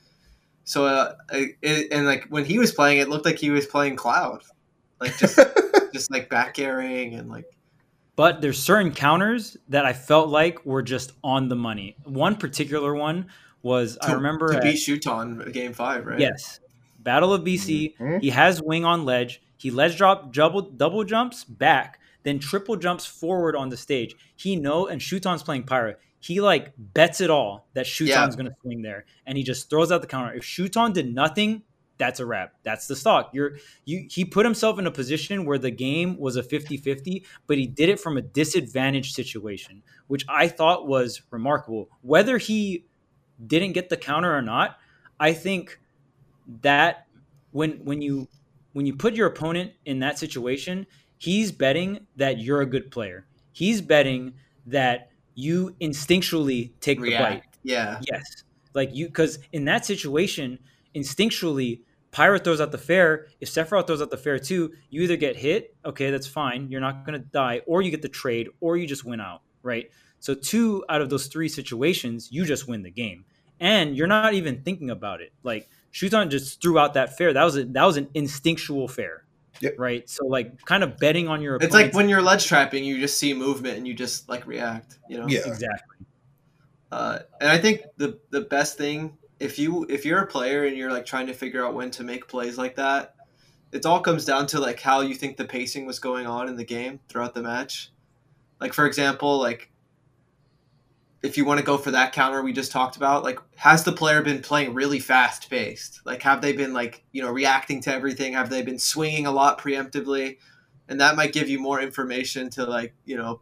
So 0.64 0.86
uh, 0.86 1.14
it, 1.30 1.88
and 1.92 2.04
like 2.06 2.26
when 2.28 2.44
he 2.44 2.58
was 2.58 2.72
playing, 2.72 2.98
it 2.98 3.08
looked 3.08 3.24
like 3.24 3.38
he 3.38 3.50
was 3.50 3.66
playing 3.66 3.96
Cloud, 3.96 4.42
like 5.00 5.16
just 5.18 5.38
just 5.92 6.10
like 6.10 6.28
back 6.28 6.58
airing 6.58 7.14
and 7.14 7.28
like 7.28 7.46
But 8.16 8.40
there's 8.40 8.58
certain 8.62 8.92
counters 8.92 9.56
that 9.68 9.84
I 9.84 9.92
felt 9.92 10.28
like 10.28 10.64
were 10.66 10.82
just 10.82 11.12
on 11.22 11.48
the 11.48 11.56
money. 11.56 11.96
One 12.04 12.36
particular 12.36 12.94
one 12.94 13.26
was 13.62 13.98
I 14.02 14.12
remember 14.12 14.48
to 14.52 14.56
at- 14.58 14.62
beat 14.62 14.76
Shuton 14.76 15.52
game 15.52 15.72
five, 15.72 16.06
right? 16.06 16.18
Yes. 16.20 16.60
Battle 17.00 17.32
of 17.32 17.42
BC. 17.42 17.96
Mhm. 17.98 18.20
He 18.20 18.30
has 18.30 18.60
wing 18.62 18.84
on 18.84 19.04
ledge. 19.04 19.40
He 19.56 19.70
ledge 19.70 19.96
drop 19.96 20.32
double 20.32 20.62
double 20.62 21.04
jumps 21.04 21.44
back, 21.44 22.00
then 22.22 22.38
triple 22.38 22.76
jumps 22.76 23.06
forward 23.06 23.56
on 23.56 23.68
the 23.68 23.76
stage. 23.76 24.14
He 24.36 24.56
know 24.56 24.86
and 24.88 25.00
Shuton's 25.00 25.42
playing 25.42 25.64
Pyra. 25.64 25.94
He 26.20 26.40
like 26.40 26.72
bets 26.76 27.20
it 27.20 27.30
all 27.30 27.68
that 27.74 27.86
Shuton's 27.86 28.08
Yeah. 28.08 28.36
gonna 28.36 28.54
swing 28.62 28.82
there. 28.82 29.04
And 29.26 29.38
he 29.38 29.44
just 29.44 29.70
throws 29.70 29.90
out 29.92 30.00
the 30.00 30.06
counter. 30.08 30.34
If 30.34 30.42
Shuton 30.44 30.92
did 30.92 31.14
nothing, 31.14 31.62
that's 31.98 32.20
a 32.20 32.26
wrap. 32.26 32.54
That's 32.62 32.86
the 32.86 32.96
stock. 32.96 33.30
You're 33.32 33.58
you 33.84 34.06
he 34.08 34.24
put 34.24 34.46
himself 34.46 34.78
in 34.78 34.86
a 34.86 34.90
position 34.90 35.44
where 35.44 35.58
the 35.58 35.70
game 35.70 36.16
was 36.18 36.36
a 36.36 36.42
50-50, 36.42 37.24
but 37.46 37.58
he 37.58 37.66
did 37.66 37.88
it 37.88 38.00
from 38.00 38.16
a 38.16 38.22
disadvantaged 38.22 39.14
situation, 39.14 39.82
which 40.06 40.24
I 40.28 40.48
thought 40.48 40.86
was 40.86 41.22
remarkable. 41.30 41.90
Whether 42.02 42.38
he 42.38 42.84
didn't 43.44 43.72
get 43.72 43.88
the 43.88 43.96
counter 43.96 44.34
or 44.34 44.42
not, 44.42 44.78
I 45.20 45.32
think 45.32 45.78
that 46.62 47.06
when 47.50 47.84
when 47.84 48.00
you 48.00 48.28
when 48.72 48.86
you 48.86 48.94
put 48.94 49.14
your 49.14 49.26
opponent 49.26 49.72
in 49.84 49.98
that 50.00 50.18
situation, 50.18 50.86
he's 51.18 51.52
betting 51.52 52.06
that 52.16 52.38
you're 52.38 52.60
a 52.60 52.66
good 52.66 52.90
player. 52.90 53.26
He's 53.52 53.80
betting 53.80 54.34
that 54.66 55.10
you 55.34 55.74
instinctually 55.80 56.72
take 56.80 57.00
the 57.00 57.16
bite. 57.16 57.42
Yeah. 57.62 58.00
Yes. 58.10 58.44
Like 58.74 58.94
you 58.94 59.06
because 59.06 59.38
in 59.52 59.64
that 59.64 59.84
situation, 59.84 60.58
instinctually, 60.94 61.80
Pyra 62.12 62.42
throws 62.42 62.60
out 62.60 62.72
the 62.72 62.78
fair. 62.78 63.26
If 63.40 63.48
Sephiroth 63.50 63.86
throws 63.86 64.02
out 64.02 64.10
the 64.10 64.16
fair 64.16 64.38
too, 64.38 64.72
you 64.90 65.02
either 65.02 65.16
get 65.16 65.36
hit, 65.36 65.74
okay, 65.84 66.10
that's 66.10 66.26
fine, 66.26 66.70
you're 66.70 66.80
not 66.80 67.04
gonna 67.04 67.18
die, 67.18 67.62
or 67.66 67.82
you 67.82 67.90
get 67.90 68.02
the 68.02 68.08
trade, 68.08 68.48
or 68.60 68.76
you 68.76 68.86
just 68.86 69.04
win 69.04 69.20
out, 69.20 69.42
right? 69.62 69.90
So 70.20 70.34
two 70.34 70.84
out 70.88 71.00
of 71.00 71.10
those 71.10 71.26
three 71.26 71.48
situations, 71.48 72.28
you 72.30 72.44
just 72.44 72.66
win 72.66 72.82
the 72.82 72.90
game. 72.90 73.24
And 73.60 73.96
you're 73.96 74.06
not 74.06 74.34
even 74.34 74.62
thinking 74.62 74.90
about 74.90 75.20
it. 75.20 75.32
Like 75.42 75.68
Shuton 75.92 76.30
just 76.30 76.62
threw 76.62 76.78
out 76.78 76.94
that 76.94 77.16
fair. 77.16 77.32
That 77.32 77.44
was 77.44 77.56
a, 77.56 77.64
that 77.64 77.84
was 77.84 77.96
an 77.96 78.08
instinctual 78.14 78.88
fair. 78.88 79.24
Yep. 79.60 79.74
Right. 79.78 80.08
So 80.08 80.26
like 80.26 80.64
kind 80.64 80.84
of 80.84 80.98
betting 80.98 81.26
on 81.26 81.42
your 81.42 81.56
It's 81.56 81.74
like 81.74 81.92
when 81.92 82.08
you're 82.08 82.22
ledge 82.22 82.46
trapping, 82.46 82.84
you 82.84 83.00
just 83.00 83.18
see 83.18 83.34
movement 83.34 83.76
and 83.76 83.88
you 83.88 83.94
just 83.94 84.28
like 84.28 84.46
react. 84.46 84.98
You 85.08 85.18
know. 85.18 85.26
Yeah. 85.26 85.40
exactly. 85.46 86.06
Uh, 86.92 87.18
and 87.40 87.50
I 87.50 87.58
think 87.58 87.82
the 87.96 88.18
the 88.30 88.42
best 88.42 88.78
thing 88.78 89.17
if 89.40 89.58
you 89.58 89.86
if 89.88 90.04
you're 90.04 90.20
a 90.20 90.26
player 90.26 90.64
and 90.64 90.76
you're 90.76 90.90
like 90.90 91.06
trying 91.06 91.26
to 91.26 91.34
figure 91.34 91.64
out 91.64 91.74
when 91.74 91.90
to 91.92 92.02
make 92.02 92.28
plays 92.28 92.58
like 92.58 92.76
that, 92.76 93.14
it 93.72 93.86
all 93.86 94.00
comes 94.00 94.24
down 94.24 94.46
to 94.48 94.60
like 94.60 94.80
how 94.80 95.00
you 95.00 95.14
think 95.14 95.36
the 95.36 95.44
pacing 95.44 95.86
was 95.86 95.98
going 95.98 96.26
on 96.26 96.48
in 96.48 96.56
the 96.56 96.64
game 96.64 97.00
throughout 97.08 97.34
the 97.34 97.42
match. 97.42 97.92
Like 98.60 98.72
for 98.72 98.86
example, 98.86 99.38
like 99.38 99.70
if 101.22 101.36
you 101.36 101.44
want 101.44 101.58
to 101.58 101.66
go 101.66 101.76
for 101.76 101.90
that 101.90 102.12
counter 102.12 102.42
we 102.42 102.52
just 102.52 102.72
talked 102.72 102.96
about, 102.96 103.22
like 103.22 103.38
has 103.56 103.84
the 103.84 103.92
player 103.92 104.22
been 104.22 104.42
playing 104.42 104.74
really 104.74 104.98
fast 104.98 105.48
paced? 105.48 106.00
Like 106.04 106.22
have 106.22 106.42
they 106.42 106.52
been 106.52 106.72
like 106.72 107.04
you 107.12 107.22
know 107.22 107.30
reacting 107.30 107.80
to 107.82 107.92
everything? 107.92 108.32
Have 108.32 108.50
they 108.50 108.62
been 108.62 108.78
swinging 108.78 109.26
a 109.26 109.32
lot 109.32 109.60
preemptively? 109.60 110.38
And 110.88 111.00
that 111.00 111.16
might 111.16 111.32
give 111.32 111.48
you 111.48 111.60
more 111.60 111.80
information 111.80 112.50
to 112.50 112.64
like 112.64 112.94
you 113.04 113.16
know 113.16 113.40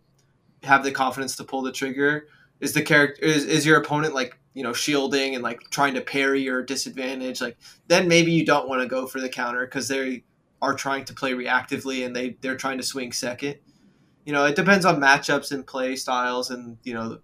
have 0.62 0.85
the 0.85 0.92
confidence 0.92 1.37
to 1.37 1.44
pull 1.44 1.62
the 1.62 1.72
trigger 1.72 2.26
is 2.61 2.72
the 2.72 2.82
character 2.82 3.22
is, 3.22 3.44
is 3.44 3.64
your 3.64 3.78
opponent 3.78 4.14
like 4.14 4.38
you 4.57 4.62
know 4.62 4.73
shielding 4.73 5.35
and 5.35 5.45
like 5.45 5.61
trying 5.69 5.92
to 5.92 6.01
parry 6.01 6.49
or 6.49 6.62
disadvantage 6.62 7.42
like 7.42 7.59
then 7.88 8.09
maybe 8.09 8.33
you 8.33 8.42
don't 8.42 8.71
want 8.71 8.81
to 8.81 8.88
go 8.88 9.07
for 9.07 9.21
the 9.21 9.29
counter 9.29 9.66
because 9.66 9.87
they 9.87 10.25
are 10.62 10.75
trying 10.75 11.05
to 11.05 11.12
play 11.12 11.33
reactively 11.33 12.07
and 12.07 12.16
they 12.16 12.38
they're 12.40 12.57
trying 12.57 12.79
to 12.79 12.83
swing 12.83 13.12
second. 13.12 13.57
You 14.25 14.33
know 14.33 14.47
it 14.47 14.57
depends 14.57 14.87
on 14.87 14.99
matchups 14.99 15.53
and 15.53 15.66
play 15.66 15.95
styles 15.95 16.51
and 16.51 16.79
you 16.85 16.95
know 16.95 17.19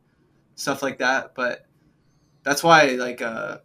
stuff 0.56 0.82
like 0.82 0.98
that 0.98 1.34
but 1.34 1.64
that's 2.42 2.62
why 2.62 2.88
like 2.90 3.22
uh 3.22 3.58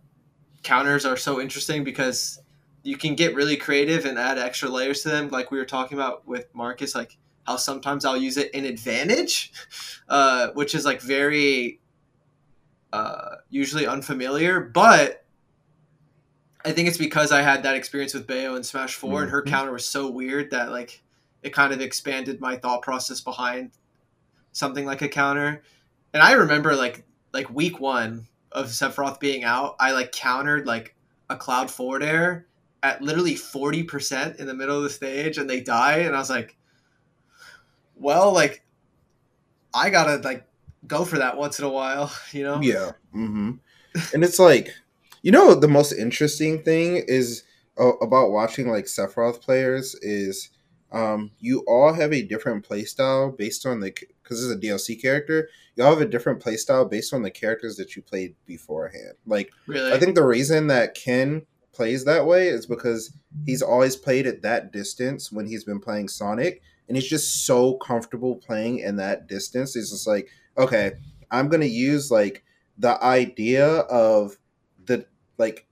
counters 0.63 1.05
are 1.05 1.17
so 1.17 1.41
interesting 1.41 1.83
because 1.83 2.39
you 2.83 2.95
can 2.95 3.15
get 3.15 3.35
really 3.35 3.57
creative 3.57 4.05
and 4.05 4.17
add 4.17 4.37
extra 4.37 4.69
layers 4.69 5.03
to 5.03 5.09
them 5.09 5.27
like 5.29 5.51
we 5.51 5.57
were 5.57 5.65
talking 5.65 5.97
about 5.97 6.25
with 6.25 6.47
marcus 6.55 6.95
like 6.95 7.17
how 7.45 7.55
sometimes 7.55 8.03
I'll 8.03 8.17
use 8.17 8.35
it 8.35 8.51
in 8.51 8.65
advantage, 8.65 9.53
uh, 10.09 10.49
which 10.49 10.75
is 10.75 10.83
like 10.83 11.01
very 11.01 11.79
uh, 12.93 13.35
usually 13.49 13.85
unfamiliar, 13.87 14.59
but 14.59 15.25
I 16.65 16.71
think 16.71 16.87
it's 16.87 16.97
because 16.97 17.31
I 17.31 17.41
had 17.41 17.63
that 17.63 17.75
experience 17.75 18.13
with 18.13 18.27
Bayo 18.27 18.55
in 18.55 18.63
Smash 18.63 18.95
4 18.95 19.23
and 19.23 19.31
her 19.31 19.41
Mhm. 19.41 19.47
counter 19.47 19.71
was 19.71 19.87
so 19.87 20.09
weird 20.09 20.51
that 20.51 20.71
like 20.71 21.01
it 21.43 21.53
kind 21.53 21.71
of 21.71 21.81
expanded 21.81 22.41
my 22.41 22.57
thought 22.57 22.81
process 22.81 23.21
behind 23.21 23.71
something 24.51 24.85
like 24.85 25.01
a 25.01 25.07
counter. 25.07 25.61
And 26.13 26.21
I 26.23 26.33
remember 26.33 26.75
like 26.75 27.05
like 27.33 27.49
week 27.49 27.79
1 27.79 28.27
of 28.51 28.67
Sephiroth 28.67 29.19
being 29.19 29.43
out, 29.43 29.75
I 29.79 29.91
like 29.91 30.11
countered 30.11 30.65
like 30.65 30.95
a 31.29 31.35
cloud 31.35 31.69
forward 31.69 32.03
air 32.03 32.47
at 32.83 33.01
literally 33.01 33.35
40% 33.35 34.37
in 34.37 34.47
the 34.47 34.53
middle 34.53 34.77
of 34.77 34.83
the 34.83 34.89
stage 34.89 35.37
and 35.37 35.49
they 35.49 35.61
die 35.61 35.99
and 35.99 36.15
I 36.15 36.19
was 36.19 36.29
like 36.29 36.55
well 37.95 38.31
like 38.31 38.63
I 39.73 39.89
got 39.89 40.05
to 40.05 40.17
like 40.27 40.46
go 40.87 41.05
for 41.05 41.17
that 41.17 41.37
once 41.37 41.59
in 41.59 41.65
a 41.65 41.69
while, 41.69 42.11
you 42.31 42.43
know? 42.43 42.59
Yeah. 42.61 42.91
Mm-hmm. 43.15 43.51
and 44.13 44.23
it's 44.23 44.39
like, 44.39 44.73
you 45.21 45.31
know, 45.31 45.53
the 45.55 45.67
most 45.67 45.91
interesting 45.91 46.63
thing 46.63 47.03
is 47.07 47.43
uh, 47.79 47.93
about 48.01 48.31
watching 48.31 48.69
like 48.69 48.85
Sephiroth 48.85 49.41
players 49.41 49.95
is 49.95 50.49
um, 50.91 51.31
you 51.39 51.63
all 51.67 51.93
have 51.93 52.13
a 52.13 52.21
different 52.21 52.67
playstyle 52.67 53.35
based 53.35 53.65
on 53.65 53.81
the 53.81 53.93
because 54.23 54.43
it's 54.43 54.53
a 54.53 54.67
DLC 54.67 54.99
character. 55.01 55.49
You 55.75 55.83
all 55.83 55.91
have 55.91 56.01
a 56.01 56.09
different 56.09 56.41
playstyle 56.41 56.89
based 56.89 57.13
on 57.13 57.23
the 57.23 57.31
characters 57.31 57.75
that 57.75 57.95
you 57.95 58.01
played 58.01 58.35
beforehand. 58.45 59.13
Like, 59.25 59.51
Really? 59.67 59.91
I 59.91 59.99
think 59.99 60.15
the 60.15 60.25
reason 60.25 60.67
that 60.67 60.95
Ken 60.95 61.45
plays 61.73 62.05
that 62.05 62.25
way 62.25 62.47
is 62.47 62.65
because 62.65 63.13
he's 63.45 63.61
always 63.61 63.95
played 63.95 64.25
at 64.25 64.41
that 64.41 64.71
distance 64.71 65.31
when 65.31 65.45
he's 65.45 65.63
been 65.63 65.79
playing 65.79 66.07
Sonic, 66.07 66.61
and 66.87 66.97
he's 66.97 67.07
just 67.07 67.45
so 67.45 67.75
comfortable 67.75 68.35
playing 68.35 68.79
in 68.79 68.95
that 68.95 69.27
distance. 69.27 69.75
He's 69.75 69.91
just 69.91 70.07
like, 70.07 70.29
okay, 70.57 70.93
I'm 71.31 71.49
gonna 71.49 71.65
use 71.65 72.11
like 72.11 72.43
the 72.77 73.01
idea 73.03 73.67
of 73.67 74.37
the 74.85 75.05
like 75.37 75.67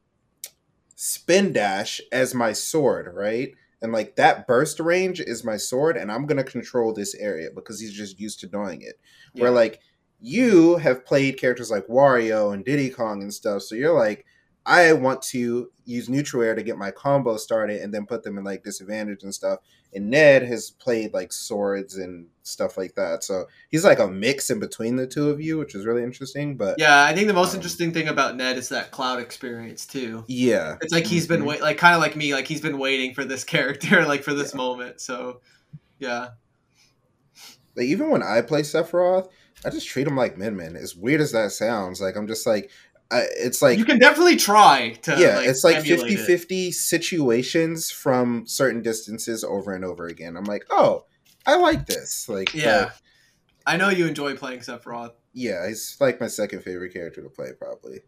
spin 0.96 1.54
dash 1.54 2.02
as 2.12 2.34
my 2.34 2.54
sword, 2.54 3.14
right? 3.14 3.54
And 3.82 3.92
like 3.92 4.16
that 4.16 4.48
burst 4.48 4.80
range 4.80 5.20
is 5.20 5.44
my 5.44 5.58
sword, 5.58 5.98
and 5.98 6.12
I'm 6.12 6.26
gonna 6.26 6.44
control 6.44 6.94
this 6.94 7.16
area 7.16 7.50
because 7.54 7.80
he's 7.80 7.94
just 7.94 8.20
used 8.20 8.40
to 8.42 8.48
doing 8.48 8.82
it. 8.82 9.00
Where 9.34 9.52
like 9.52 9.80
you 10.22 10.78
have 10.78 11.06
played 11.06 11.40
characters 11.40 11.70
like 11.70 11.88
Wario 11.88 12.54
and 12.54 12.66
Diddy 12.66 12.90
Kong 12.90 13.22
and 13.22 13.34
stuff, 13.34 13.64
so 13.64 13.76
you're 13.76 13.98
like, 13.98 14.26
I 14.66 14.94
want 14.94 15.22
to 15.24 15.70
use 15.86 16.10
neutral 16.10 16.42
air 16.44 16.56
to 16.56 16.64
get 16.64 16.78
my 16.78 16.90
combo 16.92 17.38
started 17.38 17.82
and 17.82 17.94
then 17.94 18.06
put 18.06 18.24
them 18.24 18.38
in 18.38 18.44
like 18.44 18.64
disadvantage 18.64 19.24
and 19.24 19.34
stuff. 19.34 19.60
And 19.94 20.10
Ned 20.10 20.44
has 20.44 20.72
played 20.72 21.14
like 21.14 21.32
swords 21.32 21.98
and 21.98 22.28
stuff 22.44 22.76
like 22.78 22.96
that. 22.96 23.24
So 23.24 23.46
he's 23.70 23.86
like 23.86 24.00
a 24.00 24.08
mix 24.08 24.50
in 24.50 24.60
between 24.60 24.96
the 24.96 25.06
two 25.08 25.30
of 25.30 25.40
you, 25.40 25.58
which 25.58 25.76
is 25.76 25.86
really 25.86 26.04
interesting. 26.04 26.58
But 26.58 26.80
Yeah, 26.80 27.04
I 27.06 27.14
think 27.14 27.28
the 27.28 27.34
most 27.34 27.52
Um, 27.52 27.58
interesting 27.58 27.94
thing 27.94 28.08
about 28.08 28.36
Ned 28.36 28.58
is 28.58 28.70
that 28.70 28.92
cloud 28.92 29.20
experience 29.20 29.86
too. 29.86 30.24
yeah. 30.28 30.78
It's 30.82 30.94
like 30.94 31.06
he's 31.06 31.28
been 31.28 31.42
Mhm. 31.44 31.46
wait, 31.48 31.62
like 31.62 31.78
kind 31.78 31.94
of 31.96 32.02
like 32.02 32.16
me, 32.16 32.34
like 32.34 32.48
he's 32.48 32.62
been 32.62 32.80
waiting 32.80 33.14
for 33.14 33.24
this 33.24 33.44
character, 33.46 34.06
like 34.06 34.24
for 34.24 34.34
this 34.34 34.54
Yeah. 34.54 34.58
moment. 34.58 35.00
So, 35.00 35.42
yeah, 36.00 36.30
Like 37.76 37.88
even 37.88 38.10
when 38.10 38.24
I 38.24 38.42
play 38.42 38.62
Sephiroth, 38.62 39.30
I 39.66 39.70
just 39.70 39.88
treat 39.88 40.08
him 40.08 40.16
like 40.16 40.38
Min 40.38 40.56
Min. 40.56 40.76
As 40.76 40.96
weird 40.96 41.22
as 41.22 41.32
that 41.34 41.52
sounds, 41.52 42.00
like 42.02 42.16
I'm 42.16 42.28
just 42.28 42.46
like, 42.48 42.70
I, 43.16 43.28
it's 43.38 43.62
like 43.62 43.78
you 43.78 43.86
can 43.86 44.00
definitely 44.00 44.36
try 44.36 44.92
to. 45.04 45.16
yeah, 45.18 45.38
like, 45.38 45.48
it's 45.48 45.64
like 45.64 45.76
emulate 45.78 46.00
50 46.02 46.14
it. 46.16 46.26
50 46.26 46.72
situations 46.72 47.92
from 47.92 48.46
certain 48.48 48.82
distances 48.82 49.44
over 49.44 49.74
and 49.74 49.86
over 49.86 50.08
again. 50.08 50.36
I'm 50.38 50.44
like, 50.46 50.66
oh, 50.70 51.06
I 51.46 51.56
like 51.58 51.86
this. 51.86 52.28
Like, 52.30 52.54
Yeah, 52.54 52.86
but, 52.86 53.02
I 53.66 53.78
know 53.78 53.90
you 53.90 54.06
enjoy 54.08 54.36
playing 54.36 54.60
Sephiroth. 54.60 55.14
yeah, 55.34 55.68
he's 55.68 55.98
like 56.00 56.20
my 56.20 56.28
second 56.28 56.62
favorite 56.64 56.94
character 56.94 57.22
to 57.22 57.30
play, 57.30 57.50
probably. 57.60 58.00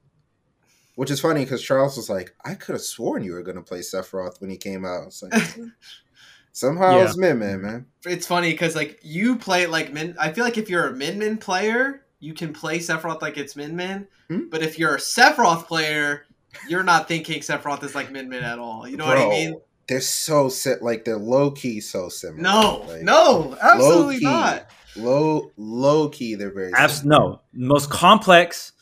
Which 0.96 1.12
is 1.12 1.20
funny 1.20 1.44
because 1.44 1.62
Charles 1.62 1.96
was 1.96 2.10
like, 2.10 2.34
I 2.44 2.56
could 2.56 2.74
have 2.74 2.82
sworn 2.82 3.24
you 3.24 3.34
were 3.34 3.44
going 3.44 3.58
to 3.58 3.62
play 3.62 3.80
Sephiroth 3.80 4.42
when 4.42 4.50
he 4.50 4.58
came 4.58 4.84
out. 4.84 5.06
It's 5.08 5.22
like, 5.22 5.34
somehow 6.54 6.98
Yeah. 6.98 7.04
it's 7.06 7.18
Min 7.18 7.38
Min, 7.38 7.62
man. 7.62 7.86
It's 8.04 8.26
funny 8.26 8.52
because 8.52 8.76
like 8.76 9.00
you 9.04 9.36
play 9.38 9.62
it 9.64 9.70
like 9.70 9.94
Min. 9.94 10.16
I 10.20 10.32
feel 10.34 10.44
like 10.44 10.58
if 10.58 10.70
you're 10.72 10.88
a 10.88 10.94
Min 10.94 11.20
Min 11.20 11.38
player, 11.38 12.04
you 12.20 12.34
can 12.34 12.54
play 12.54 12.80
Sephiroth 12.80 13.22
like 13.22 13.38
it's 13.38 13.56
Min 13.56 13.76
Min. 13.76 14.08
Hmm? 14.30 14.50
But 14.50 14.62
if 14.64 14.78
you're 14.80 14.96
a 14.96 15.00
Sephiroth 15.00 15.66
player, 15.68 16.26
you're 16.68 16.84
not 16.84 17.08
thinking 17.08 17.42
Sephiroth 17.42 17.84
is 17.84 17.94
like 17.96 18.12
Min 18.12 18.30
Min 18.30 18.44
at 18.44 18.60
all. 18.60 18.88
You 18.88 18.98
know 18.98 19.06
what 19.06 19.18
I 19.18 19.30
mean? 19.30 19.62
They're 19.88 20.02
so 20.02 20.50
set, 20.50 20.82
like, 20.82 21.06
they're 21.06 21.18
low 21.18 21.52
key 21.52 21.80
so 21.80 22.10
similar. 22.10 22.42
No, 22.42 22.86
Like, 22.90 23.04
no, 23.04 23.58
absolutely 23.62 24.16
low-key. 24.16 24.26
not. 24.26 24.70
Low, 24.98 25.52
low 25.56 26.10
key, 26.10 26.36
they're 26.36 26.52
very 26.54 26.74
Abs- 26.74 27.06
no, 27.06 27.40
most 27.54 27.90
complex 27.90 28.74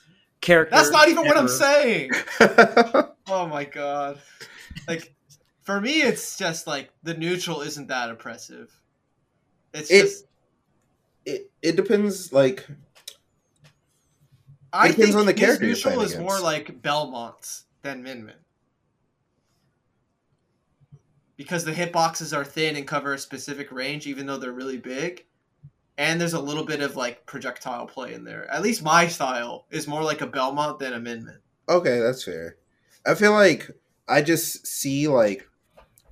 character. 0.41 0.75
That's 0.75 0.89
not 0.89 1.07
even 1.09 1.25
what 1.27 1.37
I'm 1.37 1.47
saying. 1.47 2.11
Oh 3.27 3.47
my 3.47 3.63
god. 3.65 4.19
Like 4.87 5.13
for 5.63 5.81
me 5.81 6.03
it's 6.03 6.37
just 6.37 6.67
like 6.67 6.91
the 7.01 7.15
neutral 7.15 7.61
isn't 7.61 7.87
that 7.87 8.11
oppressive. 8.11 8.71
It's 9.73 9.89
It- 9.89 10.01
just 10.01 10.25
it, 11.25 11.51
it 11.63 11.75
depends, 11.75 12.31
like, 12.31 12.67
I 14.75 14.87
depends 14.89 15.07
think 15.07 15.19
on 15.19 15.25
the 15.25 15.31
his 15.31 15.41
character 15.41 15.65
you're 15.65 15.75
neutral 15.75 16.01
is 16.01 16.17
more 16.17 16.39
like 16.39 16.81
Belmont's 16.81 17.65
than 17.81 18.03
Min 18.03 18.25
Min. 18.25 18.35
Because 21.37 21.65
the 21.65 21.73
hitboxes 21.73 22.35
are 22.35 22.45
thin 22.45 22.75
and 22.75 22.87
cover 22.87 23.13
a 23.13 23.17
specific 23.17 23.71
range 23.71 24.07
even 24.07 24.25
though 24.25 24.37
they're 24.37 24.51
really 24.51 24.77
big. 24.77 25.25
And 25.97 26.19
there's 26.19 26.33
a 26.33 26.39
little 26.39 26.65
bit 26.65 26.81
of 26.81 26.95
like 26.95 27.25
projectile 27.25 27.85
play 27.85 28.13
in 28.13 28.23
there. 28.23 28.49
At 28.51 28.61
least 28.61 28.83
my 28.83 29.07
style 29.07 29.65
is 29.69 29.87
more 29.87 30.03
like 30.03 30.21
a 30.21 30.27
Belmont 30.27 30.79
than 30.79 30.93
a 30.93 30.99
Min 30.99 31.25
Min. 31.25 31.39
Okay, 31.69 31.99
that's 31.99 32.23
fair. 32.23 32.57
I 33.05 33.15
feel 33.15 33.31
like 33.31 33.69
I 34.07 34.21
just 34.21 34.67
see 34.67 35.07
like 35.07 35.47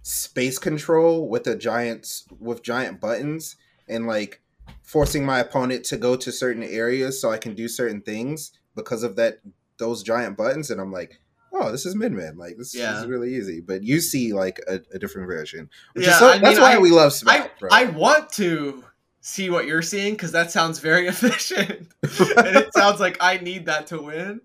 space 0.04 0.60
control 0.60 1.28
with 1.28 1.48
a 1.48 1.56
giant 1.56 2.24
with 2.40 2.62
giant 2.62 3.00
buttons 3.00 3.56
and 3.88 4.06
like 4.06 4.42
forcing 4.84 5.26
my 5.26 5.40
opponent 5.40 5.84
to 5.86 5.98
go 5.98 6.16
to 6.16 6.32
certain 6.32 6.64
areas 6.64 7.20
so 7.20 7.32
I 7.32 7.38
can 7.38 7.56
do 7.56 7.68
certain 7.68 8.02
things 8.02 8.52
because 8.76 9.04
of 9.04 9.16
that 9.18 9.40
those 9.78 10.04
giant 10.04 10.38
buttons 10.38 10.70
and 10.70 10.80
I'm 10.80 10.92
like, 10.92 11.20
oh, 11.52 11.72
this 11.72 11.86
is 11.86 11.96
Min. 11.96 12.16
Like 12.38 12.58
this, 12.58 12.76
Yeah. 12.76 13.00
is 13.00 13.08
really 13.08 13.36
easy. 13.36 13.60
But 13.62 13.84
you 13.84 14.00
see 14.00 14.34
like 14.34 14.60
a, 14.68 14.82
a 14.94 15.00
different 15.00 15.28
version, 15.28 15.70
which 15.94 16.06
Yeah, 16.06 16.12
is 16.12 16.18
so, 16.20 16.28
that's 16.30 16.42
mean, 16.44 16.62
why 16.62 16.74
I- 16.76 16.80
we 16.80 16.92
love 16.92 17.14
Smash. 17.14 17.50
I. 17.62 17.84
I 17.84 17.86
want 17.86 18.32
to 18.34 18.84
see 19.22 19.50
what 19.50 19.66
you're 19.66 19.82
seeing 19.82 20.14
because 20.14 20.32
that 20.34 20.52
sounds 20.52 20.80
very 20.80 21.08
efficient. 21.14 21.88
and 22.04 22.56
it 22.58 22.74
sounds 22.74 23.00
like 23.00 23.18
I 23.22 23.38
need 23.38 23.66
that 23.68 23.88
to 23.88 24.02
win. 24.02 24.42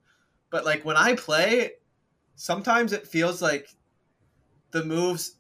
But 0.51 0.65
like 0.65 0.85
when 0.85 0.97
I 0.97 1.15
play, 1.15 1.73
sometimes 2.37 2.93
it 2.93 3.07
feels 3.07 3.43
like 3.43 3.69
the 4.71 4.85
moves 4.85 5.37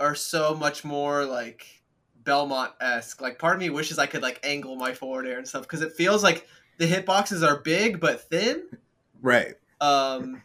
are 0.00 0.14
so 0.14 0.54
much 0.54 0.84
more 0.84 1.24
like 1.24 1.81
Belmont 2.24 2.72
esque. 2.80 3.20
Like 3.20 3.38
part 3.38 3.54
of 3.54 3.60
me 3.60 3.70
wishes 3.70 3.98
I 3.98 4.06
could 4.06 4.22
like 4.22 4.40
angle 4.44 4.76
my 4.76 4.92
forward 4.92 5.26
air 5.26 5.38
and 5.38 5.46
stuff 5.46 5.62
because 5.62 5.82
it 5.82 5.92
feels 5.92 6.22
like 6.22 6.46
the 6.78 6.86
hitboxes 6.86 7.46
are 7.46 7.58
big 7.60 8.00
but 8.00 8.28
thin. 8.28 8.64
right. 9.20 9.54
Um, 9.80 10.42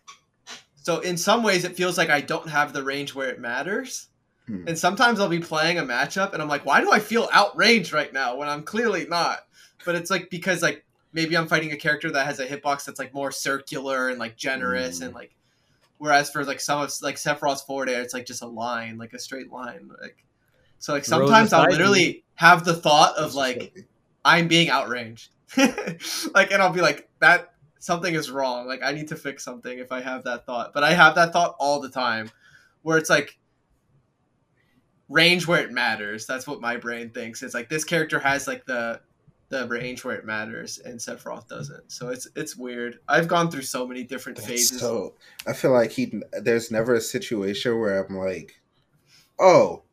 so 0.76 1.00
in 1.02 1.18
some 1.18 1.44
ways, 1.44 1.64
it 1.66 1.76
feels 1.76 1.98
like 1.98 2.10
I 2.10 2.22
don't 2.22 2.50
have 2.50 2.74
the 2.74 2.84
range 2.84 3.14
where 3.14 3.30
it 3.30 3.40
matters. 3.40 4.08
Hmm. 4.48 4.68
And 4.68 4.80
sometimes 4.80 5.20
I'll 5.20 5.28
be 5.30 5.40
playing 5.40 5.78
a 5.78 5.84
matchup 5.84 6.34
and 6.34 6.42
I'm 6.42 6.48
like, 6.48 6.66
why 6.66 6.82
do 6.82 6.92
I 6.92 7.00
feel 7.00 7.30
outranged 7.34 7.92
right 7.94 8.12
now 8.12 8.36
when 8.38 8.48
I'm 8.48 8.64
clearly 8.64 9.06
not? 9.06 9.40
But 9.86 9.96
it's 9.96 10.10
like 10.10 10.30
because 10.30 10.62
like 10.62 10.86
maybe 11.14 11.36
I'm 11.38 11.48
fighting 11.48 11.72
a 11.72 11.78
character 11.78 12.10
that 12.12 12.26
has 12.26 12.40
a 12.40 12.48
hitbox 12.48 12.86
that's 12.86 13.00
like 13.00 13.14
more 13.14 13.32
circular 13.32 14.10
and 14.10 14.18
like 14.20 14.38
generous 14.38 15.00
Hmm. 15.00 15.06
and 15.06 15.14
like 15.14 15.36
whereas 15.98 16.30
for 16.30 16.44
like 16.46 16.60
some 16.60 16.82
of 16.82 16.92
like 17.02 17.16
Sephiroth's 17.16 17.62
forward 17.64 17.90
air, 17.90 18.02
it's 18.02 18.14
like 18.14 18.26
just 18.26 18.42
a 18.42 18.48
line, 18.48 18.98
like 18.98 19.14
a 19.14 19.20
straight 19.20 19.52
line. 19.52 19.92
Like 20.02 20.24
so 20.80 20.94
like 20.94 21.06
sometimes 21.06 21.54
I'll 21.54 21.70
literally 21.70 22.24
have 22.36 22.66
the 22.66 22.74
thought 22.74 23.18
of 23.18 23.36
like. 23.36 23.74
I'm 24.28 24.50
being 24.50 24.70
outraged. 24.70 25.30
like, 25.58 26.52
and 26.52 26.62
I'll 26.62 26.74
be 26.74 26.82
like, 26.82 27.08
that 27.20 27.54
something 27.80 28.14
is 28.14 28.30
wrong. 28.30 28.68
Like, 28.68 28.84
I 28.84 28.92
need 28.92 29.08
to 29.08 29.16
fix 29.16 29.44
something 29.44 29.80
if 29.80 29.92
I 29.94 30.02
have 30.02 30.26
that 30.26 30.46
thought. 30.46 30.74
But 30.74 30.84
I 30.84 30.94
have 30.94 31.16
that 31.16 31.32
thought 31.32 31.56
all 31.60 31.80
the 31.80 31.90
time 31.90 32.30
where 32.82 32.98
it's 32.98 33.10
like 33.10 33.40
range 35.08 35.48
where 35.48 35.64
it 35.64 35.72
matters. 35.72 36.26
That's 36.26 36.46
what 36.46 36.60
my 36.60 36.76
brain 36.76 37.10
thinks. 37.12 37.42
It's 37.42 37.54
like 37.54 37.70
this 37.70 37.86
character 37.86 38.20
has 38.20 38.48
like 38.48 38.66
the 38.66 39.00
the 39.50 39.66
range 39.66 40.04
where 40.04 40.16
it 40.16 40.26
matters 40.26 40.78
and 40.80 41.00
Sephiroth 41.00 41.48
doesn't. 41.48 41.90
So 41.90 42.10
it's 42.10 42.28
it's 42.36 42.58
weird. 42.58 43.00
I've 43.08 43.30
gone 43.30 43.50
through 43.50 43.62
so 43.62 43.88
many 43.88 44.04
different 44.04 44.38
That's 44.38 44.50
phases. 44.50 44.82
So 44.82 45.14
I 45.48 45.54
feel 45.54 45.72
like 45.72 45.92
he 45.92 46.22
there's 46.34 46.70
never 46.70 46.96
a 46.96 47.02
situation 47.02 47.80
where 47.80 48.04
I'm 48.04 48.18
like, 48.18 48.60
oh, 49.40 49.84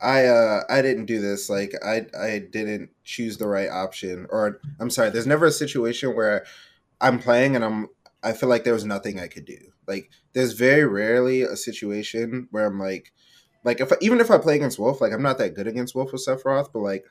I 0.00 0.26
uh 0.26 0.62
I 0.68 0.82
didn't 0.82 1.06
do 1.06 1.20
this. 1.20 1.48
Like 1.48 1.72
I 1.84 2.06
I 2.18 2.38
didn't 2.38 2.90
choose 3.04 3.38
the 3.38 3.48
right 3.48 3.70
option. 3.70 4.26
Or 4.30 4.60
I'm 4.78 4.90
sorry, 4.90 5.10
there's 5.10 5.26
never 5.26 5.46
a 5.46 5.52
situation 5.52 6.14
where 6.14 6.44
I'm 7.00 7.18
playing 7.18 7.56
and 7.56 7.64
I'm 7.64 7.88
I 8.22 8.32
feel 8.32 8.48
like 8.48 8.64
there 8.64 8.74
was 8.74 8.84
nothing 8.84 9.20
I 9.20 9.28
could 9.28 9.44
do. 9.44 9.58
Like 9.86 10.10
there's 10.32 10.52
very 10.52 10.84
rarely 10.84 11.42
a 11.42 11.56
situation 11.56 12.48
where 12.50 12.66
I'm 12.66 12.78
like 12.78 13.12
like 13.64 13.80
if 13.80 13.92
even 14.00 14.20
if 14.20 14.30
I 14.30 14.38
play 14.38 14.56
against 14.56 14.78
Wolf, 14.78 15.00
like 15.00 15.12
I'm 15.12 15.22
not 15.22 15.38
that 15.38 15.54
good 15.54 15.66
against 15.66 15.94
Wolf 15.94 16.12
with 16.12 16.24
Sephiroth, 16.26 16.72
but 16.72 16.80
like 16.80 17.04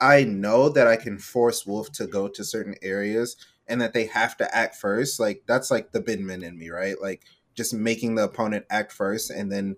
I 0.00 0.24
know 0.24 0.68
that 0.70 0.86
I 0.86 0.96
can 0.96 1.18
force 1.18 1.66
Wolf 1.66 1.92
to 1.92 2.06
go 2.06 2.26
to 2.28 2.44
certain 2.44 2.74
areas 2.82 3.36
and 3.68 3.80
that 3.80 3.92
they 3.92 4.06
have 4.06 4.36
to 4.38 4.54
act 4.54 4.76
first. 4.76 5.20
Like 5.20 5.42
that's 5.46 5.70
like 5.70 5.92
the 5.92 6.02
Min 6.02 6.24
Min 6.24 6.42
in 6.42 6.58
me, 6.58 6.70
right? 6.70 7.00
Like 7.00 7.22
just 7.54 7.74
making 7.74 8.14
the 8.14 8.24
opponent 8.24 8.64
act 8.70 8.92
first 8.92 9.30
and 9.30 9.52
then 9.52 9.76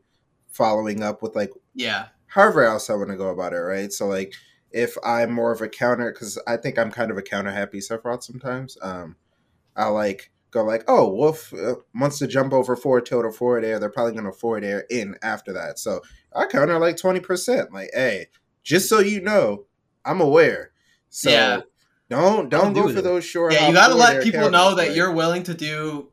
following 0.53 1.03
up 1.03 1.23
with 1.23 1.35
like 1.35 1.51
Yeah. 1.75 2.09
However 2.35 2.65
else 2.65 2.89
I 2.89 2.95
want 2.95 3.11
to 3.11 3.17
go 3.17 3.29
about 3.29 3.53
it, 3.53 3.59
right? 3.59 3.93
So 3.93 4.07
like 4.07 4.33
if 4.71 4.97
I'm 5.05 5.33
more 5.33 5.53
of 5.53 5.61
a 5.61 5.69
counter, 5.69 6.11
because 6.13 6.39
I 6.47 6.57
think 6.57 6.79
I'm 6.79 6.91
kind 6.91 7.11
of 7.11 7.19
a 7.19 7.23
counter 7.23 7.51
happy 7.51 7.79
Sephiroth 7.79 8.23
sometimes. 8.23 8.79
Um, 8.81 9.17
I 9.77 9.89
like 9.89 10.31
go 10.51 10.65
like, 10.65 10.85
oh, 10.87 11.13
Wolf 11.13 11.53
uh, 11.55 11.77
wants 11.95 12.19
to 12.19 12.27
jump 12.27 12.53
over 12.53 12.77
forward 12.77 13.07
tilt 13.07 13.25
or 13.25 13.33
forward 13.33 13.65
air. 13.65 13.79
They're 13.79 13.91
probably 13.91 14.15
gonna 14.15 14.33
forward 14.33 14.65
air 14.65 14.85
in 14.91 15.17
after 15.23 15.53
that. 15.53 15.79
So 15.79 16.01
I 16.35 16.47
counter 16.47 16.79
like 16.79 16.97
twenty 16.97 17.21
percent. 17.21 17.73
Like, 17.73 17.91
hey, 17.93 18.29
just 18.63 18.89
so 18.89 19.01
you 19.01 19.21
know, 19.21 19.67
I'm 20.05 20.21
aware. 20.21 20.73
So 21.11 21.31
Yeah. 21.31 21.61
don't 22.09 22.49
don't 22.49 22.73
do 22.73 22.83
go 22.83 22.93
for 22.93 22.99
it. 23.01 23.03
those 23.03 23.25
short. 23.25 23.53
Yeah, 23.53 23.69
you 23.69 23.75
got 23.75 23.89
to 23.89 23.95
let 23.95 24.23
people 24.23 24.51
know 24.51 24.75
that 24.75 24.89
like, 24.89 24.97
you're 24.97 25.13
willing 25.13 25.43
to 25.45 25.55
do 25.55 26.11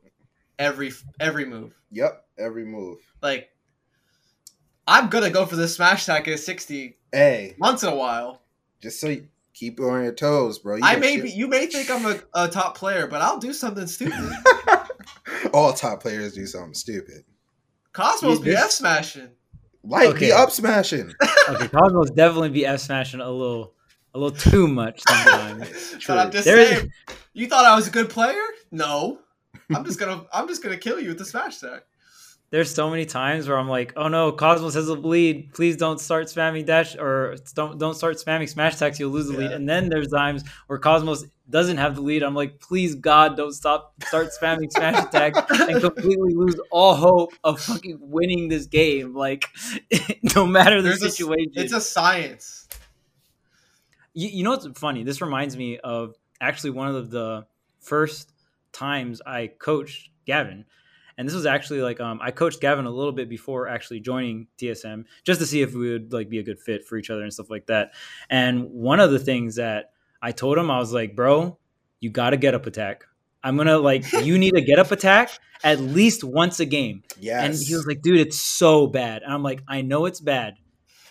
every 0.58 0.92
every 1.18 1.44
move. 1.44 1.74
Yep, 1.90 2.24
every 2.38 2.64
move. 2.64 2.98
Like, 3.22 3.49
I'm 4.90 5.08
gonna 5.08 5.30
go 5.30 5.46
for 5.46 5.56
the 5.56 5.68
smash 5.68 6.02
attack 6.02 6.26
at 6.28 6.38
60 6.40 6.96
Hey, 7.12 7.54
once 7.58 7.82
in 7.82 7.88
a 7.88 7.94
while. 7.94 8.40
just 8.82 9.00
so 9.00 9.08
you 9.08 9.26
keep 9.54 9.78
you 9.78 9.88
on 9.88 10.02
your 10.02 10.12
toes, 10.12 10.58
bro. 10.58 10.76
You 10.76 10.82
I 10.84 10.96
may 10.96 11.14
shit- 11.14 11.22
be, 11.24 11.30
you 11.30 11.46
may 11.48 11.66
think 11.66 11.90
I'm 11.90 12.04
a, 12.06 12.18
a 12.34 12.48
top 12.48 12.76
player, 12.76 13.06
but 13.06 13.22
I'll 13.22 13.38
do 13.38 13.52
something 13.52 13.86
stupid. 13.86 14.30
All 15.52 15.72
top 15.72 16.00
players 16.02 16.34
do 16.34 16.46
something 16.46 16.74
stupid. 16.74 17.24
Cosmos 17.92 18.38
You 18.38 18.44
be 18.46 18.54
F 18.56 18.70
smashing. 18.70 19.28
Like 19.82 20.08
Okay. 20.10 20.26
the 20.28 20.36
up 20.36 20.50
smashing. 20.50 21.12
Okay, 21.48 21.68
Cosmos 21.68 22.10
definitely 22.10 22.50
be 22.50 22.64
F 22.66 22.78
smashing 22.80 23.20
a 23.20 23.28
little, 23.30 23.74
a 24.14 24.18
little 24.18 24.36
too 24.36 24.68
much 24.68 25.00
sometimes. 25.08 25.96
But 26.06 26.18
I'm 26.18 26.30
just 26.30 26.44
There 26.44 26.58
is- 26.60 26.68
saying, 26.68 26.92
you 27.32 27.48
thought 27.48 27.64
I 27.64 27.74
was 27.74 27.88
a 27.88 27.90
good 27.90 28.08
player? 28.10 28.40
No. 28.70 29.18
I'm 29.74 29.84
just 29.84 29.98
gonna 29.98 30.24
I'm 30.32 30.46
just 30.48 30.62
gonna 30.62 30.76
kill 30.76 31.00
you 31.00 31.08
with 31.08 31.18
the 31.18 31.24
smash 31.24 31.60
attack. 31.62 31.82
There's 32.50 32.74
so 32.74 32.90
many 32.90 33.06
times 33.06 33.46
where 33.48 33.56
I'm 33.56 33.68
like, 33.68 33.92
oh 33.96 34.08
no, 34.08 34.32
Cosmos 34.32 34.74
has 34.74 34.88
a 34.88 34.94
lead. 34.94 35.54
Please 35.54 35.76
don't 35.76 36.00
start 36.00 36.26
spamming 36.26 36.66
dash 36.66 36.96
or 36.96 37.36
don't 37.54 37.78
don't 37.78 37.94
start 37.94 38.16
spamming 38.16 38.48
smash 38.48 38.74
attacks. 38.74 38.98
You'll 38.98 39.12
lose 39.12 39.28
the 39.28 39.38
lead. 39.38 39.52
And 39.52 39.68
then 39.68 39.88
there's 39.88 40.08
times 40.08 40.42
where 40.66 40.78
Cosmos 40.78 41.24
doesn't 41.48 41.76
have 41.76 41.94
the 41.94 42.00
lead. 42.00 42.24
I'm 42.24 42.34
like, 42.34 42.58
please 42.58 42.96
God, 42.96 43.36
don't 43.36 43.52
stop 43.52 43.94
start 44.04 44.30
spamming 44.30 44.72
smash 44.72 45.04
attacks 45.04 45.38
and 45.60 45.80
completely 45.80 46.34
lose 46.34 46.58
all 46.72 46.96
hope 46.96 47.32
of 47.44 47.60
fucking 47.60 47.98
winning 48.00 48.48
this 48.48 48.66
game. 48.66 49.14
Like, 49.14 49.48
no 50.34 50.44
matter 50.44 50.82
the 50.82 50.88
There's 50.88 51.02
a 51.02 51.10
situation. 51.10 51.52
It's 51.54 51.72
a 51.72 51.80
science. 51.80 52.68
You, 54.12 54.28
you 54.28 54.42
know 54.42 54.50
what's 54.50 54.66
funny? 54.76 55.04
This 55.04 55.20
reminds 55.20 55.56
me 55.56 55.78
of 55.78 56.16
actually 56.40 56.70
one 56.70 56.88
of 56.88 57.10
the 57.12 57.46
first 57.78 58.32
times 58.72 59.22
I 59.24 59.48
coached 59.48 60.10
Gavin. 60.26 60.64
And 61.16 61.26
this 61.26 61.34
was 61.34 61.46
actually 61.46 61.82
like 61.82 62.00
um, 62.00 62.18
I 62.22 62.30
coached 62.30 62.60
Gavin 62.60 62.86
a 62.86 62.90
little 62.90 63.12
bit 63.12 63.28
before 63.28 63.68
actually 63.68 64.00
joining 64.00 64.46
TSM, 64.58 65.04
just 65.24 65.40
to 65.40 65.46
see 65.46 65.62
if 65.62 65.74
we 65.74 65.92
would 65.92 66.12
like 66.12 66.28
be 66.28 66.38
a 66.38 66.42
good 66.42 66.60
fit 66.60 66.86
for 66.86 66.96
each 66.96 67.10
other 67.10 67.22
and 67.22 67.32
stuff 67.32 67.50
like 67.50 67.66
that. 67.66 67.92
And 68.28 68.70
one 68.70 69.00
of 69.00 69.10
the 69.10 69.18
things 69.18 69.56
that 69.56 69.92
I 70.22 70.32
told 70.32 70.58
him, 70.58 70.70
I 70.70 70.78
was 70.78 70.92
like, 70.92 71.16
"Bro, 71.16 71.58
you 72.00 72.10
got 72.10 72.30
to 72.30 72.36
get 72.36 72.54
up 72.54 72.66
attack. 72.66 73.04
I'm 73.42 73.56
gonna 73.56 73.78
like 73.78 74.10
you 74.24 74.38
need 74.38 74.56
a 74.56 74.60
get 74.60 74.78
up 74.78 74.90
attack 74.90 75.30
at 75.62 75.80
least 75.80 76.24
once 76.24 76.60
a 76.60 76.66
game." 76.66 77.02
Yes. 77.18 77.44
And 77.44 77.54
he 77.54 77.74
was 77.74 77.86
like, 77.86 78.02
dude, 78.02 78.20
it's 78.20 78.38
so 78.38 78.86
bad. 78.86 79.22
And 79.22 79.32
I'm 79.32 79.42
like, 79.42 79.62
I 79.68 79.82
know 79.82 80.06
it's 80.06 80.20
bad, 80.20 80.54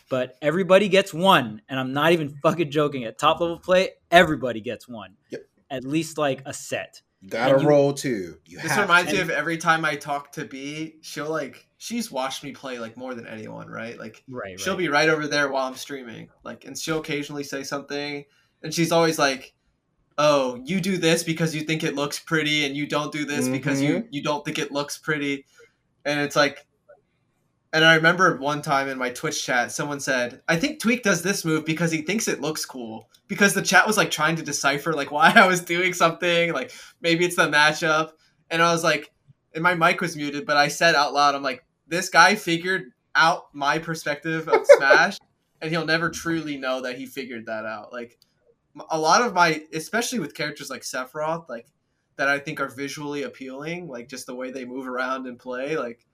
but 0.10 0.36
everybody 0.42 0.90
gets 0.90 1.14
one. 1.14 1.62
And 1.70 1.80
I'm 1.80 1.94
not 1.94 2.12
even 2.12 2.36
fucking 2.42 2.72
joking. 2.72 3.04
At 3.06 3.18
top 3.18 3.40
level 3.40 3.60
play, 3.60 3.92
everybody 4.12 4.62
gets 4.62 4.88
one. 4.88 5.16
Yep. 5.30 5.42
At 5.70 5.84
least 5.84 6.18
like 6.18 6.42
a 6.46 6.54
set. 6.54 7.02
You 7.22 7.30
gotta 7.30 7.56
and 7.56 7.64
you- 7.64 7.70
roll 7.70 7.94
too. 7.94 8.38
You 8.46 8.60
This 8.60 8.72
have 8.72 8.82
reminds 8.84 9.12
to. 9.12 9.18
me 9.18 9.22
of 9.22 9.30
every 9.30 9.58
time 9.58 9.84
I 9.86 9.96
talk 9.96 10.32
to 10.34 10.46
B, 10.46 10.96
she'll 11.02 11.30
like 11.30 11.68
she's 11.78 12.12
watched 12.12 12.44
me 12.44 12.52
play 12.52 12.80
like 12.80 12.98
more 12.98 13.14
than 13.14 13.28
anyone, 13.28 13.68
right? 13.68 13.98
Like 13.98 14.24
Right. 14.28 14.60
she'll 14.60 14.76
be 14.76 14.90
right 14.90 15.10
over 15.10 15.28
there 15.28 15.50
while 15.50 15.68
I'm 15.68 15.76
streaming. 15.76 16.30
Like 16.44 16.66
and 16.66 16.78
she'll 16.78 17.00
occasionally 17.00 17.44
say 17.44 17.64
something 17.64 18.26
and 18.64 18.74
she's 18.74 18.92
always 18.92 19.18
like, 19.20 19.54
"Oh, 20.18 20.62
you 20.66 20.82
do 20.82 20.98
this 20.98 21.24
because 21.24 21.56
you 21.56 21.62
think 21.62 21.84
it 21.84 21.96
looks 21.96 22.20
pretty 22.20 22.66
and 22.66 22.76
you 22.76 22.88
don't 22.88 23.12
do 23.12 23.26
this 23.26 23.48
because 23.48 23.82
you 23.82 23.96
mm-hmm. 23.96 24.08
you 24.12 24.24
don't 24.24 24.44
think 24.46 24.58
it 24.60 24.72
looks 24.72 24.98
pretty." 24.98 25.46
And 26.06 26.20
it's 26.22 26.36
like 26.36 26.66
and 27.72 27.86
I 27.86 27.96
remember 27.96 28.36
one 28.38 28.62
time 28.62 28.90
in 28.90 28.98
my 28.98 29.12
Twitch 29.12 29.46
chat, 29.46 29.72
someone 29.72 30.00
said, 30.00 30.42
"I 30.48 30.58
think 30.58 30.82
Tweek 30.82 31.04
does 31.04 31.22
this 31.22 31.46
move 31.46 31.66
because 31.66 31.92
he 31.92 32.02
thinks 32.02 32.28
it 32.28 32.42
looks 32.42 32.66
cool." 32.66 33.10
Because 33.28 33.54
the 33.54 33.62
chat 33.62 33.86
was 33.86 33.98
like 33.98 34.10
trying 34.10 34.36
to 34.38 34.44
decipher 34.44 34.94
like 34.94 35.12
why 35.12 35.32
I 35.36 35.46
was 35.46 35.62
doing 35.62 35.94
something, 35.94 36.52
like 36.54 36.72
maybe 37.02 37.26
it's 37.26 37.36
the 37.36 37.48
matchup, 37.48 38.12
and 38.50 38.62
I 38.62 38.72
was 38.74 38.84
like, 38.84 39.12
and 39.54 39.64
my 39.64 39.76
mic 39.76 40.02
was 40.02 40.16
muted, 40.16 40.46
but 40.46 40.58
I 40.58 40.68
said 40.68 40.96
out 40.96 41.14
loud, 41.14 41.36
"I'm 41.36 41.44
like, 41.44 41.64
this 41.88 42.10
guy 42.10 42.36
figured 42.36 42.92
out 43.16 43.54
my 43.54 43.78
perspective 43.78 44.48
of 44.48 44.66
Smash, 44.78 45.18
and 45.62 45.72
he'll 45.72 45.86
never 45.86 46.10
truly 46.10 46.58
know 46.58 46.82
that 46.82 46.98
he 46.98 47.06
figured 47.06 47.46
that 47.46 47.66
out." 47.66 47.94
Like 47.94 48.18
a 48.90 49.00
lot 49.00 49.22
of 49.22 49.34
my, 49.34 49.64
especially 49.74 50.20
with 50.20 50.34
characters 50.34 50.70
like 50.72 50.82
Sephiroth, 50.82 51.50
like 51.50 51.68
that 52.16 52.28
I 52.30 52.40
think 52.40 52.60
are 52.60 52.68
visually 52.68 53.24
appealing, 53.24 53.88
like 53.88 54.08
just 54.08 54.26
the 54.26 54.36
way 54.36 54.52
they 54.52 54.66
move 54.66 54.88
around 54.88 55.28
and 55.28 55.38
play, 55.38 55.78
like 55.78 56.06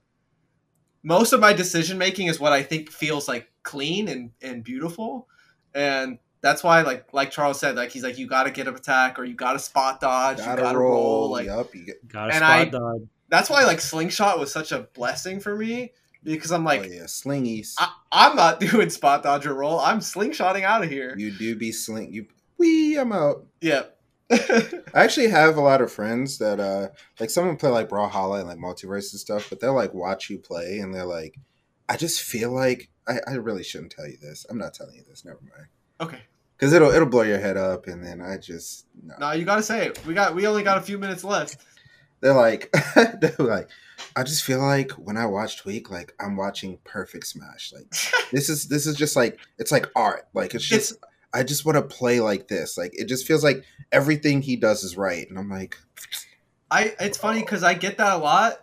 most 1.05 1.31
of 1.33 1.39
my 1.39 1.53
decision 1.53 1.97
making 1.97 2.27
is 2.27 2.39
what 2.39 2.51
I 2.51 2.63
think 2.63 2.91
feels 2.91 3.27
like 3.27 3.47
clean 3.63 4.07
and, 4.09 4.31
and 4.41 4.63
beautiful. 4.63 5.27
And 5.73 6.17
that's 6.41 6.63
why 6.63 6.81
like 6.81 7.13
like 7.13 7.31
Charles 7.31 7.59
said, 7.59 7.75
like 7.75 7.91
he's 7.91 8.03
like 8.03 8.17
you 8.17 8.27
gotta 8.27 8.49
get 8.51 8.67
up 8.67 8.75
attack 8.75 9.17
or 9.19 9.23
you 9.23 9.35
gotta 9.35 9.59
spot 9.59 10.01
dodge, 10.01 10.37
gotta, 10.37 10.51
you 10.61 10.63
gotta 10.63 10.77
roll. 10.77 10.91
roll. 10.91 11.31
Like 11.31 11.45
yup, 11.45 11.73
you 11.75 11.85
get, 11.85 12.07
Got 12.07 12.29
a 12.31 12.33
and 12.33 12.37
spot 12.37 12.49
I- 12.49 12.65
dodge. 12.65 13.01
that's 13.29 13.49
why 13.49 13.63
like 13.65 13.79
slingshot 13.79 14.39
was 14.39 14.51
such 14.51 14.71
a 14.71 14.81
blessing 14.93 15.39
for 15.39 15.55
me 15.55 15.93
because 16.23 16.51
I'm 16.51 16.63
like 16.63 16.81
oh 16.81 16.85
yeah, 16.85 17.03
slingies. 17.03 17.75
I, 17.77 17.91
I'm 18.11 18.35
not 18.35 18.59
doing 18.71 18.89
spot 18.89 19.21
dodge 19.23 19.45
or 19.45 19.53
roll. 19.53 19.79
I'm 19.79 19.99
slingshotting 19.99 20.63
out 20.63 20.83
of 20.83 20.89
here. 20.89 21.15
you 21.17 21.31
do 21.31 21.55
be 21.55 21.71
sling. 21.71 22.11
You 22.11 22.25
wee. 22.57 22.95
I'm 22.97 23.11
out. 23.11 23.45
Yeah. 23.61 23.83
I 24.31 24.81
actually 24.93 25.27
have 25.29 25.57
a 25.57 25.61
lot 25.61 25.81
of 25.81 25.91
friends 25.91 26.39
that 26.39 26.59
uh 26.59 26.89
like 27.19 27.29
someone 27.29 27.57
play 27.57 27.69
like 27.69 27.89
Brawlhalla 27.89 28.39
and 28.39 28.49
like 28.49 28.57
multiverse 28.57 29.11
and 29.11 29.19
stuff, 29.19 29.49
but 29.49 29.59
they'll 29.59 29.75
like 29.75 29.93
watch 29.93 30.29
you 30.29 30.39
play 30.39 30.79
and 30.79 30.93
they're 30.93 31.05
like, 31.05 31.37
I 31.87 31.97
just 31.97 32.21
feel 32.21 32.51
like 32.51 32.89
I, 33.07 33.19
I 33.27 33.33
really 33.33 33.63
shouldn't 33.63 33.91
tell 33.91 34.07
you 34.07 34.17
this. 34.17 34.45
I'm 34.49 34.57
not 34.57 34.73
telling 34.73 34.95
you 34.95 35.03
this. 35.07 35.25
Never 35.25 35.39
mind. 35.41 35.67
okay. 36.01 36.23
Because 36.57 36.71
it'll 36.73 36.89
it'll 36.91 37.07
blow 37.07 37.23
your 37.23 37.37
head 37.37 37.57
up, 37.57 37.87
and 37.87 38.03
then 38.03 38.21
I 38.21 38.37
just 38.37 38.87
no. 39.03 39.15
No, 39.19 39.31
you 39.33 39.43
gotta 39.43 39.61
say 39.61 39.87
it. 39.87 40.05
We 40.05 40.13
got 40.13 40.33
we 40.33 40.47
only 40.47 40.63
got 40.63 40.77
a 40.77 40.81
few 40.81 40.97
minutes 40.97 41.23
left. 41.23 41.57
They're 42.21 42.33
like 42.33 42.73
they're 42.95 43.35
like, 43.37 43.69
I 44.15 44.23
just 44.23 44.43
feel 44.43 44.59
like 44.59 44.91
when 44.93 45.17
I 45.17 45.25
watch 45.25 45.61
Tweek, 45.63 45.91
like 45.91 46.13
I'm 46.17 46.37
watching 46.37 46.79
Perfect 46.85 47.27
Smash. 47.27 47.73
Like 47.73 47.89
this 48.31 48.47
is 48.47 48.69
this 48.69 48.87
is 48.87 48.95
just 48.95 49.17
like 49.17 49.37
it's 49.59 49.71
like 49.71 49.91
art. 49.97 50.27
Like 50.33 50.55
it's 50.55 50.65
just 50.65 50.93
I 51.35 51.43
just 51.43 51.65
want 51.65 51.75
to 51.75 51.81
play 51.81 52.21
like 52.21 52.47
this. 52.47 52.77
Like 52.77 52.97
it 52.97 53.05
just 53.05 53.27
feels 53.27 53.43
like 53.43 53.65
everything 53.91 54.41
he 54.41 54.55
does 54.55 54.83
is 54.83 54.95
right, 54.95 55.29
and 55.29 55.37
I'm 55.37 55.49
like, 55.49 55.77
I 56.71 56.95
it's 56.97 57.17
funny 57.17 57.41
because 57.41 57.61
I 57.61 57.73
get 57.73 57.97
that 57.97 58.13
a 58.13 58.17
lot, 58.17 58.61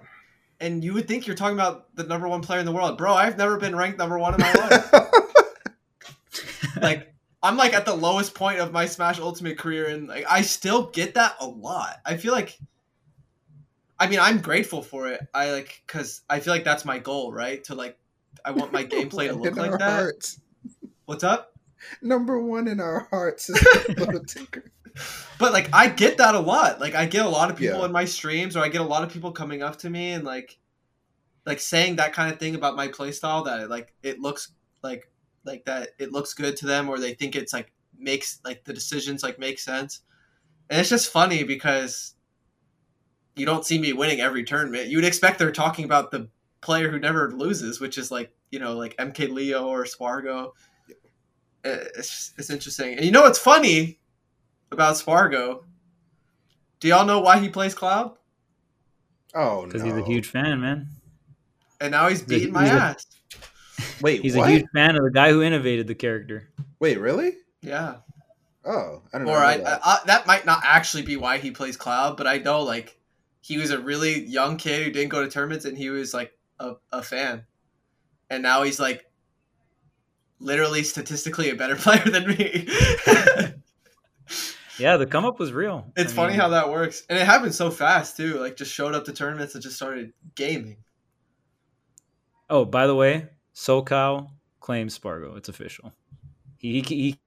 and 0.58 0.82
you 0.82 0.94
would 0.94 1.06
think 1.06 1.26
you're 1.26 1.37
talking 1.37 1.56
about 1.56 1.94
the 1.96 2.04
number 2.04 2.26
one 2.26 2.40
player 2.40 2.61
in 2.61 2.66
the 2.66 2.72
world, 2.72 2.96
bro. 2.96 3.12
I've 3.12 3.37
never 3.37 3.58
been 3.58 3.76
ranked 3.76 3.98
number 3.98 4.18
one 4.18 4.35
in 4.35 4.40
my 4.40 4.52
life. 4.54 4.92
like 6.80 7.12
I'm 7.42 7.58
like 7.58 7.74
at 7.74 7.85
the 7.85 7.94
lowest 7.94 8.35
point 8.35 8.58
of 8.58 8.72
my 8.72 8.87
Smash 8.87 9.20
Ultimate 9.20 9.58
career, 9.58 9.88
and 9.88 10.08
like 10.08 10.24
I 10.30 10.40
still 10.40 10.87
get 10.87 11.12
that 11.14 11.37
a 11.40 11.46
lot. 11.46 12.00
I 12.06 12.16
feel 12.16 12.32
like, 12.32 12.58
I 14.00 14.06
mean, 14.06 14.18
I'm 14.18 14.38
grateful 14.38 14.80
for 14.80 15.08
it. 15.08 15.20
I 15.35 15.50
like 15.50 15.82
because 15.87 16.22
I 16.30 16.40
feel 16.40 16.54
like 16.54 16.64
that's 16.64 16.87
my 16.87 16.98
goal, 16.98 17.35
right? 17.35 17.62
To 17.64 17.74
like, 17.74 17.98
I 18.46 18.52
want 18.52 18.72
my 18.72 18.85
gameplay 18.87 19.28
to 19.28 19.35
look 19.35 19.56
like 19.56 19.78
that. 19.78 20.37
What's 21.04 21.22
up? 21.22 21.51
Number 22.02 22.38
one 22.38 22.68
in 22.68 22.80
our 22.80 23.06
hearts 23.10 23.48
is 23.50 23.62
Little 23.96 24.24
Tinker. 24.24 24.70
But 25.38 25.52
like 25.52 25.68
I 25.72 25.88
get 25.88 26.18
that 26.18 26.34
a 26.34 26.40
lot. 26.40 26.80
Like 26.80 26.94
I 26.94 27.06
get 27.06 27.24
a 27.26 27.28
lot 27.28 27.50
of 27.50 27.56
people 27.56 27.78
Yeah. 27.80 27.86
in 27.86 27.92
my 27.92 28.04
streams, 28.04 28.56
or 28.56 28.60
I 28.60 28.68
get 28.68 28.80
a 28.80 28.84
lot 28.84 29.02
of 29.04 29.10
people 29.12 29.32
coming 29.32 29.62
up 29.62 29.78
to 29.78 29.90
me 29.90 30.10
and 30.12 30.24
like, 30.24 30.58
like 31.46 31.60
saying 31.60 31.96
that 31.96 32.12
kind 32.12 32.32
of 32.32 32.38
thing 32.38 32.54
about 32.54 32.76
my 32.76 32.88
playstyle 32.88 33.44
that 33.46 33.68
like 33.70 33.94
it 34.02 34.20
looks 34.20 34.52
like 34.82 35.10
like 35.44 35.64
that 35.64 35.90
it 35.98 36.12
looks 36.12 36.34
good 36.34 36.56
to 36.58 36.66
them, 36.66 36.88
or 36.88 36.98
they 36.98 37.14
think 37.14 37.34
it's 37.36 37.52
like 37.52 37.72
makes 37.98 38.40
like 38.44 38.64
the 38.64 38.72
decisions 38.72 39.22
like 39.22 39.38
make 39.38 39.58
sense. 39.58 40.00
And 40.70 40.80
it's 40.80 40.90
just 40.90 41.10
funny 41.10 41.42
because 41.42 42.14
you 43.35 43.46
don't 43.46 43.64
see 43.64 43.78
me 43.78 43.92
winning 43.92 44.20
every 44.20 44.44
tournament. 44.44 44.88
You 44.88 44.98
would 44.98 45.04
expect 45.04 45.38
they're 45.38 45.50
talking 45.52 45.85
about 45.85 46.10
the 46.10 46.28
player 46.60 46.90
who 46.90 46.98
never 46.98 47.30
loses, 47.33 47.80
which 47.80 47.98
is 47.98 48.10
like 48.10 48.30
you 48.50 48.58
know 48.58 48.76
like 48.76 48.96
MK 48.98 49.33
Leo 49.33 49.66
or 49.66 49.87
Spargo. 49.87 50.52
Uh, 51.65 51.77
It's 51.96 52.33
it's 52.38 52.50
interesting, 52.50 52.94
and 52.96 53.04
you 53.04 53.10
know 53.13 53.23
what's 53.23 53.38
funny 53.38 53.98
about 54.71 54.96
Spargo? 54.96 55.65
Do 56.81 56.88
y'all 56.88 57.06
know 57.06 57.21
why 57.21 57.38
he 57.38 57.48
plays 57.48 57.75
Cloud? 57.75 58.17
Oh 59.35 59.65
Because 59.67 59.83
no! 59.83 59.88
he's 59.94 60.02
a 60.02 60.06
huge 60.06 60.27
fan, 60.27 60.60
man. 60.60 60.88
And 61.81 61.92
now 61.92 62.08
he's 62.08 62.19
He's 62.21 62.27
a- 62.27 62.29
beating 62.29 62.52
my 62.52 62.65
he's 62.65 62.71
a- 62.73 62.75
ass. 62.75 63.06
Wait, 64.00 64.21
He's 64.23 64.37
what? 64.37 64.48
a 64.48 64.52
huge 64.52 64.67
fan 64.75 64.96
of 64.96 65.04
the 65.04 65.10
guy 65.10 65.31
who 65.31 65.42
innovated 65.42 65.87
the 65.87 65.94
character. 65.94 66.48
Wait, 66.81 66.98
really? 67.00 67.35
Yeah. 67.63 67.96
Oh, 68.65 69.02
I 69.13 69.19
don't 69.19 69.27
know. 69.27 69.33
Or 69.33 69.38
I, 69.38 69.56
that. 69.58 69.81
I, 69.85 69.90
I 69.94 69.98
that 70.06 70.27
might 70.27 70.44
not 70.46 70.60
actually 70.65 71.02
be 71.04 71.17
why 71.17 71.38
he 71.38 71.50
plays 71.50 71.77
Cloud, 71.77 72.17
but 72.17 72.27
I 72.27 72.38
know 72.38 72.63
like 72.63 72.96
he 73.40 73.58
was 73.58 73.71
a 73.71 73.79
really 73.81 74.25
young 74.25 74.56
kid 74.56 74.85
who 74.85 74.90
didn't 74.92 75.08
go 75.10 75.23
to 75.25 75.31
tournaments, 75.31 75.65
and 75.65 75.77
he 75.79 75.90
was 75.90 76.13
like 76.15 76.33
a, 76.60 76.75
a 76.92 77.02
fan, 77.02 77.44
and 78.31 78.42
now 78.42 78.63
he's 78.63 78.79
like 78.81 79.04
literally 80.42 80.82
statistically 80.82 81.50
a 81.50 81.54
better 81.54 81.76
player 81.76 82.04
than 82.04 82.28
me. 82.28 82.68
Yeah, 84.78 84.96
the 84.96 85.06
come 85.06 85.24
up 85.26 85.38
was 85.38 85.52
real. 85.52 85.92
it's 85.96 86.12
I 86.12 86.16
funny 86.16 86.32
mean, 86.32 86.40
how 86.40 86.48
that 86.48 86.70
works, 86.70 87.04
and 87.08 87.18
it 87.18 87.24
happened 87.26 87.54
so 87.54 87.70
fast 87.70 88.16
too. 88.16 88.38
Like 88.40 88.56
just 88.56 88.72
showed 88.72 88.94
up 88.94 89.04
to 89.04 89.12
tournaments 89.12 89.54
and 89.54 89.62
just 89.62 89.76
started 89.76 90.12
gaming. 90.34 90.78
Oh, 92.48 92.64
by 92.64 92.86
the 92.86 92.94
way, 92.94 93.28
SoCal 93.54 94.30
claims 94.60 94.94
Spargo. 94.94 95.36
It's 95.36 95.48
official. 95.48 95.92
He, 96.56 96.80
he, 96.80 96.94
he 96.96 97.18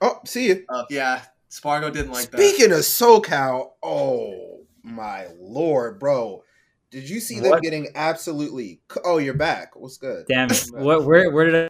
Oh, 0.00 0.20
see 0.26 0.48
you. 0.48 0.64
Uh, 0.68 0.84
yeah, 0.90 1.22
Spargo 1.48 1.90
didn't 1.90 2.12
like 2.12 2.30
that. 2.30 2.38
Speaking 2.38 2.72
of 2.72 2.80
SoCal, 2.80 3.70
oh 3.82 4.66
my 4.82 5.26
lord, 5.40 5.98
bro. 5.98 6.44
Did 6.90 7.08
you 7.08 7.20
see 7.20 7.40
them 7.40 7.58
getting 7.62 7.88
absolutely 7.94 8.80
Oh, 9.02 9.18
you're 9.18 9.34
back. 9.34 9.74
What's 9.74 9.96
good? 9.96 10.26
damn 10.28 10.50
it. 10.50 10.64
What 10.72 11.04
where 11.04 11.30
where 11.32 11.46
did 11.50 11.68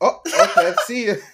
Oh, 0.00 0.20
okay, 0.40 0.74
see 0.86 1.04
you. 1.06 1.16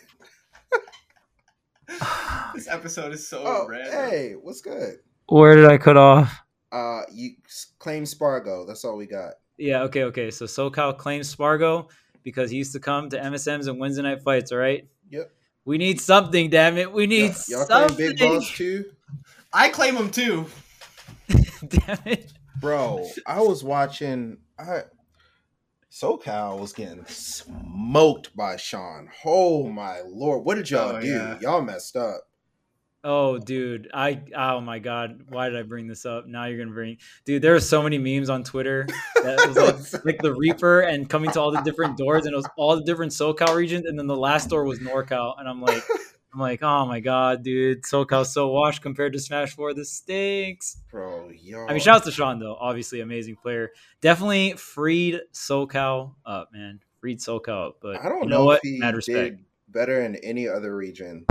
This 2.54 2.68
episode 2.68 3.12
is 3.12 3.26
so 3.26 3.42
Oh, 3.44 3.66
random. 3.68 3.92
hey, 3.92 4.32
what's 4.40 4.60
good? 4.60 4.98
Where 5.28 5.56
did 5.56 5.66
I 5.66 5.78
cut 5.78 5.96
off? 5.96 6.40
Uh 6.72 7.02
you 7.12 7.30
claim 7.78 8.06
Spargo. 8.06 8.64
That's 8.64 8.84
all 8.84 8.96
we 8.96 9.06
got. 9.06 9.34
Yeah, 9.58 9.82
okay, 9.82 10.04
okay. 10.04 10.30
So 10.30 10.44
SoCal 10.46 10.96
claims 10.96 11.28
Spargo 11.28 11.88
because 12.22 12.50
he 12.50 12.56
used 12.58 12.72
to 12.72 12.80
come 12.80 13.08
to 13.10 13.18
MSMs 13.18 13.66
and 13.68 13.78
Wednesday 13.80 14.02
night 14.02 14.22
fights, 14.22 14.52
all 14.52 14.58
right? 14.58 14.86
Yep. 15.10 15.30
We 15.64 15.78
need 15.78 16.00
something, 16.00 16.48
damn 16.48 16.78
it. 16.78 16.92
We 16.92 17.06
need 17.06 17.34
Y'all, 17.48 17.66
y'all 17.68 17.88
claim 17.88 17.96
big 17.96 18.18
balls 18.18 18.50
too? 18.50 18.84
I 19.52 19.68
claim 19.68 19.96
him 19.96 20.10
too. 20.10 20.46
damn 21.68 21.98
it. 22.06 22.32
Bro, 22.60 23.08
I 23.26 23.40
was 23.40 23.64
watching 23.64 24.38
I 24.58 24.82
SoCal 25.90 26.58
was 26.58 26.72
getting 26.72 27.04
smoked 27.06 28.34
by 28.36 28.56
Sean. 28.56 29.08
Oh 29.24 29.68
my 29.68 30.00
lord. 30.06 30.44
What 30.44 30.54
did 30.56 30.70
y'all 30.70 30.96
Oh, 30.96 31.00
do? 31.00 31.06
yeah. 31.08 31.38
Y'all 31.40 31.62
messed 31.62 31.96
up. 31.96 32.22
Oh, 33.02 33.38
dude, 33.38 33.90
I 33.94 34.20
oh 34.36 34.60
my 34.60 34.78
god, 34.78 35.22
why 35.30 35.48
did 35.48 35.58
I 35.58 35.62
bring 35.62 35.86
this 35.86 36.04
up? 36.04 36.26
Now 36.26 36.44
you're 36.44 36.58
gonna 36.58 36.74
bring, 36.74 36.98
dude. 37.24 37.40
There 37.40 37.54
were 37.54 37.60
so 37.60 37.82
many 37.82 37.96
memes 37.96 38.28
on 38.28 38.44
Twitter 38.44 38.86
that 39.22 39.48
was 39.48 39.56
like, 39.94 40.04
like 40.04 40.18
the 40.20 40.34
Reaper 40.34 40.80
and 40.82 41.08
coming 41.08 41.30
to 41.30 41.40
all 41.40 41.50
the 41.50 41.62
different 41.62 41.96
doors, 41.96 42.26
and 42.26 42.34
it 42.34 42.36
was 42.36 42.48
all 42.58 42.76
the 42.76 42.84
different 42.84 43.12
SoCal 43.12 43.54
regions, 43.56 43.86
and 43.86 43.98
then 43.98 44.06
the 44.06 44.14
last 44.16 44.50
door 44.50 44.64
was 44.64 44.80
NorCal, 44.80 45.32
and 45.40 45.48
I'm 45.48 45.62
like, 45.62 45.82
I'm 46.32 46.38
like, 46.40 46.62
oh 46.62 46.86
my 46.86 47.00
god, 47.00 47.42
dude, 47.42 47.82
SoCal's 47.82 48.32
so 48.32 48.48
washed 48.48 48.82
compared 48.82 49.12
to 49.14 49.18
Smash 49.18 49.54
Four. 49.56 49.74
This 49.74 49.90
stinks. 49.92 50.76
Bro, 50.90 51.30
y'all. 51.40 51.66
I 51.68 51.72
mean, 51.72 51.80
shout 51.80 51.96
out 51.96 52.04
to 52.04 52.12
Sean 52.12 52.38
though, 52.38 52.56
obviously 52.58 53.00
amazing 53.00 53.36
player. 53.36 53.72
Definitely 54.00 54.52
freed 54.52 55.20
SoCal 55.32 56.14
up, 56.24 56.50
man. 56.52 56.80
Freed 57.00 57.18
SoCal 57.18 57.68
up, 57.68 57.76
but 57.82 58.00
I 58.00 58.08
don't 58.08 58.24
you 58.24 58.28
know, 58.28 58.38
know, 58.38 58.44
what? 58.44 58.60
Mad 58.64 58.94
respect. 58.94 59.40
better 59.68 60.02
in 60.02 60.16
any 60.16 60.46
other 60.48 60.76
region 60.76 61.24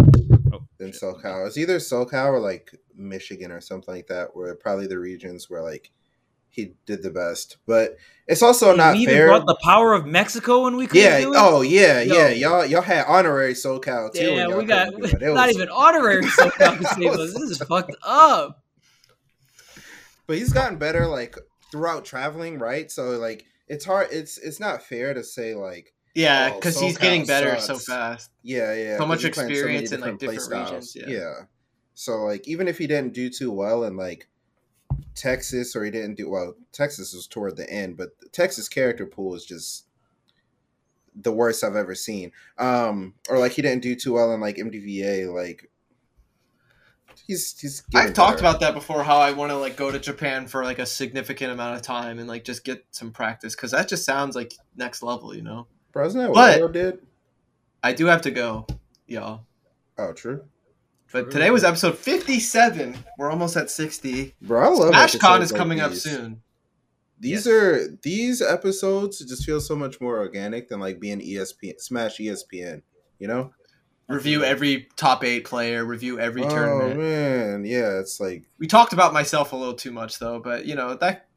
Oh, 0.51 0.61
than 0.79 0.91
shit. 0.91 1.01
SoCal. 1.01 1.45
It's 1.47 1.57
either 1.57 1.77
SoCal 1.77 2.31
or 2.33 2.39
like 2.39 2.75
Michigan 2.95 3.51
or 3.51 3.61
something 3.61 3.93
like 3.93 4.07
that, 4.07 4.35
where 4.35 4.53
probably 4.55 4.87
the 4.87 4.97
regions 4.99 5.49
where 5.49 5.61
like 5.61 5.91
he 6.49 6.73
did 6.85 7.03
the 7.03 7.09
best. 7.09 7.57
But 7.65 7.97
it's 8.27 8.41
also 8.41 8.75
not 8.75 8.95
we 8.95 9.01
even 9.03 9.15
fair. 9.15 9.27
brought 9.27 9.45
the 9.45 9.57
power 9.63 9.93
of 9.93 10.05
Mexico 10.05 10.63
when 10.63 10.75
we 10.75 10.87
couldn't 10.87 11.03
yeah. 11.03 11.19
do 11.21 11.33
it. 11.33 11.37
Oh 11.39 11.61
yeah. 11.61 12.01
Yo. 12.01 12.15
Yeah. 12.15 12.29
Y'all 12.29 12.65
y'all 12.65 12.81
had 12.81 13.05
honorary 13.07 13.53
SoCal 13.53 14.13
too. 14.13 14.23
Yeah, 14.23 14.47
we 14.55 14.65
got 14.65 14.93
couldn't 14.93 15.21
it. 15.21 15.21
It 15.21 15.33
not 15.33 15.47
was- 15.47 15.55
even 15.55 15.69
honorary 15.69 16.23
SoCal 16.25 16.95
to 16.97 17.09
was- 17.09 17.33
This 17.33 17.43
is 17.43 17.57
fucked 17.59 17.95
up. 18.03 18.63
But 20.27 20.37
he's 20.37 20.53
gotten 20.53 20.77
better 20.77 21.07
like 21.07 21.35
throughout 21.71 22.05
traveling, 22.05 22.59
right? 22.59 22.91
So 22.91 23.11
like 23.17 23.45
it's 23.67 23.85
hard. 23.85 24.09
It's 24.11 24.37
it's 24.37 24.59
not 24.59 24.83
fair 24.83 25.13
to 25.13 25.23
say 25.23 25.55
like 25.55 25.93
Yeah, 26.13 26.51
Oh, 26.51 26.55
because 26.55 26.79
he's 26.79 26.97
getting 26.97 27.25
better 27.25 27.59
so 27.59 27.77
fast. 27.77 28.31
Yeah, 28.43 28.73
yeah. 28.73 28.97
So 28.97 29.05
much 29.05 29.23
you're 29.23 29.31
playing 29.31 29.49
many 29.49 29.59
experience 29.59 29.91
in, 29.91 30.01
like, 30.01 30.19
play 30.19 30.35
different 30.35 30.41
styles. 30.41 30.95
regions, 30.95 30.95
yeah. 30.95 31.33
So 31.95 32.17
like 32.25 32.47
even 32.47 32.67
if 32.67 32.77
he 32.77 32.85
didn't 32.87 33.13
do 33.13 33.29
too 33.29 33.51
well 33.51 33.83
in 33.85 33.97
like 33.97 34.27
Texas 35.15 35.75
or 35.75 35.83
he 35.83 35.91
didn't 35.91 36.15
do 36.15 36.29
well, 36.29 36.55
Texas 36.71 37.13
was 37.13 37.27
toward 37.27 37.55
the 37.57 37.69
end, 37.69 37.97
but 37.97 38.19
the 38.19 38.29
Texas 38.29 38.69
character 38.69 39.05
pool 39.05 39.35
is 39.35 39.45
just 39.45 39.85
the 41.15 41.31
worst 41.31 41.63
I've 41.63 41.75
ever 41.75 41.95
seen. 41.95 42.31
Um 42.57 43.15
or 43.29 43.39
like 43.39 43.53
he 43.53 43.61
didn't 43.61 43.81
do 43.83 43.95
too 43.95 44.13
well 44.13 44.33
in 44.33 44.39
like 44.39 44.55
MDVA 44.57 45.33
like 45.33 45.69
he's 47.27 47.59
he's 47.59 47.83
I've 47.93 48.13
talked 48.13 48.37
better. 48.37 48.47
about 48.49 48.59
that 48.61 48.73
before. 48.73 49.03
How 49.03 49.17
I 49.17 49.31
want 49.31 49.51
to 49.51 49.57
like 49.57 49.75
go 49.75 49.91
to 49.91 49.99
Japan 49.99 50.47
for 50.47 50.63
like 50.63 50.79
a 50.79 50.85
significant 50.85 51.51
amount 51.51 51.75
of 51.75 51.81
time 51.81 52.19
and 52.19 52.27
like 52.27 52.43
just 52.43 52.63
get 52.63 52.85
some 52.91 53.11
practice 53.11 53.55
because 53.55 53.71
that 53.71 53.89
just 53.89 54.05
sounds 54.05 54.35
like 54.35 54.53
next 54.75 55.03
level, 55.03 55.35
you 55.35 55.41
know. 55.41 55.67
Bro, 55.91 56.07
isn't 56.07 56.19
that 56.21 56.29
what 56.31 56.61
But- 56.61 56.71
did? 56.73 56.99
I 57.81 57.93
do 57.93 58.05
have 58.07 58.21
to 58.23 58.31
go, 58.31 58.67
y'all. 59.07 59.41
Oh, 59.97 60.11
true. 60.13 60.43
But 61.11 61.23
True. 61.23 61.31
today 61.31 61.49
was 61.51 61.63
episode 61.63 61.97
fifty-seven. 61.97 62.97
We're 63.17 63.31
almost 63.31 63.57
at 63.57 63.69
sixty. 63.71 64.35
Bro, 64.41 64.61
I 64.61 64.67
love 64.67 64.93
SmashCon 64.93 65.15
episodes 65.15 65.45
is 65.45 65.51
like 65.51 65.59
coming 65.59 65.79
up 65.81 65.93
soon. 65.93 66.41
These 67.19 67.45
Yes. 67.45 67.47
are 67.47 67.97
these 68.03 68.41
episodes 68.41 69.19
just 69.19 69.43
feel 69.45 69.59
so 69.59 69.75
much 69.75 69.99
more 69.99 70.17
organic 70.19 70.69
than 70.69 70.79
like 70.79 70.99
being 70.99 71.19
ESPN 71.19 71.79
Smash 71.79 72.17
ESPN, 72.19 72.81
you 73.17 73.27
know? 73.27 73.51
Review 74.07 74.43
every 74.43 74.87
top 74.95 75.23
eight 75.23 75.45
player. 75.45 75.85
Review 75.85 76.19
every 76.19 76.43
oh 76.43 76.49
tournament. 76.49 76.99
man, 76.99 77.65
yeah, 77.65 77.99
it's 77.99 78.19
like 78.19 78.43
We 78.57 78.67
talked 78.67 78.93
about 78.93 79.11
myself 79.13 79.51
a 79.53 79.55
little 79.55 79.73
too 79.75 79.91
much 79.91 80.17
though, 80.19 80.39
but 80.39 80.65
you 80.65 80.75
know 80.75 80.95
that 80.95 81.27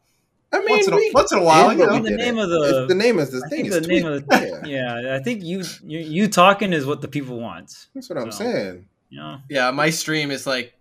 I 0.54 0.58
mean, 0.60 0.68
once 0.68 0.86
in 0.86 0.92
a, 0.92 0.96
we 0.96 1.10
once 1.14 1.32
in 1.32 1.38
a 1.38 1.42
while, 1.42 1.72
you 1.72 1.78
know. 1.78 1.98
The 1.98 2.10
name 2.10 2.38
it. 2.38 2.42
of 2.44 2.48
the- 2.50 2.62
It's- 2.68 2.88
the 2.88 2.94
name 2.94 3.18
is 3.18 3.30
the 3.30 3.42
I 3.44 3.48
thing 3.48 3.66
is 3.66 3.74
the 3.74 3.80
name 3.88 4.06
of 4.06 4.26
the 4.26 4.60
yeah, 4.66 4.96
yeah. 4.98 5.16
I 5.16 5.18
think 5.22 5.42
you 5.42 5.62
you, 5.82 5.98
you 5.98 6.28
talking 6.28 6.72
is 6.72 6.84
what 6.86 7.00
the 7.00 7.08
people 7.08 7.40
want. 7.40 7.88
that's 7.94 8.08
what 8.08 8.18
I'm 8.18 8.30
saying. 8.30 8.86
You 9.12 9.18
know, 9.18 9.38
Yeah, 9.50 9.70
my 9.72 9.90
stream 9.90 10.30
is 10.30 10.46
like, 10.46 10.72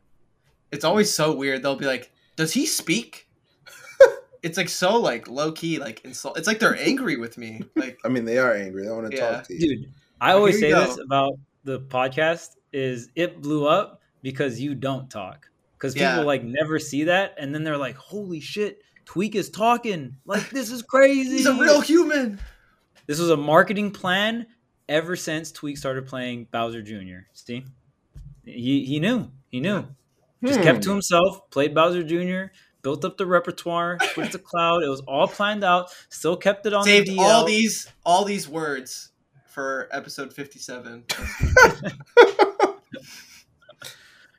it's 0.72 0.86
always 0.86 1.14
so 1.14 1.36
weird. 1.36 1.62
They'll 1.64 1.76
be 1.76 1.86
like, 1.86 2.14
"Does 2.38 2.54
he 2.54 2.66
speak?" 2.66 3.28
it's 4.42 4.58
like 4.58 4.70
so 4.70 4.98
like 4.98 5.28
low 5.28 5.52
key, 5.52 5.80
like 5.80 6.00
insult. 6.06 6.38
It's 6.38 6.48
like 6.48 6.60
they're 6.60 6.78
angry 6.78 7.18
with 7.18 7.38
me. 7.38 7.62
Like, 7.76 8.00
I 8.06 8.08
mean, 8.08 8.24
they 8.24 8.38
are 8.38 8.54
angry. 8.56 8.86
They 8.86 8.90
want 8.92 9.12
to 9.12 9.18
Yeah. 9.18 9.32
talk 9.32 9.48
to 9.48 9.54
you. 9.54 9.60
dude. 9.60 9.94
I 10.22 10.32
always 10.32 10.60
say 10.62 10.70
you 10.70 10.76
this 10.76 10.98
about 10.98 11.34
the 11.66 11.82
podcast: 11.82 12.56
is 12.72 13.10
it 13.16 13.42
blew 13.42 13.68
up 13.68 14.02
because 14.22 14.62
you 14.62 14.76
don't 14.76 15.10
talk. 15.10 15.50
Because 15.78 15.94
people 15.94 16.08
Yeah. 16.08 16.20
like 16.22 16.44
never 16.44 16.80
see 16.80 17.04
that, 17.06 17.36
and 17.38 17.54
then 17.54 17.66
they're 17.66 17.76
like, 17.78 17.98
"Holy 17.98 18.40
shit, 18.40 18.82
Tweek 19.06 19.36
is 19.36 19.50
talking! 19.50 20.16
Like 20.26 20.50
this 20.52 20.72
is 20.72 20.84
crazy." 20.84 21.32
he's 21.38 21.48
a 21.48 21.56
real 21.56 21.82
human. 21.82 22.40
This 23.08 23.20
was 23.20 23.30
a 23.30 23.36
marketing 23.36 23.92
plan 23.92 24.46
ever 24.88 25.18
since 25.18 25.52
Tweek 25.52 25.78
started 25.78 26.08
playing 26.08 26.48
Bowser 26.52 26.82
Jr. 26.82 27.26
See, 27.34 27.66
he 28.52 28.86
he 28.86 29.00
knew 29.00 29.32
he 29.50 29.60
knew. 29.60 29.86
Just 30.46 30.62
kept 30.62 30.82
to 30.84 30.90
Hmm. 30.90 30.96
himself, 30.96 31.50
played 31.52 31.76
Bowser 31.76 32.04
Jr., 32.04 32.52
built 32.82 33.06
up 33.06 33.18
the 33.18 33.26
repertoire, 33.28 34.00
switched 34.14 34.32
to 34.32 34.40
cloud. 34.40 34.82
It 34.84 34.90
was 34.90 35.02
all 35.02 35.28
planned 35.28 35.64
out. 35.64 35.92
Still 36.10 36.36
kept 36.36 36.66
it 36.66 36.74
on 36.74 36.84
Saved 36.84 37.08
the 37.08 37.18
DL. 37.18 37.20
all 37.24 37.46
these 37.46 37.88
all 38.06 38.26
these 38.26 38.50
words 38.50 39.10
for 39.48 39.88
episode 39.92 40.34
fifty-seven. 40.34 41.04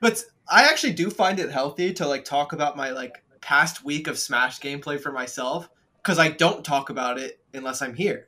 but 0.00 0.22
I 0.48 0.64
actually 0.64 0.92
do 0.94 1.10
find 1.10 1.38
it 1.38 1.50
healthy 1.50 1.92
to 1.94 2.06
like 2.06 2.24
talk 2.24 2.52
about 2.52 2.76
my 2.76 2.90
like 2.90 3.22
past 3.40 3.84
week 3.84 4.08
of 4.08 4.18
Smash 4.18 4.60
gameplay 4.60 5.00
for 5.00 5.12
myself 5.12 5.68
because 6.02 6.18
I 6.18 6.28
don't 6.28 6.64
talk 6.64 6.90
about 6.90 7.18
it 7.18 7.40
unless 7.54 7.80
I'm 7.82 7.94
here. 7.94 8.26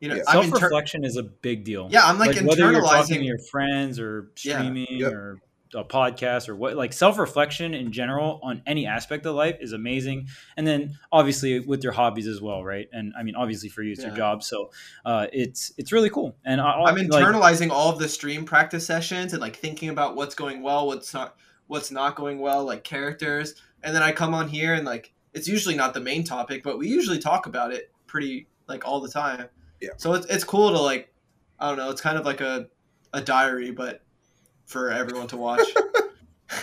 You 0.00 0.08
know, 0.08 0.16
Yeah. 0.16 0.22
I'm 0.28 0.32
Self 0.32 0.44
inter- 0.46 0.66
reflection 0.66 1.04
is 1.04 1.16
a 1.16 1.22
big 1.22 1.64
deal. 1.64 1.88
yeah, 1.90 2.04
I'm 2.06 2.18
like, 2.18 2.34
whether 2.40 2.72
you're 2.72 2.80
talking 2.80 3.18
to 3.18 3.24
your 3.24 3.38
friends 3.38 4.00
or 4.00 4.30
Yeah. 4.42 4.58
streaming 4.58 4.86
Yep. 4.90 5.12
or 5.12 5.40
a 5.72 5.84
podcast 5.84 6.48
or 6.48 6.56
what 6.56 6.74
like 6.74 6.92
self-reflection 6.92 7.74
in 7.74 7.92
general 7.92 8.40
on 8.42 8.60
any 8.66 8.86
aspect 8.88 9.24
of 9.24 9.36
life 9.36 9.56
is 9.60 9.72
amazing 9.72 10.26
and 10.56 10.66
then 10.66 10.98
obviously 11.12 11.60
with 11.60 11.84
your 11.84 11.92
hobbies 11.92 12.26
as 12.26 12.40
well 12.40 12.64
right 12.64 12.88
and 12.92 13.12
i 13.16 13.22
mean 13.22 13.36
obviously 13.36 13.68
for 13.68 13.80
you 13.84 13.92
it's 13.92 14.02
your 14.02 14.10
job 14.10 14.42
so 14.42 14.72
uh, 15.04 15.28
it's 15.32 15.72
it's 15.78 15.92
really 15.92 16.10
cool 16.10 16.34
and 16.44 16.60
I, 16.60 16.72
I'm 16.72 16.96
like, 16.96 17.06
internalizing 17.06 17.70
all 17.70 17.88
of 17.88 18.00
the 18.00 18.08
stream 18.08 18.44
practice 18.44 18.84
sessions 18.84 19.32
and 19.32 19.40
like 19.40 19.54
thinking 19.54 19.90
about 19.90 20.16
what's 20.16 20.34
going 20.34 20.60
well, 20.60 20.88
what's 20.88 21.14
not, 21.14 21.36
what's 21.68 21.92
not 21.92 22.16
going 22.16 22.40
well, 22.40 22.64
like 22.64 22.82
characters, 22.82 23.54
and 23.84 23.94
then 23.94 24.02
I 24.02 24.10
come 24.10 24.34
on 24.34 24.48
here 24.48 24.74
and 24.74 24.84
like 24.84 25.12
it's 25.34 25.46
usually 25.46 25.76
not 25.76 25.94
the 25.94 26.00
main 26.00 26.24
topic, 26.24 26.64
but 26.64 26.78
we 26.78 26.88
usually 26.88 27.20
talk 27.20 27.46
about 27.46 27.72
it 27.72 27.92
pretty 28.08 28.48
like 28.66 28.84
all 28.84 29.00
the 29.00 29.08
time. 29.08 29.46
Yeah. 29.80 29.90
So 29.96 30.14
it's 30.14 30.26
it's 30.26 30.44
cool 30.44 30.70
to 30.70 30.78
like, 30.80 31.12
I 31.58 31.68
don't 31.68 31.78
know, 31.78 31.90
it's 31.90 32.00
kind 32.00 32.18
of 32.18 32.24
like 32.24 32.40
a 32.40 32.66
a 33.12 33.20
diary, 33.20 33.70
but 33.70 34.02
for 34.66 34.90
everyone 34.90 35.26
to 35.28 35.36
watch. 35.36 35.66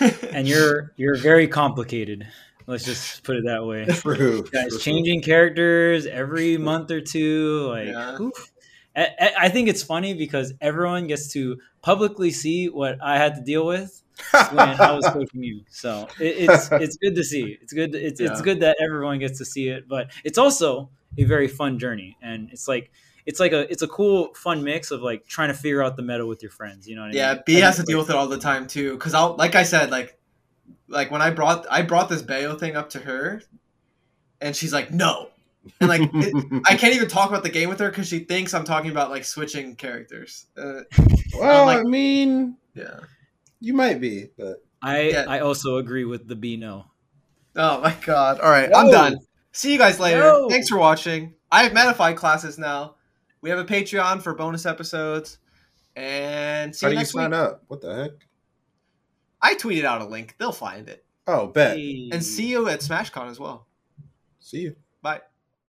and 0.32 0.46
you're 0.46 0.92
you're 0.96 1.16
very 1.16 1.48
complicated 1.48 2.26
let's 2.66 2.84
just 2.84 3.22
put 3.22 3.36
it 3.36 3.44
that 3.46 3.64
way 3.64 3.86
True. 3.86 4.42
guys 4.52 4.68
True. 4.68 4.78
changing 4.78 5.22
characters 5.22 6.04
every 6.04 6.58
month 6.58 6.90
or 6.90 7.00
two 7.00 7.66
like 7.70 7.88
Yeah. 7.88 8.18
oof. 8.20 8.52
I, 8.94 9.08
I- 9.18 9.32
I 9.44 9.48
think 9.48 9.66
it's 9.68 9.82
funny 9.82 10.12
because 10.12 10.52
everyone 10.60 11.06
gets 11.06 11.32
to 11.32 11.56
publicly 11.80 12.30
see 12.30 12.68
what 12.68 12.98
i 13.02 13.16
had 13.16 13.36
to 13.36 13.40
deal 13.40 13.64
with 13.64 14.02
Swin, 14.48 14.68
how 14.76 14.96
was 14.96 15.06
coaching 15.12 15.42
you? 15.42 15.62
So 15.70 16.06
it, 16.20 16.50
it's 16.50 16.68
it's 16.72 16.96
good 16.96 17.14
to 17.14 17.22
see. 17.22 17.56
It's 17.62 17.72
good. 17.72 17.94
It's 17.94 18.20
it's 18.20 18.42
good 18.42 18.58
that 18.60 18.76
everyone 18.82 19.20
gets 19.20 19.38
to 19.38 19.44
see 19.44 19.68
it, 19.68 19.88
but 19.88 20.10
it's 20.24 20.38
also 20.38 20.90
a 21.16 21.22
very 21.22 21.46
fun 21.46 21.78
journey, 21.78 22.16
and 22.20 22.50
it's 22.50 22.66
like 22.66 22.90
it's 23.28 23.38
like 23.38 23.52
a 23.52 23.70
it's 23.70 23.82
a 23.82 23.86
cool 23.88 24.32
fun 24.34 24.64
mix 24.64 24.90
of 24.90 25.02
like 25.02 25.26
trying 25.26 25.48
to 25.48 25.54
figure 25.54 25.82
out 25.82 25.96
the 25.96 26.02
meta 26.02 26.24
with 26.24 26.42
your 26.42 26.50
friends. 26.50 26.88
You 26.88 26.96
know 26.96 27.02
what 27.02 27.10
I 27.12 27.14
Yeah, 27.14 27.34
mean? 27.34 27.42
B 27.46 27.56
I 27.62 27.66
has 27.66 27.76
to 27.76 27.82
deal 27.82 27.98
with 27.98 28.08
it 28.08 28.16
all 28.16 28.26
the 28.26 28.38
time 28.38 28.66
too. 28.66 28.96
Cause 28.96 29.12
I'll 29.12 29.36
like 29.36 29.54
I 29.54 29.64
said, 29.64 29.90
like 29.90 30.18
like 30.88 31.10
when 31.10 31.20
I 31.20 31.30
brought 31.30 31.66
I 31.70 31.82
brought 31.82 32.08
this 32.08 32.22
Bayo 32.22 32.56
thing 32.56 32.74
up 32.74 32.88
to 32.90 32.98
her, 33.00 33.42
and 34.40 34.56
she's 34.56 34.72
like, 34.72 34.90
no, 34.90 35.28
and 35.78 35.88
like 35.90 36.00
it, 36.14 36.62
I 36.66 36.74
can't 36.76 36.94
even 36.94 37.06
talk 37.08 37.28
about 37.28 37.42
the 37.42 37.50
game 37.50 37.68
with 37.68 37.80
her 37.80 37.90
because 37.90 38.08
she 38.08 38.20
thinks 38.20 38.54
I'm 38.54 38.64
talking 38.64 38.90
about 38.90 39.10
like 39.10 39.24
switching 39.24 39.76
characters. 39.76 40.46
Uh, 40.56 40.80
well, 41.38 41.66
like- 41.66 41.80
I 41.80 41.82
mean, 41.82 42.56
yeah. 42.74 43.00
you 43.60 43.74
might 43.74 44.00
be, 44.00 44.30
but 44.38 44.64
I 44.80 45.00
Yeah. 45.10 45.24
I 45.28 45.40
also 45.40 45.76
agree 45.76 46.06
with 46.06 46.26
the 46.26 46.34
B 46.36 46.56
no. 46.56 46.86
Oh 47.56 47.80
my 47.82 47.94
god! 48.06 48.40
All 48.40 48.50
right, 48.50 48.70
I'm 48.74 48.90
done. 48.90 49.18
See 49.52 49.72
you 49.72 49.78
guys 49.78 50.00
later. 50.00 50.20
No. 50.20 50.48
Thanks 50.48 50.68
for 50.68 50.78
watching. 50.78 51.34
I 51.50 51.64
have 51.64 51.72
Metafied 51.72 52.16
classes 52.16 52.56
now. 52.58 52.94
We 53.40 53.50
have 53.50 53.58
a 53.58 53.64
Patreon 53.64 54.22
for 54.22 54.34
bonus 54.34 54.66
episodes, 54.66 55.38
and 55.96 56.74
see 56.74 56.86
how 56.86 56.90
you 56.90 56.96
do 56.96 57.00
you 57.00 57.06
sign 57.06 57.30
week. 57.30 57.38
up? 57.38 57.64
What 57.68 57.80
the 57.80 57.94
heck? 57.94 58.10
I 59.40 59.54
tweeted 59.54 59.84
out 59.84 60.00
a 60.00 60.04
link. 60.04 60.34
They'll 60.38 60.52
find 60.52 60.88
it. 60.88 61.04
Oh, 61.26 61.46
bet. 61.46 61.76
And 61.76 62.24
see 62.24 62.48
you 62.48 62.68
at 62.68 62.80
SmashCon 62.80 63.30
as 63.30 63.38
well. 63.38 63.66
See 64.40 64.60
you. 64.60 64.76